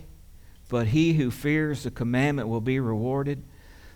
but 0.68 0.88
he 0.88 1.14
who 1.14 1.30
fears 1.30 1.82
the 1.82 1.90
commandment 1.90 2.48
will 2.48 2.60
be 2.60 2.80
rewarded. 2.80 3.44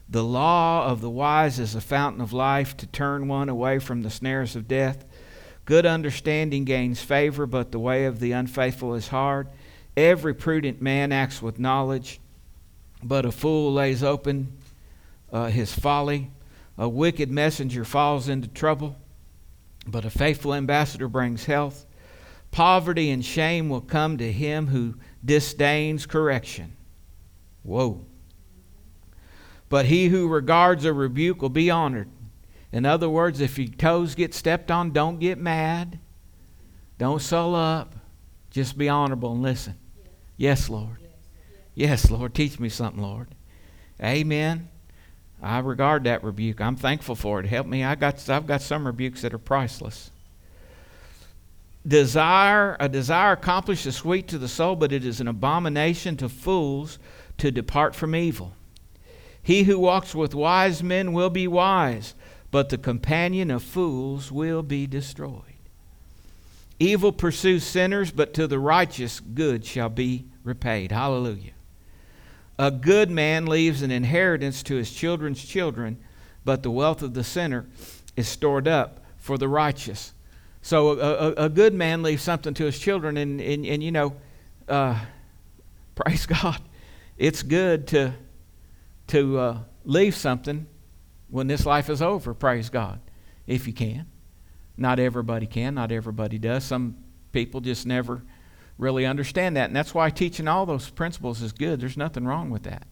The 0.09 0.25
law 0.25 0.87
of 0.87 1.01
the 1.01 1.09
wise 1.09 1.59
is 1.59 1.75
a 1.75 1.81
fountain 1.81 2.21
of 2.21 2.33
life 2.33 2.77
to 2.79 2.87
turn 2.87 3.29
one 3.29 3.49
away 3.49 3.79
from 3.79 4.03
the 4.03 4.11
snares 4.11 4.57
of 4.57 4.69
death. 4.69 5.07
Good 5.65 5.87
understanding 5.87 6.65
gains 6.65 7.01
favor, 7.01 7.47
but 7.47 7.71
the 7.71 7.79
way 7.79 8.05
of 8.05 8.21
the 8.21 8.33
unfaithful 8.33 8.95
is 8.95 9.09
hard. 9.09 9.49
Every 10.01 10.33
prudent 10.33 10.81
man 10.81 11.13
acts 11.13 11.43
with 11.43 11.59
knowledge, 11.59 12.21
but 13.03 13.27
a 13.27 13.31
fool 13.31 13.75
lays 13.75 14.03
open 14.03 14.57
uh, 15.31 15.49
his 15.49 15.75
folly. 15.75 16.31
A 16.79 16.89
wicked 16.89 17.31
messenger 17.31 17.85
falls 17.85 18.27
into 18.27 18.49
trouble, 18.49 18.97
but 19.87 20.07
a 20.07 20.11
faithful 20.11 20.55
ambassador 20.55 21.07
brings 21.07 21.45
health. 21.45 21.85
Poverty 22.51 23.11
and 23.11 23.23
shame 23.23 23.69
will 23.69 23.83
come 23.83 24.17
to 24.17 24.33
him 24.33 24.69
who 24.69 24.95
disdains 25.23 26.07
correction. 26.07 26.75
Whoa. 27.63 28.03
But 29.69 29.85
he 29.85 30.09
who 30.09 30.29
regards 30.29 30.87
a 30.87 30.95
rebuke 30.95 31.43
will 31.43 31.51
be 31.51 31.71
honored. 31.71 32.09
In 32.73 32.87
other 32.87 33.11
words, 33.11 33.43
if 33.43 33.59
your 33.59 33.69
toes 33.69 34.15
get 34.15 34.33
stepped 34.33 34.71
on, 34.71 34.93
don't 34.93 35.21
get 35.21 35.37
mad. 35.37 35.99
Don't 36.97 37.21
sull 37.21 37.55
up. 37.55 37.97
Just 38.49 38.79
be 38.79 38.89
honorable 38.89 39.33
and 39.33 39.43
listen. 39.43 39.75
Yes, 40.41 40.71
Lord. 40.71 40.97
Yes, 41.75 42.11
Lord. 42.11 42.33
Teach 42.33 42.59
me 42.59 42.71
something, 42.71 43.03
Lord. 43.03 43.29
Amen. 44.03 44.71
I 45.43 45.59
regard 45.59 46.05
that 46.05 46.25
rebuke. 46.25 46.63
I'm 46.63 46.77
thankful 46.77 47.15
for 47.15 47.41
it. 47.41 47.47
Help 47.47 47.67
me. 47.67 47.85
I 47.85 47.95
got, 47.95 48.27
I've 48.31 48.47
got 48.47 48.63
some 48.63 48.87
rebukes 48.87 49.21
that 49.21 49.35
are 49.35 49.39
priceless. 49.39 50.11
Desire, 51.87 52.75
a 52.81 52.89
desire 52.89 53.33
accomplished 53.33 53.85
is 53.85 53.97
sweet 53.97 54.29
to 54.29 54.39
the 54.39 54.49
soul, 54.49 54.77
but 54.77 54.93
it 54.93 55.05
is 55.05 55.21
an 55.21 55.29
abomination 55.29 56.17
to 56.17 56.29
fools 56.31 56.99
to 57.37 57.51
depart 57.51 57.95
from 57.95 58.17
evil. 58.17 58.55
He 59.43 59.65
who 59.65 59.79
walks 59.79 60.15
with 60.15 60.35
wise 60.35 60.83
men 60.83 61.13
will 61.13 61.29
be 61.29 61.49
wise, 61.49 62.15
but 62.51 62.71
the 62.71 62.79
companion 62.79 63.51
of 63.51 63.63
fools 63.63 64.33
will 64.33 64.63
be 64.63 64.87
destroyed. 64.87 65.43
Evil 66.79 67.13
pursues 67.13 67.63
sinners, 67.63 68.11
but 68.11 68.33
to 68.33 68.47
the 68.47 68.59
righteous 68.59 69.21
good 69.21 69.67
shall 69.67 69.91
be 69.91 70.25
repaid. 70.45 70.93
Hallelujah. 70.93 71.53
A 72.59 72.71
good 72.71 73.11
man 73.11 73.47
leaves 73.47 73.83
an 73.83 73.91
inheritance 73.91 74.63
to 74.65 74.77
his 74.77 74.93
children's 74.93 75.43
children, 75.43 75.99
but 76.45 76.63
the 76.63 76.71
wealth 76.71 77.03
of 77.03 77.15
the 77.15 77.25
sinner 77.25 77.67
is 78.17 78.29
stored 78.29 78.69
up 78.69 79.01
for 79.17 79.39
the 79.39 79.49
righteous. 79.49 80.13
So 80.63 80.99
a, 80.99 80.99
a, 80.99 81.45
a 81.47 81.49
good 81.49 81.73
man 81.73 82.03
leaves 82.03 82.23
something 82.23 82.53
to 82.55 82.65
his 82.65 82.79
children, 82.79 83.17
and, 83.17 83.41
and, 83.41 83.65
and 83.65 83.83
you 83.83 83.93
know, 83.93 84.15
uh, 84.69 84.99
praise 85.95 86.27
God. 86.27 86.61
It's 87.17 87.43
good 87.43 87.87
to 87.89 88.15
to 89.11 89.39
uh, 89.39 89.59
leave 89.85 90.15
something 90.15 90.67
when 91.29 91.47
this 91.47 91.67
life 91.67 91.91
is 91.91 92.01
over, 92.01 92.33
praise 92.33 92.71
God, 92.71 93.01
if 93.47 93.67
you 93.67 93.73
can. 93.73 94.07
Not 94.77 94.99
everybody 94.99 95.47
can, 95.47 95.75
not 95.75 95.93
everybody 95.93 96.39
does. 96.39 96.65
Some 96.65 96.97
people 97.33 97.61
just 97.61 97.87
never 97.87 98.23
really 98.81 99.07
understand 99.07 99.57
that. 99.57 99.67
And 99.69 99.77
that's 99.77 99.95
why 99.95 100.11
teaching 100.11 100.49
all 100.49 100.67
those 100.67 100.91
principles 100.91 101.43
is 101.43 101.53
good. 101.53 101.81
There's 101.81 101.97
nothing 101.97 102.25
wrong 102.25 102.51
with 102.51 102.65
that. 102.65 102.87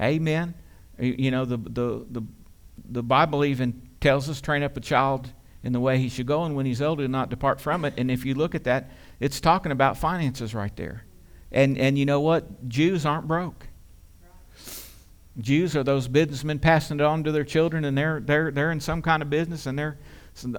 Amen. 0.00 0.54
You 0.98 1.30
know, 1.30 1.44
the, 1.44 1.56
the, 1.56 2.06
the, 2.10 2.22
the 2.88 3.02
Bible 3.02 3.44
even 3.44 3.82
tells 4.00 4.30
us 4.30 4.40
train 4.40 4.62
up 4.62 4.76
a 4.76 4.80
child 4.80 5.30
in 5.62 5.72
the 5.72 5.80
way 5.80 5.98
he 5.98 6.08
should 6.08 6.26
go, 6.26 6.44
and 6.44 6.56
when 6.56 6.64
he's 6.64 6.80
older, 6.80 7.06
not 7.06 7.28
depart 7.28 7.60
from 7.60 7.84
it. 7.84 7.92
And 7.98 8.10
if 8.10 8.24
you 8.24 8.34
look 8.34 8.54
at 8.54 8.64
that, 8.64 8.90
it's 9.18 9.40
talking 9.40 9.72
about 9.72 9.98
finances 9.98 10.54
right 10.54 10.74
there. 10.76 11.04
And, 11.52 11.76
and 11.76 11.98
you 11.98 12.06
know 12.06 12.20
what? 12.20 12.68
Jews 12.68 13.04
aren't 13.04 13.28
broke. 13.28 13.66
Jews 15.38 15.76
are 15.76 15.84
those 15.84 16.08
businessmen 16.08 16.58
passing 16.58 16.98
it 16.98 17.02
on 17.04 17.24
to 17.24 17.32
their 17.32 17.44
children, 17.44 17.84
and 17.84 17.96
they're, 17.96 18.20
they're, 18.20 18.50
they're 18.50 18.72
in 18.72 18.80
some 18.80 19.02
kind 19.02 19.22
of 19.22 19.28
business, 19.28 19.66
and 19.66 19.78
they're 19.78 19.98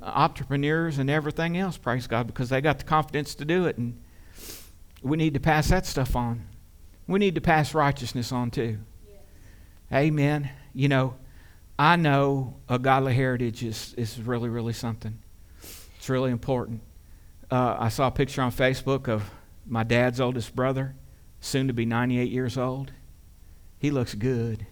entrepreneurs 0.04 1.00
and 1.00 1.10
everything 1.10 1.58
else, 1.58 1.78
praise 1.78 2.06
God, 2.06 2.28
because 2.28 2.50
they 2.50 2.62
got 2.62 2.78
the 2.78 2.84
confidence 2.84 3.34
to 3.36 3.46
do 3.46 3.66
it. 3.66 3.78
And 3.78 4.00
we 5.02 5.18
need 5.18 5.34
to 5.34 5.40
pass 5.40 5.70
that 5.70 5.86
stuff 5.86 6.16
on. 6.16 6.48
We 7.08 7.20
need 7.20 7.36
to 7.36 7.42
pass 7.42 7.74
righteousness 7.74 8.32
on 8.32 8.52
too. 8.52 8.80
Amen. 9.92 10.50
You 10.74 10.88
know, 10.88 11.16
I 11.78 11.96
know 11.96 12.58
a 12.70 12.80
godly 12.80 13.14
heritage 13.14 13.64
is, 13.64 13.94
is 13.98 14.20
really, 14.22 14.50
really 14.50 14.74
something. 14.74 15.20
It's 15.98 16.10
really 16.10 16.32
important. 16.32 16.82
Uh, 17.50 17.76
I 17.80 17.90
saw 17.90 18.08
a 18.08 18.12
picture 18.12 18.42
on 18.42 18.52
Facebook 18.52 19.08
of 19.08 19.30
my 19.66 19.84
dad's 19.84 20.22
oldest 20.22 20.56
brother, 20.56 20.96
soon 21.40 21.68
to 21.68 21.74
be 21.74 21.86
98 21.86 22.32
years 22.32 22.58
old. 22.58 22.92
He 23.78 23.92
looks 23.92 24.14
good. 24.14 24.66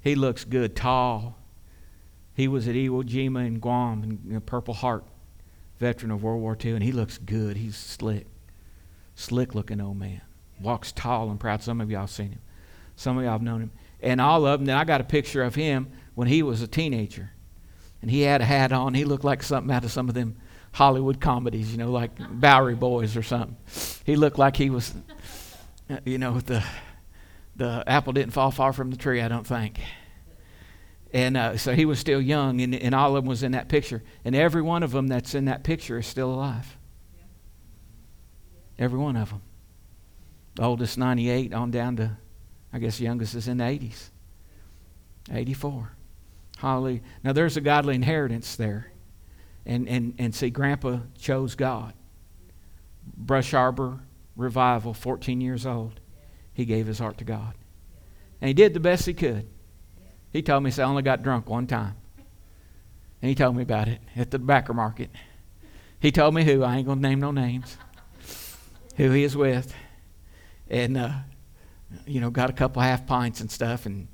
He 0.00 0.14
looks 0.14 0.44
good, 0.44 0.76
tall. 0.76 1.38
He 2.34 2.46
was 2.46 2.68
at 2.68 2.74
Iwo 2.74 3.02
Jima 3.02 3.46
in 3.46 3.58
Guam, 3.58 4.02
and 4.02 4.36
a 4.36 4.40
Purple 4.40 4.74
Heart 4.74 5.04
veteran 5.80 6.10
of 6.10 6.22
World 6.22 6.40
War 6.40 6.56
II, 6.62 6.72
and 6.72 6.84
he 6.84 6.92
looks 6.92 7.18
good. 7.18 7.56
He's 7.56 7.76
slick, 7.76 8.26
slick 9.18 9.54
looking 9.54 9.80
old 9.80 9.98
man. 9.98 10.20
Walks 10.60 10.92
tall 10.92 11.30
and 11.30 11.38
proud. 11.38 11.62
Some 11.62 11.80
of 11.80 11.90
y'all 11.90 12.06
seen 12.06 12.32
him. 12.32 12.40
Some 12.96 13.18
of 13.18 13.24
y'all 13.24 13.32
have 13.32 13.42
known 13.42 13.62
him. 13.62 13.72
And 14.00 14.20
all 14.20 14.46
of 14.46 14.60
them, 14.60 14.66
then 14.66 14.76
I 14.76 14.84
got 14.84 15.00
a 15.00 15.04
picture 15.04 15.42
of 15.42 15.54
him 15.54 15.90
when 16.14 16.28
he 16.28 16.42
was 16.42 16.62
a 16.62 16.68
teenager. 16.68 17.30
And 18.00 18.10
he 18.10 18.22
had 18.22 18.40
a 18.40 18.44
hat 18.44 18.72
on. 18.72 18.94
He 18.94 19.04
looked 19.04 19.24
like 19.24 19.42
something 19.42 19.74
out 19.74 19.84
of 19.84 19.90
some 19.90 20.08
of 20.08 20.14
them 20.14 20.36
Hollywood 20.72 21.20
comedies, 21.20 21.72
you 21.72 21.78
know, 21.78 21.90
like 21.90 22.12
Bowery 22.18 22.76
Boys 22.76 23.16
or 23.16 23.22
something. 23.22 23.56
He 24.04 24.14
looked 24.14 24.38
like 24.38 24.56
he 24.56 24.70
was, 24.70 24.94
you 26.04 26.18
know, 26.18 26.40
the 26.40 26.62
the 27.56 27.82
apple 27.88 28.12
didn't 28.12 28.32
fall 28.32 28.52
far 28.52 28.72
from 28.72 28.92
the 28.92 28.96
tree, 28.96 29.20
I 29.20 29.26
don't 29.26 29.46
think. 29.46 29.80
And 31.12 31.36
uh, 31.36 31.56
so 31.56 31.74
he 31.74 31.86
was 31.86 31.98
still 31.98 32.20
young, 32.20 32.60
and, 32.60 32.72
and 32.72 32.94
all 32.94 33.16
of 33.16 33.24
them 33.24 33.28
was 33.28 33.42
in 33.42 33.52
that 33.52 33.68
picture. 33.68 34.04
And 34.24 34.36
every 34.36 34.62
one 34.62 34.84
of 34.84 34.92
them 34.92 35.08
that's 35.08 35.34
in 35.34 35.46
that 35.46 35.64
picture 35.64 35.98
is 35.98 36.06
still 36.06 36.32
alive. 36.32 36.77
Every 38.78 38.98
one 38.98 39.16
of 39.16 39.30
them. 39.30 39.42
The 40.54 40.62
oldest 40.62 40.98
98 40.98 41.52
on 41.52 41.70
down 41.70 41.96
to, 41.96 42.16
I 42.72 42.78
guess, 42.78 43.00
youngest 43.00 43.34
is 43.34 43.48
in 43.48 43.58
the 43.58 43.64
80s. 43.64 44.10
84. 45.30 45.92
Hallelujah. 46.58 47.00
Now 47.22 47.32
there's 47.32 47.56
a 47.56 47.60
godly 47.60 47.94
inheritance 47.94 48.56
there. 48.56 48.92
And, 49.66 49.88
and, 49.88 50.14
and 50.18 50.34
see, 50.34 50.50
Grandpa 50.50 51.00
chose 51.18 51.54
God. 51.54 51.92
Brush 53.16 53.54
Arbor 53.54 54.00
Revival, 54.36 54.94
14 54.94 55.40
years 55.40 55.66
old 55.66 56.00
he 56.58 56.64
gave 56.64 56.88
his 56.88 56.98
heart 56.98 57.18
to 57.18 57.24
God. 57.24 57.54
And 58.40 58.48
he 58.48 58.52
did 58.52 58.74
the 58.74 58.80
best 58.80 59.06
he 59.06 59.14
could. 59.14 59.48
He 60.32 60.42
told 60.42 60.64
me, 60.64 60.70
he 60.70 60.74
said, 60.74 60.86
I 60.86 60.88
only 60.88 61.04
got 61.04 61.22
drunk 61.22 61.48
one 61.48 61.68
time. 61.68 61.94
And 63.22 63.28
he 63.28 63.36
told 63.36 63.54
me 63.54 63.62
about 63.62 63.86
it 63.86 64.00
at 64.16 64.32
the 64.32 64.40
backer 64.40 64.74
market. 64.74 65.10
He 66.00 66.10
told 66.10 66.34
me 66.34 66.42
who, 66.42 66.64
I 66.64 66.76
ain't 66.76 66.86
going 66.86 66.98
to 66.98 67.08
name 67.08 67.20
no 67.20 67.30
names, 67.30 67.76
who 68.98 69.10
he 69.12 69.24
is 69.24 69.36
with. 69.36 69.72
And, 70.68 70.98
uh, 70.98 71.12
you 72.06 72.20
know, 72.20 72.28
got 72.28 72.50
a 72.50 72.52
couple 72.52 72.82
half 72.82 73.06
pints 73.06 73.40
and 73.40 73.50
stuff, 73.50 73.86
and, 73.86 74.08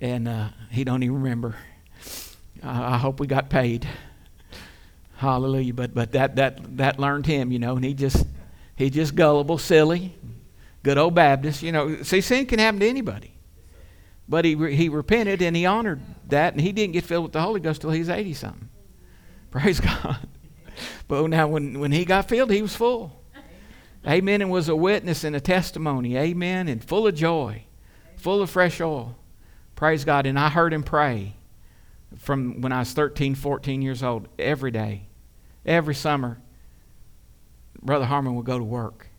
and 0.00 0.26
uh, 0.26 0.48
he 0.70 0.84
don't 0.84 1.02
even 1.02 1.16
remember. 1.16 1.56
I, 2.62 2.96
hope 2.96 3.20
we 3.20 3.26
got 3.26 3.50
paid. 3.50 3.86
Hallelujah. 5.16 5.74
But, 5.74 5.94
but 5.94 6.12
that, 6.12 6.36
that, 6.36 6.76
that 6.78 6.98
learned 6.98 7.26
him, 7.26 7.52
you 7.52 7.58
know, 7.58 7.76
and 7.76 7.84
he 7.84 7.92
just, 7.92 8.26
he 8.76 8.88
just 8.88 9.14
gullible, 9.14 9.58
silly, 9.58 10.14
good 10.82 10.96
old 10.96 11.14
Baptist. 11.14 11.62
You 11.62 11.72
know, 11.72 12.02
see, 12.02 12.20
sin 12.20 12.46
can 12.46 12.58
happen 12.58 12.80
to 12.80 12.88
anybody. 12.88 13.34
But 14.28 14.44
he, 14.44 14.54
he 14.74 14.88
repented 14.88 15.42
and 15.42 15.56
he 15.56 15.66
honored 15.66 16.00
that, 16.28 16.52
and 16.52 16.60
he 16.60 16.72
didn't 16.72 16.92
get 16.92 17.04
filled 17.04 17.24
with 17.24 17.32
the 17.32 17.40
Holy 17.40 17.60
Ghost 17.60 17.80
till 17.80 17.90
he's 17.90 18.08
80 18.08 18.34
something. 18.34 18.68
Praise 19.50 19.80
God. 19.80 20.18
But 21.08 21.26
now, 21.28 21.48
when, 21.48 21.80
when 21.80 21.92
he 21.92 22.04
got 22.04 22.28
filled, 22.28 22.50
he 22.50 22.62
was 22.62 22.76
full. 22.76 23.19
Amen. 24.06 24.42
And 24.42 24.50
was 24.50 24.68
a 24.68 24.76
witness 24.76 25.24
and 25.24 25.36
a 25.36 25.40
testimony. 25.40 26.16
Amen. 26.16 26.68
And 26.68 26.82
full 26.82 27.06
of 27.06 27.14
joy, 27.14 27.64
full 28.16 28.42
of 28.42 28.50
fresh 28.50 28.80
oil. 28.80 29.16
Praise 29.74 30.04
God. 30.04 30.26
And 30.26 30.38
I 30.38 30.48
heard 30.48 30.72
him 30.72 30.82
pray 30.82 31.34
from 32.18 32.60
when 32.60 32.72
I 32.72 32.80
was 32.80 32.92
13, 32.92 33.34
14 33.34 33.82
years 33.82 34.02
old 34.02 34.28
every 34.38 34.70
day, 34.70 35.08
every 35.64 35.94
summer. 35.94 36.38
Brother 37.82 38.04
Harmon 38.04 38.34
would 38.34 38.46
go 38.46 38.58
to 38.58 38.64
work 38.64 39.10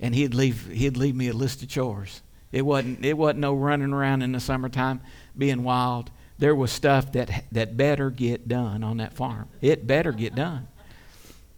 and 0.00 0.14
he'd 0.14 0.34
leave 0.34 0.66
he'd 0.66 0.96
leave 0.96 1.14
me 1.14 1.28
a 1.28 1.32
list 1.32 1.62
of 1.62 1.68
chores. 1.68 2.22
It 2.52 2.62
wasn't 2.62 3.04
it 3.04 3.16
wasn't 3.16 3.40
no 3.40 3.54
running 3.54 3.92
around 3.92 4.22
in 4.22 4.32
the 4.32 4.40
summertime 4.40 5.00
being 5.36 5.64
wild. 5.64 6.10
there 6.38 6.54
was 6.54 6.72
stuff 6.72 7.12
that 7.12 7.44
that 7.52 7.76
better 7.76 8.10
get 8.10 8.48
done 8.48 8.84
on 8.84 8.98
that 8.98 9.14
farm. 9.14 9.48
It 9.60 9.86
better 9.86 10.12
get 10.12 10.34
done, 10.34 10.68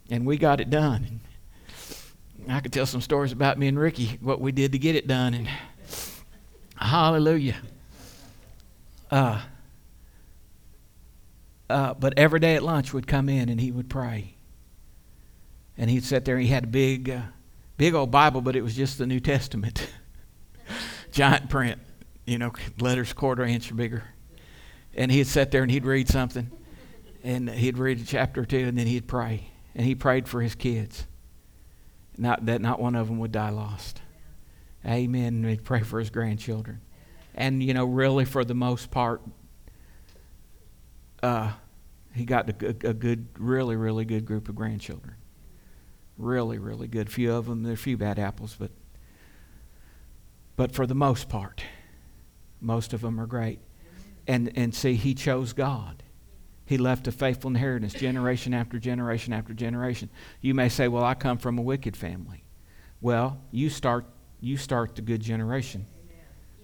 and 0.09 0.25
we 0.25 0.37
got 0.37 0.61
it 0.61 0.69
done. 0.69 1.21
I 2.51 2.59
could 2.59 2.73
tell 2.73 2.85
some 2.85 3.01
stories 3.01 3.31
about 3.31 3.57
me 3.57 3.67
and 3.67 3.77
Ricky 3.77 4.17
what 4.21 4.39
we 4.39 4.51
did 4.51 4.71
to 4.71 4.79
get 4.79 4.95
it 4.95 5.07
done, 5.07 5.33
and 5.33 5.49
hallelujah. 6.75 7.57
Uh, 9.09 9.41
uh, 11.69 11.93
but 11.93 12.13
every 12.17 12.39
day 12.39 12.55
at 12.55 12.63
lunch 12.63 12.93
would 12.93 13.07
come 13.07 13.29
in 13.29 13.49
and 13.49 13.59
he 13.59 13.71
would 13.71 13.89
pray, 13.89 14.35
and 15.77 15.89
he'd 15.89 16.03
sit 16.03 16.25
there. 16.25 16.37
He 16.37 16.47
had 16.47 16.65
a 16.65 16.67
big, 16.67 17.09
uh, 17.09 17.21
big 17.77 17.93
old 17.93 18.11
Bible, 18.11 18.41
but 18.41 18.55
it 18.55 18.61
was 18.61 18.75
just 18.75 18.97
the 18.97 19.07
New 19.07 19.19
Testament, 19.19 19.87
giant 21.11 21.49
print, 21.49 21.79
you 22.25 22.37
know, 22.37 22.53
letters 22.79 23.13
quarter 23.13 23.43
inch 23.43 23.71
or 23.71 23.75
bigger 23.75 24.03
and 24.97 25.11
he'd 25.11 25.27
sit 25.27 25.51
there 25.51 25.61
and 25.61 25.71
he'd 25.71 25.85
read 25.85 26.09
something, 26.09 26.51
and 27.23 27.49
he'd 27.49 27.77
read 27.77 28.01
a 28.01 28.03
chapter 28.03 28.41
or 28.41 28.45
two, 28.45 28.67
and 28.67 28.77
then 28.77 28.87
he'd 28.87 29.07
pray, 29.07 29.51
and 29.75 29.85
he 29.85 29.95
prayed 29.95 30.27
for 30.27 30.41
his 30.41 30.55
kids. 30.55 31.05
Not 32.17 32.45
that 32.47 32.61
not 32.61 32.79
one 32.79 32.95
of 32.95 33.07
them 33.07 33.19
would 33.19 33.31
die 33.31 33.49
lost. 33.49 34.01
Amen. 34.85 35.43
He'd 35.43 35.63
pray 35.63 35.81
for 35.81 35.99
his 35.99 36.09
grandchildren, 36.09 36.81
and 37.35 37.61
you 37.61 37.73
know, 37.73 37.85
really 37.85 38.25
for 38.25 38.43
the 38.43 38.53
most 38.53 38.89
part, 38.89 39.21
uh, 41.21 41.51
he 42.13 42.25
got 42.25 42.49
a, 42.49 42.69
a, 42.69 42.93
good, 42.93 43.27
really, 43.37 43.75
really 43.75 44.05
good 44.05 44.25
group 44.25 44.49
of 44.49 44.55
grandchildren. 44.55 45.15
Really, 46.17 46.57
really 46.57 46.87
good. 46.87 47.11
Few 47.11 47.31
of 47.31 47.45
them, 47.45 47.63
there 47.63 47.71
are 47.71 47.75
a 47.75 47.77
few 47.77 47.97
bad 47.97 48.17
apples, 48.17 48.55
but 48.57 48.71
but 50.55 50.73
for 50.73 50.87
the 50.87 50.95
most 50.95 51.29
part, 51.29 51.63
most 52.59 52.93
of 52.93 53.01
them 53.01 53.19
are 53.19 53.27
great 53.27 53.59
and, 54.27 54.51
and 54.55 54.75
see, 54.75 54.95
he 54.95 55.13
chose 55.13 55.53
God. 55.53 56.03
He 56.67 56.77
left 56.77 57.07
a 57.07 57.13
faithful 57.13 57.49
inheritance 57.49 57.93
generation 57.93 58.53
after 58.53 58.77
generation 58.77 59.31
after 59.31 59.53
generation. 59.53 60.09
You 60.41 60.53
may 60.53 60.67
say, 60.67 60.89
Well, 60.89 61.03
I 61.03 61.13
come 61.13 61.37
from 61.37 61.57
a 61.57 61.61
wicked 61.61 61.95
family. 61.95 62.43
Well, 62.99 63.39
you 63.51 63.69
start, 63.69 64.05
you 64.41 64.57
start 64.57 64.97
the 64.97 65.01
good 65.01 65.21
generation. 65.21 65.87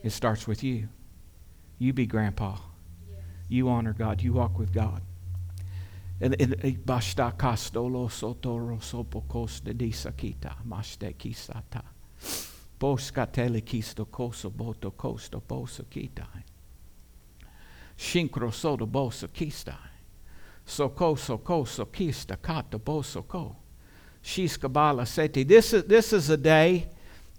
It 0.03 0.11
starts 0.11 0.45
with 0.45 0.61
you. 0.61 0.89
You 1.79 1.93
be 1.93 2.05
grandpa. 2.05 2.57
You 3.47 3.69
honor 3.69 3.93
God. 3.93 4.21
You 4.21 4.33
walk 4.33 4.59
with 4.59 4.73
God. 4.73 5.01
And 6.19 6.35
eh, 6.39 6.73
basta 6.85 7.33
castolo 7.37 8.09
sotoro 8.09 8.81
sopokos 8.81 9.63
de 9.63 9.73
disakita 9.73 10.55
maste 10.65 11.13
kisata. 11.17 11.81
Boskatele 12.77 13.61
kisto 13.61 14.05
koso 14.11 14.49
boto 14.49 14.91
kosto 14.91 15.41
boso 15.41 15.85
kitai. 15.85 16.43
Soko 20.65 21.15
soko 21.15 21.63
sokista 21.63 22.41
kata 22.41 22.79
bosoko. 22.79 23.55
Shiskabala 24.23 25.05
seti. 25.05 25.43
This 25.43 25.73
is, 25.73 25.83
this 25.83 26.13
is 26.13 26.29
a 26.29 26.37
day 26.37 26.89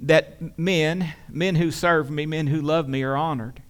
that 0.01 0.59
men, 0.59 1.14
men 1.31 1.55
who 1.55 1.70
serve 1.70 2.11
me, 2.11 2.27
men 2.27 2.47
who 2.47 2.61
love 2.61 2.89
me, 2.89 3.03
are 3.03 3.16
honored. 3.16 3.62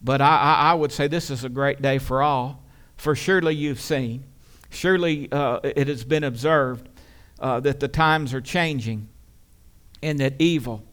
But 0.00 0.20
I, 0.20 0.36
I, 0.36 0.70
I 0.70 0.74
would 0.74 0.92
say 0.92 1.08
this 1.08 1.30
is 1.30 1.42
a 1.42 1.48
great 1.48 1.82
day 1.82 1.98
for 1.98 2.22
all. 2.22 2.62
For 2.96 3.14
surely 3.14 3.54
you've 3.54 3.80
seen, 3.80 4.24
surely 4.70 5.30
uh, 5.32 5.60
it 5.64 5.88
has 5.88 6.04
been 6.04 6.24
observed 6.24 6.88
uh, 7.40 7.60
that 7.60 7.80
the 7.80 7.88
times 7.88 8.32
are 8.32 8.40
changing 8.40 9.08
and 10.02 10.18
that 10.20 10.34
evil 10.38 10.84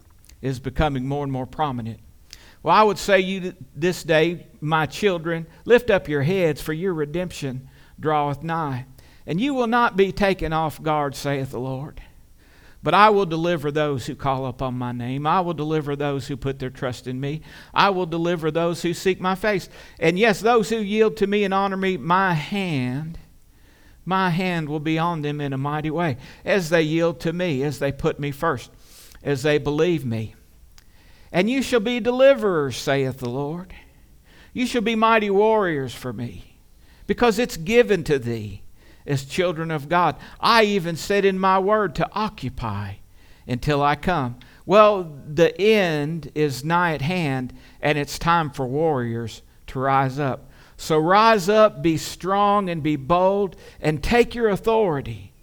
is 0.41 0.59
becoming 0.59 1.07
more 1.07 1.23
and 1.23 1.31
more 1.31 1.45
prominent. 1.45 1.99
Well, 2.63 2.73
I 2.73 2.83
would 2.83 2.97
say 2.97 3.19
you 3.19 3.53
this 3.75 4.03
day, 4.03 4.47
my 4.61 4.85
children, 4.85 5.45
lift 5.65 5.89
up 5.89 6.07
your 6.07 6.23
heads, 6.23 6.61
for 6.61 6.71
your 6.71 6.93
redemption 6.93 7.69
draweth 7.99 8.41
nigh. 8.41 8.85
And 9.27 9.39
you 9.39 9.53
will 9.53 9.67
not 9.67 9.97
be 9.97 10.11
taken 10.11 10.53
off 10.53 10.81
guard, 10.81 11.15
saith 11.15 11.51
the 11.51 11.59
Lord. 11.59 12.01
But 12.81 12.93
I 12.93 13.09
will 13.09 13.25
deliver 13.25 13.71
those 13.71 14.05
who 14.05 14.15
call 14.15 14.45
upon 14.45 14.77
my 14.77 14.91
name. 14.91 15.25
I 15.25 15.39
will 15.39 15.53
deliver 15.53 15.95
those 15.95 16.27
who 16.27 16.35
put 16.35 16.59
their 16.59 16.69
trust 16.69 17.07
in 17.07 17.19
me. 17.19 17.41
I 17.73 17.89
will 17.89 18.05
deliver 18.05 18.51
those 18.51 18.81
who 18.81 18.93
seek 18.93 19.21
my 19.21 19.35
face. 19.35 19.69
And 19.99 20.19
yes, 20.19 20.41
those 20.41 20.69
who 20.69 20.77
yield 20.77 21.15
to 21.17 21.27
me 21.27 21.45
and 21.45 21.53
honor 21.53 21.77
me, 21.77 21.95
my 21.95 22.33
hand, 22.33 23.17
my 24.03 24.29
hand 24.29 24.67
will 24.67 24.81
be 24.81 24.99
on 24.99 25.21
them 25.21 25.39
in 25.39 25.53
a 25.53 25.57
mighty 25.57 25.91
way 25.91 26.17
as 26.43 26.69
they 26.69 26.81
yield 26.81 27.21
to 27.21 27.31
me, 27.31 27.63
as 27.63 27.79
they 27.79 27.93
put 27.93 28.19
me 28.19 28.31
first, 28.31 28.69
as 29.23 29.43
they 29.43 29.57
believe 29.57 30.05
me. 30.05 30.35
And 31.33 31.49
you 31.49 31.63
shall 31.63 31.81
be 31.81 31.99
deliverers, 31.99 32.77
saith 32.77 33.17
the 33.17 33.29
Lord. 33.29 33.73
You 34.53 34.67
shall 34.67 34.83
be 34.83 34.95
mighty 34.95 35.31
warriors 35.31 35.93
for 35.93 36.13
me, 36.13 36.57
because 37.07 37.39
it's 37.39 37.57
given 37.57 38.03
to 38.03 38.19
thee 38.19 38.61
as 39.07 39.25
children 39.25 39.71
of 39.71 39.89
God. 39.89 40.15
I 40.39 40.63
even 40.63 40.95
said 40.95 41.25
in 41.25 41.39
my 41.39 41.57
word 41.57 41.95
to 41.95 42.09
occupy 42.13 42.93
until 43.47 43.81
I 43.81 43.95
come. 43.95 44.37
Well, 44.65 45.11
the 45.27 45.59
end 45.59 46.31
is 46.35 46.63
nigh 46.63 46.93
at 46.93 47.01
hand, 47.01 47.51
and 47.81 47.97
it's 47.97 48.19
time 48.19 48.51
for 48.51 48.67
warriors 48.67 49.41
to 49.67 49.79
rise 49.79 50.19
up. 50.19 50.51
So 50.77 50.99
rise 50.99 51.49
up, 51.49 51.81
be 51.81 51.97
strong, 51.97 52.69
and 52.69 52.83
be 52.83 52.95
bold, 52.95 53.55
and 53.81 54.03
take 54.03 54.35
your 54.35 54.49
authority. 54.49 55.33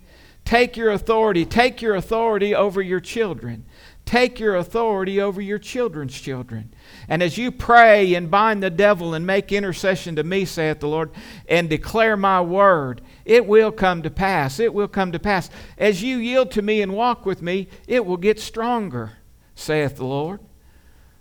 Take 0.45 0.77
your 0.77 0.91
authority. 0.91 1.45
Take 1.45 1.83
your 1.83 1.95
authority 1.95 2.55
over 2.55 2.81
your 2.81 3.01
children. 3.01 3.65
Take 4.11 4.41
your 4.41 4.57
authority 4.57 5.21
over 5.21 5.41
your 5.41 5.61
children's 5.61 6.21
children. 6.21 6.75
And 7.09 7.23
as 7.23 7.39
you 7.39 7.53
pray 7.53 8.15
and 8.15 8.29
bind 8.29 8.61
the 8.61 8.69
devil 8.69 9.15
and 9.15 9.25
make 9.25 9.53
intercession 9.53 10.17
to 10.17 10.25
me, 10.25 10.47
saith 10.47 10.81
the 10.81 10.89
Lord, 10.89 11.13
and 11.49 11.71
declare 11.71 12.17
my 12.17 12.41
word, 12.41 13.03
it 13.25 13.47
will 13.47 13.71
come 13.71 14.03
to 14.03 14.11
pass. 14.11 14.59
It 14.59 14.75
will 14.75 14.89
come 14.89 15.13
to 15.13 15.21
pass. 15.21 15.49
As 15.79 16.03
you 16.03 16.17
yield 16.17 16.51
to 16.51 16.61
me 16.61 16.83
and 16.83 16.93
walk 16.93 17.25
with 17.25 17.41
me, 17.41 17.69
it 17.87 18.05
will 18.05 18.17
get 18.17 18.41
stronger, 18.41 19.13
saith 19.55 19.95
the 19.95 20.07
Lord. 20.07 20.41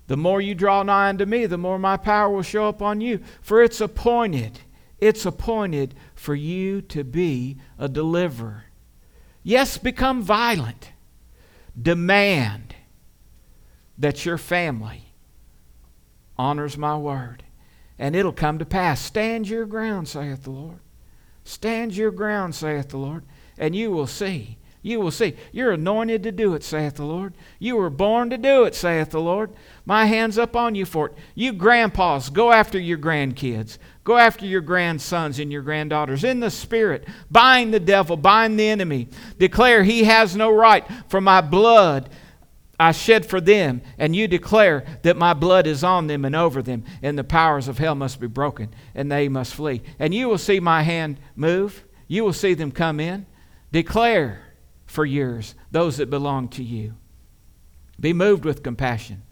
The 0.07 0.17
more 0.17 0.41
you 0.41 0.55
draw 0.55 0.81
nigh 0.81 1.09
unto 1.09 1.25
me, 1.25 1.45
the 1.45 1.59
more 1.59 1.77
my 1.77 1.95
power 1.95 2.31
will 2.31 2.41
show 2.41 2.67
up 2.67 2.81
on 2.81 3.01
you. 3.01 3.19
For 3.39 3.61
it's 3.61 3.81
appointed, 3.81 4.61
it's 4.97 5.27
appointed 5.27 5.93
for 6.15 6.33
you 6.33 6.81
to 6.81 7.03
be 7.03 7.57
a 7.77 7.87
deliverer. 7.87 8.63
Yes, 9.43 9.77
become 9.77 10.23
violent. 10.23 10.89
Demand 11.79 12.73
that 13.99 14.25
your 14.25 14.37
family 14.37 15.13
honors 16.37 16.77
my 16.77 16.97
word, 16.97 17.43
and 17.99 18.15
it'll 18.15 18.31
come 18.31 18.57
to 18.57 18.65
pass. 18.65 19.01
Stand 19.01 19.47
your 19.47 19.65
ground, 19.65 20.07
saith 20.07 20.43
the 20.43 20.51
Lord. 20.51 20.79
Stand 21.43 21.95
your 21.95 22.11
ground, 22.11 22.55
saith 22.55 22.89
the 22.89 22.97
Lord, 22.97 23.25
and 23.57 23.75
you 23.75 23.91
will 23.91 24.07
see. 24.07 24.57
You 24.81 25.01
will 25.01 25.11
see. 25.11 25.35
You're 25.51 25.73
anointed 25.73 26.23
to 26.23 26.31
do 26.31 26.53
it, 26.53 26.63
saith 26.63 26.95
the 26.95 27.03
Lord. 27.03 27.33
You 27.59 27.75
were 27.75 27.89
born 27.89 28.29
to 28.29 28.37
do 28.37 28.63
it, 28.63 28.73
saith 28.73 29.09
the 29.09 29.19
Lord. 29.19 29.51
My 29.85 30.05
hand's 30.05 30.37
up 30.37 30.55
on 30.55 30.73
you 30.73 30.85
for 30.85 31.07
it. 31.07 31.15
You 31.35 31.51
grandpas, 31.51 32.29
go 32.29 32.53
after 32.53 32.79
your 32.79 32.97
grandkids. 32.97 33.77
Go 34.05 34.17
after 34.17 34.45
your 34.45 34.61
grandsons 34.61 35.37
and 35.37 35.51
your 35.51 35.63
granddaughters 35.63 36.23
in 36.23 36.39
the 36.39 36.49
Spirit. 36.49 37.05
Bind 37.29 37.73
the 37.73 37.79
devil, 37.81 38.15
bind 38.15 38.57
the 38.57 38.69
enemy. 38.69 39.09
Declare 39.37 39.83
he 39.83 40.05
has 40.05 40.35
no 40.35 40.49
right, 40.49 40.85
for 41.09 41.19
my 41.19 41.41
blood 41.41 42.09
I 42.79 42.93
shed 42.93 43.25
for 43.25 43.41
them, 43.41 43.81
and 43.97 44.15
you 44.15 44.27
declare 44.27 44.85
that 45.01 45.17
my 45.17 45.33
blood 45.33 45.67
is 45.67 45.83
on 45.83 46.07
them 46.07 46.23
and 46.23 46.35
over 46.35 46.61
them, 46.61 46.85
and 47.01 47.17
the 47.17 47.25
powers 47.25 47.67
of 47.67 47.77
hell 47.77 47.93
must 47.93 48.21
be 48.21 48.27
broken, 48.27 48.73
and 48.95 49.11
they 49.11 49.27
must 49.27 49.53
flee. 49.53 49.81
And 49.99 50.13
you 50.13 50.29
will 50.29 50.37
see 50.37 50.61
my 50.61 50.83
hand 50.83 51.19
move. 51.35 51.83
You 52.07 52.23
will 52.23 52.33
see 52.33 52.53
them 52.53 52.71
come 52.71 53.01
in. 53.01 53.25
Declare 53.73 54.41
for 54.85 55.05
yours 55.05 55.55
those 55.71 55.97
that 55.97 56.09
belong 56.09 56.47
to 56.49 56.63
you. 56.63 56.95
Be 57.99 58.13
moved 58.13 58.45
with 58.45 58.63
compassion 58.63 59.23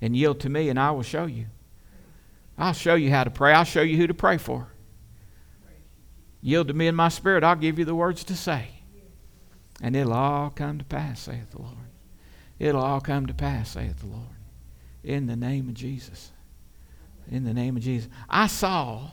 and 0.00 0.16
yield 0.16 0.40
to 0.40 0.48
me, 0.48 0.70
and 0.70 0.80
I 0.80 0.90
will 0.92 1.02
show 1.02 1.26
you. 1.26 1.46
I'll 2.56 2.72
show 2.72 2.94
you 2.94 3.10
how 3.10 3.24
to 3.24 3.30
pray. 3.30 3.52
I'll 3.52 3.64
show 3.64 3.82
you 3.82 3.98
who 3.98 4.06
to 4.06 4.14
pray 4.14 4.38
for. 4.38 4.68
Yield 6.40 6.68
to 6.68 6.74
me 6.74 6.86
in 6.86 6.94
my 6.94 7.08
spirit. 7.08 7.44
I'll 7.44 7.54
give 7.54 7.78
you 7.78 7.84
the 7.84 7.94
words 7.94 8.24
to 8.24 8.34
say. 8.34 8.68
And 9.82 9.94
it'll 9.94 10.14
all 10.14 10.50
come 10.50 10.78
to 10.78 10.84
pass, 10.84 11.20
saith 11.20 11.50
the 11.50 11.60
Lord. 11.60 11.76
It'll 12.58 12.82
all 12.82 13.00
come 13.00 13.26
to 13.26 13.34
pass, 13.34 13.70
saith 13.70 14.00
the 14.00 14.06
Lord. 14.06 14.22
In 15.02 15.26
the 15.26 15.36
name 15.36 15.68
of 15.68 15.74
Jesus. 15.74 16.32
In 17.30 17.44
the 17.44 17.54
name 17.54 17.76
of 17.76 17.82
Jesus. 17.82 18.08
I 18.28 18.46
saw 18.46 19.10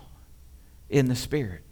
in 0.89 1.07
the 1.07 1.15
Spirit. 1.15 1.63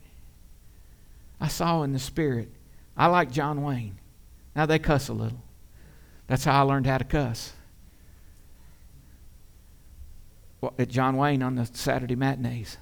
I 1.39 1.47
saw 1.47 1.83
in 1.83 1.93
the 1.93 1.99
Spirit. 1.99 2.49
I 2.97 3.07
like 3.07 3.31
John 3.31 3.63
Wayne. 3.63 3.97
Now 4.55 4.65
they 4.65 4.79
cuss 4.79 5.09
a 5.09 5.13
little. 5.13 5.41
That's 6.27 6.43
how 6.43 6.59
I 6.59 6.61
learned 6.61 6.85
how 6.85 6.97
to 6.97 7.03
cuss. 7.03 7.53
Well, 10.61 10.73
At 10.77 10.89
John 10.89 11.15
Wayne 11.15 11.41
on 11.41 11.55
the 11.55 11.65
Saturday 11.65 12.15
matinees. 12.15 12.77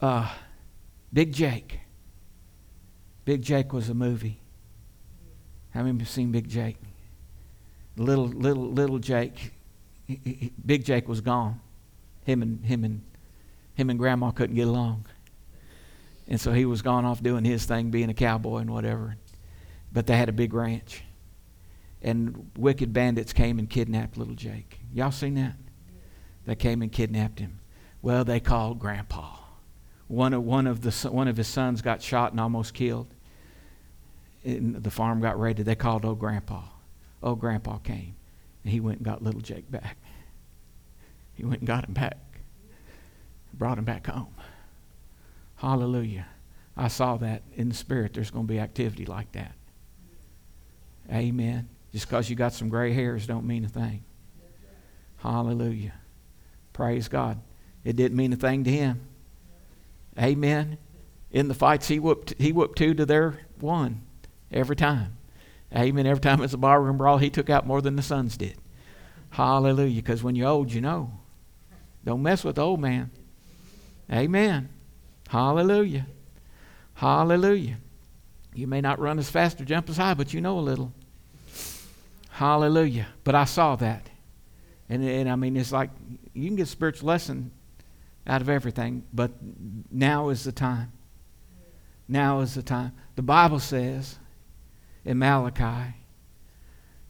Uh, 0.00 0.32
Big 1.12 1.32
Jake. 1.32 1.80
Big 3.24 3.42
Jake 3.42 3.72
was 3.72 3.88
a 3.88 3.94
movie. 3.94 4.38
How 5.70 5.82
many 5.82 5.98
have 5.98 6.08
seen 6.08 6.30
Big 6.30 6.48
Jake? 6.48 6.76
Little 7.96 8.26
little 8.26 8.70
little 8.70 8.98
Jake, 8.98 9.52
he, 10.06 10.20
he, 10.24 10.52
Big 10.64 10.84
Jake 10.84 11.08
was 11.08 11.20
gone. 11.20 11.60
Him 12.24 12.42
and 12.42 12.64
him 12.64 12.84
and 12.84 13.02
him 13.74 13.90
and 13.90 13.98
Grandma 13.98 14.30
couldn't 14.30 14.56
get 14.56 14.66
along. 14.66 15.06
And 16.28 16.40
so 16.40 16.52
he 16.52 16.64
was 16.64 16.82
gone 16.82 17.04
off 17.04 17.22
doing 17.22 17.44
his 17.44 17.66
thing, 17.66 17.90
being 17.90 18.10
a 18.10 18.14
cowboy 18.14 18.58
and 18.58 18.70
whatever. 18.70 19.16
But 19.92 20.06
they 20.06 20.16
had 20.16 20.28
a 20.28 20.32
big 20.32 20.52
ranch. 20.54 21.02
And 22.02 22.50
wicked 22.56 22.92
bandits 22.92 23.32
came 23.32 23.58
and 23.58 23.70
kidnapped 23.70 24.16
little 24.16 24.34
Jake. 24.34 24.80
Y'all 24.92 25.12
seen 25.12 25.34
that? 25.34 25.54
They 26.44 26.54
came 26.54 26.82
and 26.82 26.90
kidnapped 26.90 27.38
him. 27.38 27.60
Well, 28.02 28.24
they 28.24 28.40
called 28.40 28.78
Grandpa. 28.78 29.36
One 30.08 30.32
of, 30.32 30.42
one 30.44 30.66
of, 30.66 30.82
the, 30.82 31.10
one 31.10 31.28
of 31.28 31.36
his 31.36 31.48
sons 31.48 31.82
got 31.82 32.02
shot 32.02 32.32
and 32.32 32.40
almost 32.40 32.74
killed. 32.74 33.08
And 34.44 34.82
the 34.82 34.90
farm 34.90 35.20
got 35.20 35.38
raided. 35.40 35.66
They 35.66 35.74
called 35.74 36.04
old 36.04 36.20
Grandpa. 36.20 36.62
Old 37.22 37.40
Grandpa 37.40 37.78
came. 37.78 38.14
And 38.62 38.72
he 38.72 38.80
went 38.80 38.98
and 38.98 39.06
got 39.06 39.22
little 39.22 39.40
Jake 39.40 39.70
back. 39.70 39.96
He 41.34 41.44
went 41.44 41.60
and 41.60 41.66
got 41.66 41.84
him 41.84 41.94
back. 41.94 42.18
Brought 43.54 43.78
him 43.78 43.84
back 43.84 44.06
home. 44.06 44.34
Hallelujah. 45.56 46.26
I 46.76 46.88
saw 46.88 47.16
that 47.18 47.42
in 47.54 47.68
the 47.68 47.74
spirit. 47.74 48.14
There's 48.14 48.30
going 48.30 48.46
to 48.46 48.52
be 48.52 48.58
activity 48.58 49.06
like 49.06 49.32
that. 49.32 49.52
Amen. 51.10 51.68
Just 51.92 52.08
because 52.08 52.28
you 52.28 52.36
got 52.36 52.52
some 52.52 52.68
gray 52.68 52.92
hairs 52.92 53.26
don't 53.26 53.46
mean 53.46 53.64
a 53.64 53.68
thing. 53.68 54.04
Hallelujah. 55.18 55.94
Praise 56.72 57.08
God. 57.08 57.40
It 57.84 57.96
didn't 57.96 58.16
mean 58.16 58.32
a 58.32 58.36
thing 58.36 58.64
to 58.64 58.70
him. 58.70 59.00
Amen. 60.18 60.78
In 61.30 61.48
the 61.48 61.54
fights, 61.54 61.88
he 61.88 61.98
whooped, 61.98 62.34
he 62.38 62.52
whooped 62.52 62.76
two 62.76 62.94
to 62.94 63.06
their 63.06 63.40
one 63.60 64.02
every 64.50 64.76
time. 64.76 65.15
Amen. 65.74 66.06
Every 66.06 66.20
time 66.20 66.38
it 66.38 66.42
was 66.42 66.54
a 66.54 66.58
barroom 66.58 66.98
brawl, 66.98 67.18
he 67.18 67.30
took 67.30 67.50
out 67.50 67.66
more 67.66 67.80
than 67.80 67.96
the 67.96 68.02
sons 68.02 68.36
did. 68.36 68.56
Hallelujah. 69.30 70.02
Because 70.02 70.22
when 70.22 70.36
you're 70.36 70.48
old, 70.48 70.72
you 70.72 70.80
know. 70.80 71.12
Don't 72.04 72.22
mess 72.22 72.44
with 72.44 72.56
the 72.56 72.62
old 72.62 72.80
man. 72.80 73.10
Amen. 74.10 74.68
Hallelujah. 75.28 76.06
Hallelujah. 76.94 77.78
You 78.54 78.66
may 78.66 78.80
not 78.80 79.00
run 79.00 79.18
as 79.18 79.28
fast 79.28 79.60
or 79.60 79.64
jump 79.64 79.90
as 79.90 79.96
high, 79.96 80.14
but 80.14 80.32
you 80.32 80.40
know 80.40 80.58
a 80.58 80.60
little. 80.60 80.92
Hallelujah. 82.30 83.08
But 83.24 83.34
I 83.34 83.44
saw 83.44 83.76
that. 83.76 84.08
And, 84.88 85.04
and 85.04 85.28
I 85.28 85.36
mean, 85.36 85.56
it's 85.56 85.72
like 85.72 85.90
you 86.32 86.46
can 86.46 86.56
get 86.56 86.62
a 86.62 86.66
spiritual 86.66 87.08
lesson 87.08 87.50
out 88.26 88.40
of 88.40 88.48
everything, 88.48 89.04
but 89.12 89.32
now 89.90 90.28
is 90.28 90.44
the 90.44 90.52
time. 90.52 90.92
Now 92.08 92.40
is 92.40 92.54
the 92.54 92.62
time. 92.62 92.92
The 93.16 93.22
Bible 93.22 93.58
says 93.58 94.18
in 95.06 95.18
Malachi 95.18 95.94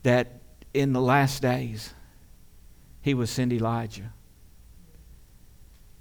that 0.02 0.40
in 0.72 0.92
the 0.92 1.00
last 1.00 1.42
days 1.42 1.94
he 3.00 3.14
will 3.14 3.26
send 3.26 3.52
Elijah. 3.52 4.12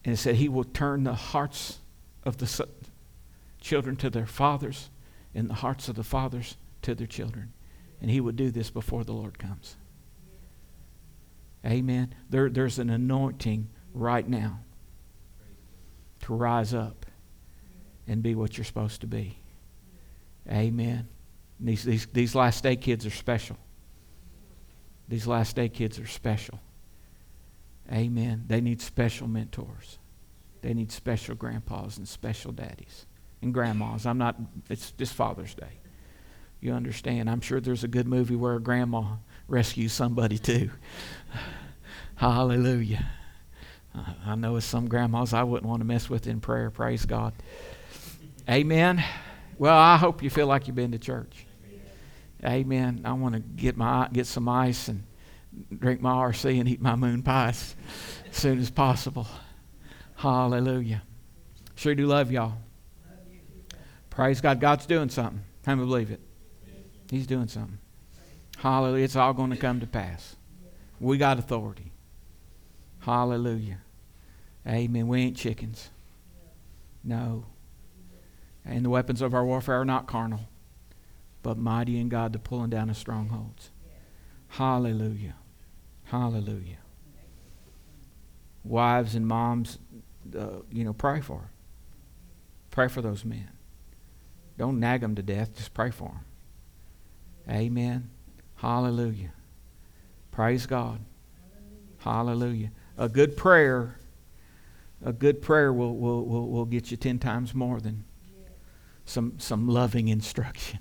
And 0.03 0.13
it 0.13 0.17
said 0.17 0.35
he 0.35 0.49
will 0.49 0.65
turn 0.65 1.05
the 1.05 1.15
hearts 1.15 1.79
of 2.23 2.37
the 2.37 2.67
children 3.59 3.95
to 3.95 4.09
their 4.09 4.27
fathers 4.27 4.89
and 5.33 5.49
the 5.49 5.55
hearts 5.55 5.87
of 5.87 5.95
the 5.95 6.03
fathers 6.03 6.57
to 6.83 6.93
their 6.93 7.07
children. 7.07 7.53
And 8.01 8.11
he 8.11 8.19
would 8.19 8.35
do 8.35 8.51
this 8.51 8.69
before 8.69 9.03
the 9.03 9.13
Lord 9.13 9.39
comes. 9.39 9.77
Amen. 11.65 12.13
There, 12.29 12.49
there's 12.49 12.77
an 12.77 12.89
anointing 12.89 13.69
right 13.93 14.27
now 14.27 14.59
to 16.21 16.33
rise 16.33 16.73
up 16.73 17.05
and 18.05 18.21
be 18.21 18.35
what 18.35 18.57
you're 18.57 18.65
supposed 18.65 19.01
to 19.01 19.07
be. 19.07 19.37
Amen. 20.47 21.07
These, 21.59 21.83
these, 21.83 22.05
these 22.07 22.35
last 22.35 22.63
day 22.63 22.75
kids 22.75 23.05
are 23.05 23.11
special. 23.11 23.57
These 25.07 25.27
last 25.27 25.55
day 25.55 25.69
kids 25.69 25.99
are 25.99 26.07
special. 26.07 26.59
Amen. 27.91 28.45
They 28.47 28.61
need 28.61 28.81
special 28.81 29.27
mentors. 29.27 29.99
They 30.61 30.73
need 30.73 30.91
special 30.91 31.35
grandpas 31.35 31.97
and 31.97 32.07
special 32.07 32.51
daddies 32.51 33.05
and 33.41 33.53
grandmas. 33.53 34.05
I'm 34.05 34.17
not, 34.17 34.35
it's 34.69 34.91
just 34.91 35.13
Father's 35.13 35.53
Day. 35.53 35.79
You 36.59 36.73
understand? 36.73 37.29
I'm 37.29 37.41
sure 37.41 37.61
there's 37.61 37.83
a 37.83 37.87
good 37.87 38.07
movie 38.07 38.35
where 38.35 38.55
a 38.55 38.59
grandma 38.59 39.03
rescues 39.47 39.93
somebody 39.93 40.39
too. 40.39 40.71
Hallelujah. 42.15 43.05
I 44.25 44.35
know 44.35 44.55
it's 44.55 44.65
some 44.65 44.87
grandmas 44.87 45.33
I 45.33 45.43
wouldn't 45.43 45.69
want 45.69 45.81
to 45.81 45.85
mess 45.85 46.09
with 46.09 46.27
in 46.27 46.41
prayer. 46.41 46.71
Praise 46.71 47.05
God. 47.05 47.33
Amen. 48.49 49.03
Well, 49.57 49.77
I 49.77 49.97
hope 49.97 50.23
you 50.23 50.29
feel 50.29 50.47
like 50.47 50.67
you've 50.67 50.75
been 50.75 50.91
to 50.91 50.99
church. 50.99 51.44
Amen. 52.43 53.01
I 53.05 53.13
want 53.13 53.35
to 53.35 53.39
get 53.39 53.77
my 53.77 54.09
get 54.11 54.27
some 54.27 54.47
ice 54.49 54.87
and 54.87 55.03
drink 55.77 56.01
my 56.01 56.11
RC 56.11 56.59
and 56.59 56.67
eat 56.67 56.81
my 56.81 56.95
moon 56.95 57.23
pies 57.23 57.75
as 58.29 58.35
soon 58.35 58.59
as 58.59 58.69
possible. 58.69 59.27
Hallelujah. 60.15 61.03
Sure 61.75 61.95
do 61.95 62.05
love 62.05 62.31
y'all. 62.31 62.53
Praise 64.09 64.41
God. 64.41 64.59
God's 64.59 64.85
doing 64.85 65.09
something. 65.09 65.41
How 65.65 65.75
many 65.75 65.87
believe 65.87 66.11
it? 66.11 66.21
He's 67.09 67.27
doing 67.27 67.47
something. 67.47 67.79
Hallelujah. 68.57 69.03
It's 69.03 69.15
all 69.15 69.33
going 69.33 69.51
to 69.51 69.57
come 69.57 69.79
to 69.81 69.87
pass. 69.87 70.35
We 70.99 71.17
got 71.17 71.37
authority. 71.37 71.91
Hallelujah. 72.99 73.79
Amen. 74.67 75.07
We 75.07 75.21
ain't 75.21 75.37
chickens. 75.37 75.89
No. 77.03 77.45
And 78.65 78.83
the 78.83 78.89
weapons 78.89 79.21
of 79.21 79.33
our 79.33 79.45
warfare 79.45 79.81
are 79.81 79.85
not 79.85 80.07
carnal, 80.07 80.41
but 81.45 81.59
mighty 81.59 81.99
in 81.99 82.09
God 82.09 82.33
to 82.33 82.39
pulling 82.39 82.71
down 82.71 82.87
the 82.87 82.95
strongholds. 82.95 83.69
Hallelujah. 84.47 85.35
Hallelujah. 86.05 86.79
Wives 88.63 89.13
and 89.13 89.27
moms, 89.27 89.77
uh, 90.35 90.61
you 90.71 90.83
know, 90.83 90.91
pray 90.91 91.21
for 91.21 91.41
them. 91.41 91.49
Pray 92.71 92.87
for 92.87 93.03
those 93.03 93.23
men. 93.23 93.47
Don't 94.57 94.79
nag 94.79 95.01
them 95.01 95.13
to 95.13 95.21
death, 95.21 95.55
just 95.55 95.75
pray 95.75 95.91
for 95.91 96.09
them. 96.09 96.25
Amen. 97.47 98.09
Hallelujah. 98.55 99.33
Praise 100.31 100.65
God. 100.65 100.99
Hallelujah. 101.99 102.71
A 102.97 103.07
good 103.07 103.37
prayer, 103.37 103.99
a 105.05 105.13
good 105.13 105.43
prayer 105.43 105.71
will, 105.71 105.95
will, 105.95 106.25
will, 106.25 106.49
will 106.49 106.65
get 106.65 106.89
you 106.89 106.97
ten 106.97 107.19
times 107.19 107.53
more 107.53 107.79
than 107.79 108.03
some, 109.05 109.35
some 109.37 109.67
loving 109.67 110.07
instruction. 110.07 110.79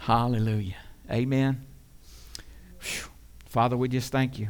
Hallelujah. 0.00 0.76
Amen. 1.10 1.66
Whew. 2.80 3.10
Father, 3.44 3.76
we 3.76 3.86
just 3.86 4.10
thank 4.10 4.38
you. 4.38 4.48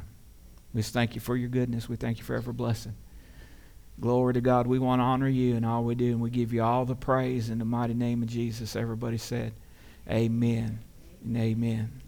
We 0.73 0.81
just 0.81 0.95
thank 0.95 1.17
you 1.17 1.21
for 1.21 1.37
your 1.37 1.49
goodness. 1.49 1.89
We 1.89 1.97
thank 1.97 2.19
you 2.19 2.25
for 2.25 2.37
every 2.37 2.53
blessing. 2.53 2.95
Glory 3.99 4.35
to 4.35 4.41
God. 4.41 4.69
We 4.69 4.79
want 4.79 5.01
to 5.01 5.05
honor 5.05 5.29
you 5.29 5.57
in 5.57 5.65
all 5.65 5.83
we 5.83 5.97
do, 5.97 6.13
and 6.13 6.21
we 6.21 6.31
give 6.31 6.53
you 6.53 6.63
all 6.63 6.85
the 6.85 6.95
praise 6.95 7.51
in 7.51 7.59
the 7.59 7.65
mighty 7.65 7.95
name 7.95 8.23
of 8.23 8.29
Jesus. 8.29 8.77
Everybody 8.77 9.19
said, 9.19 9.53
Amen 10.09 10.79
and 11.25 11.37
amen. 11.37 12.01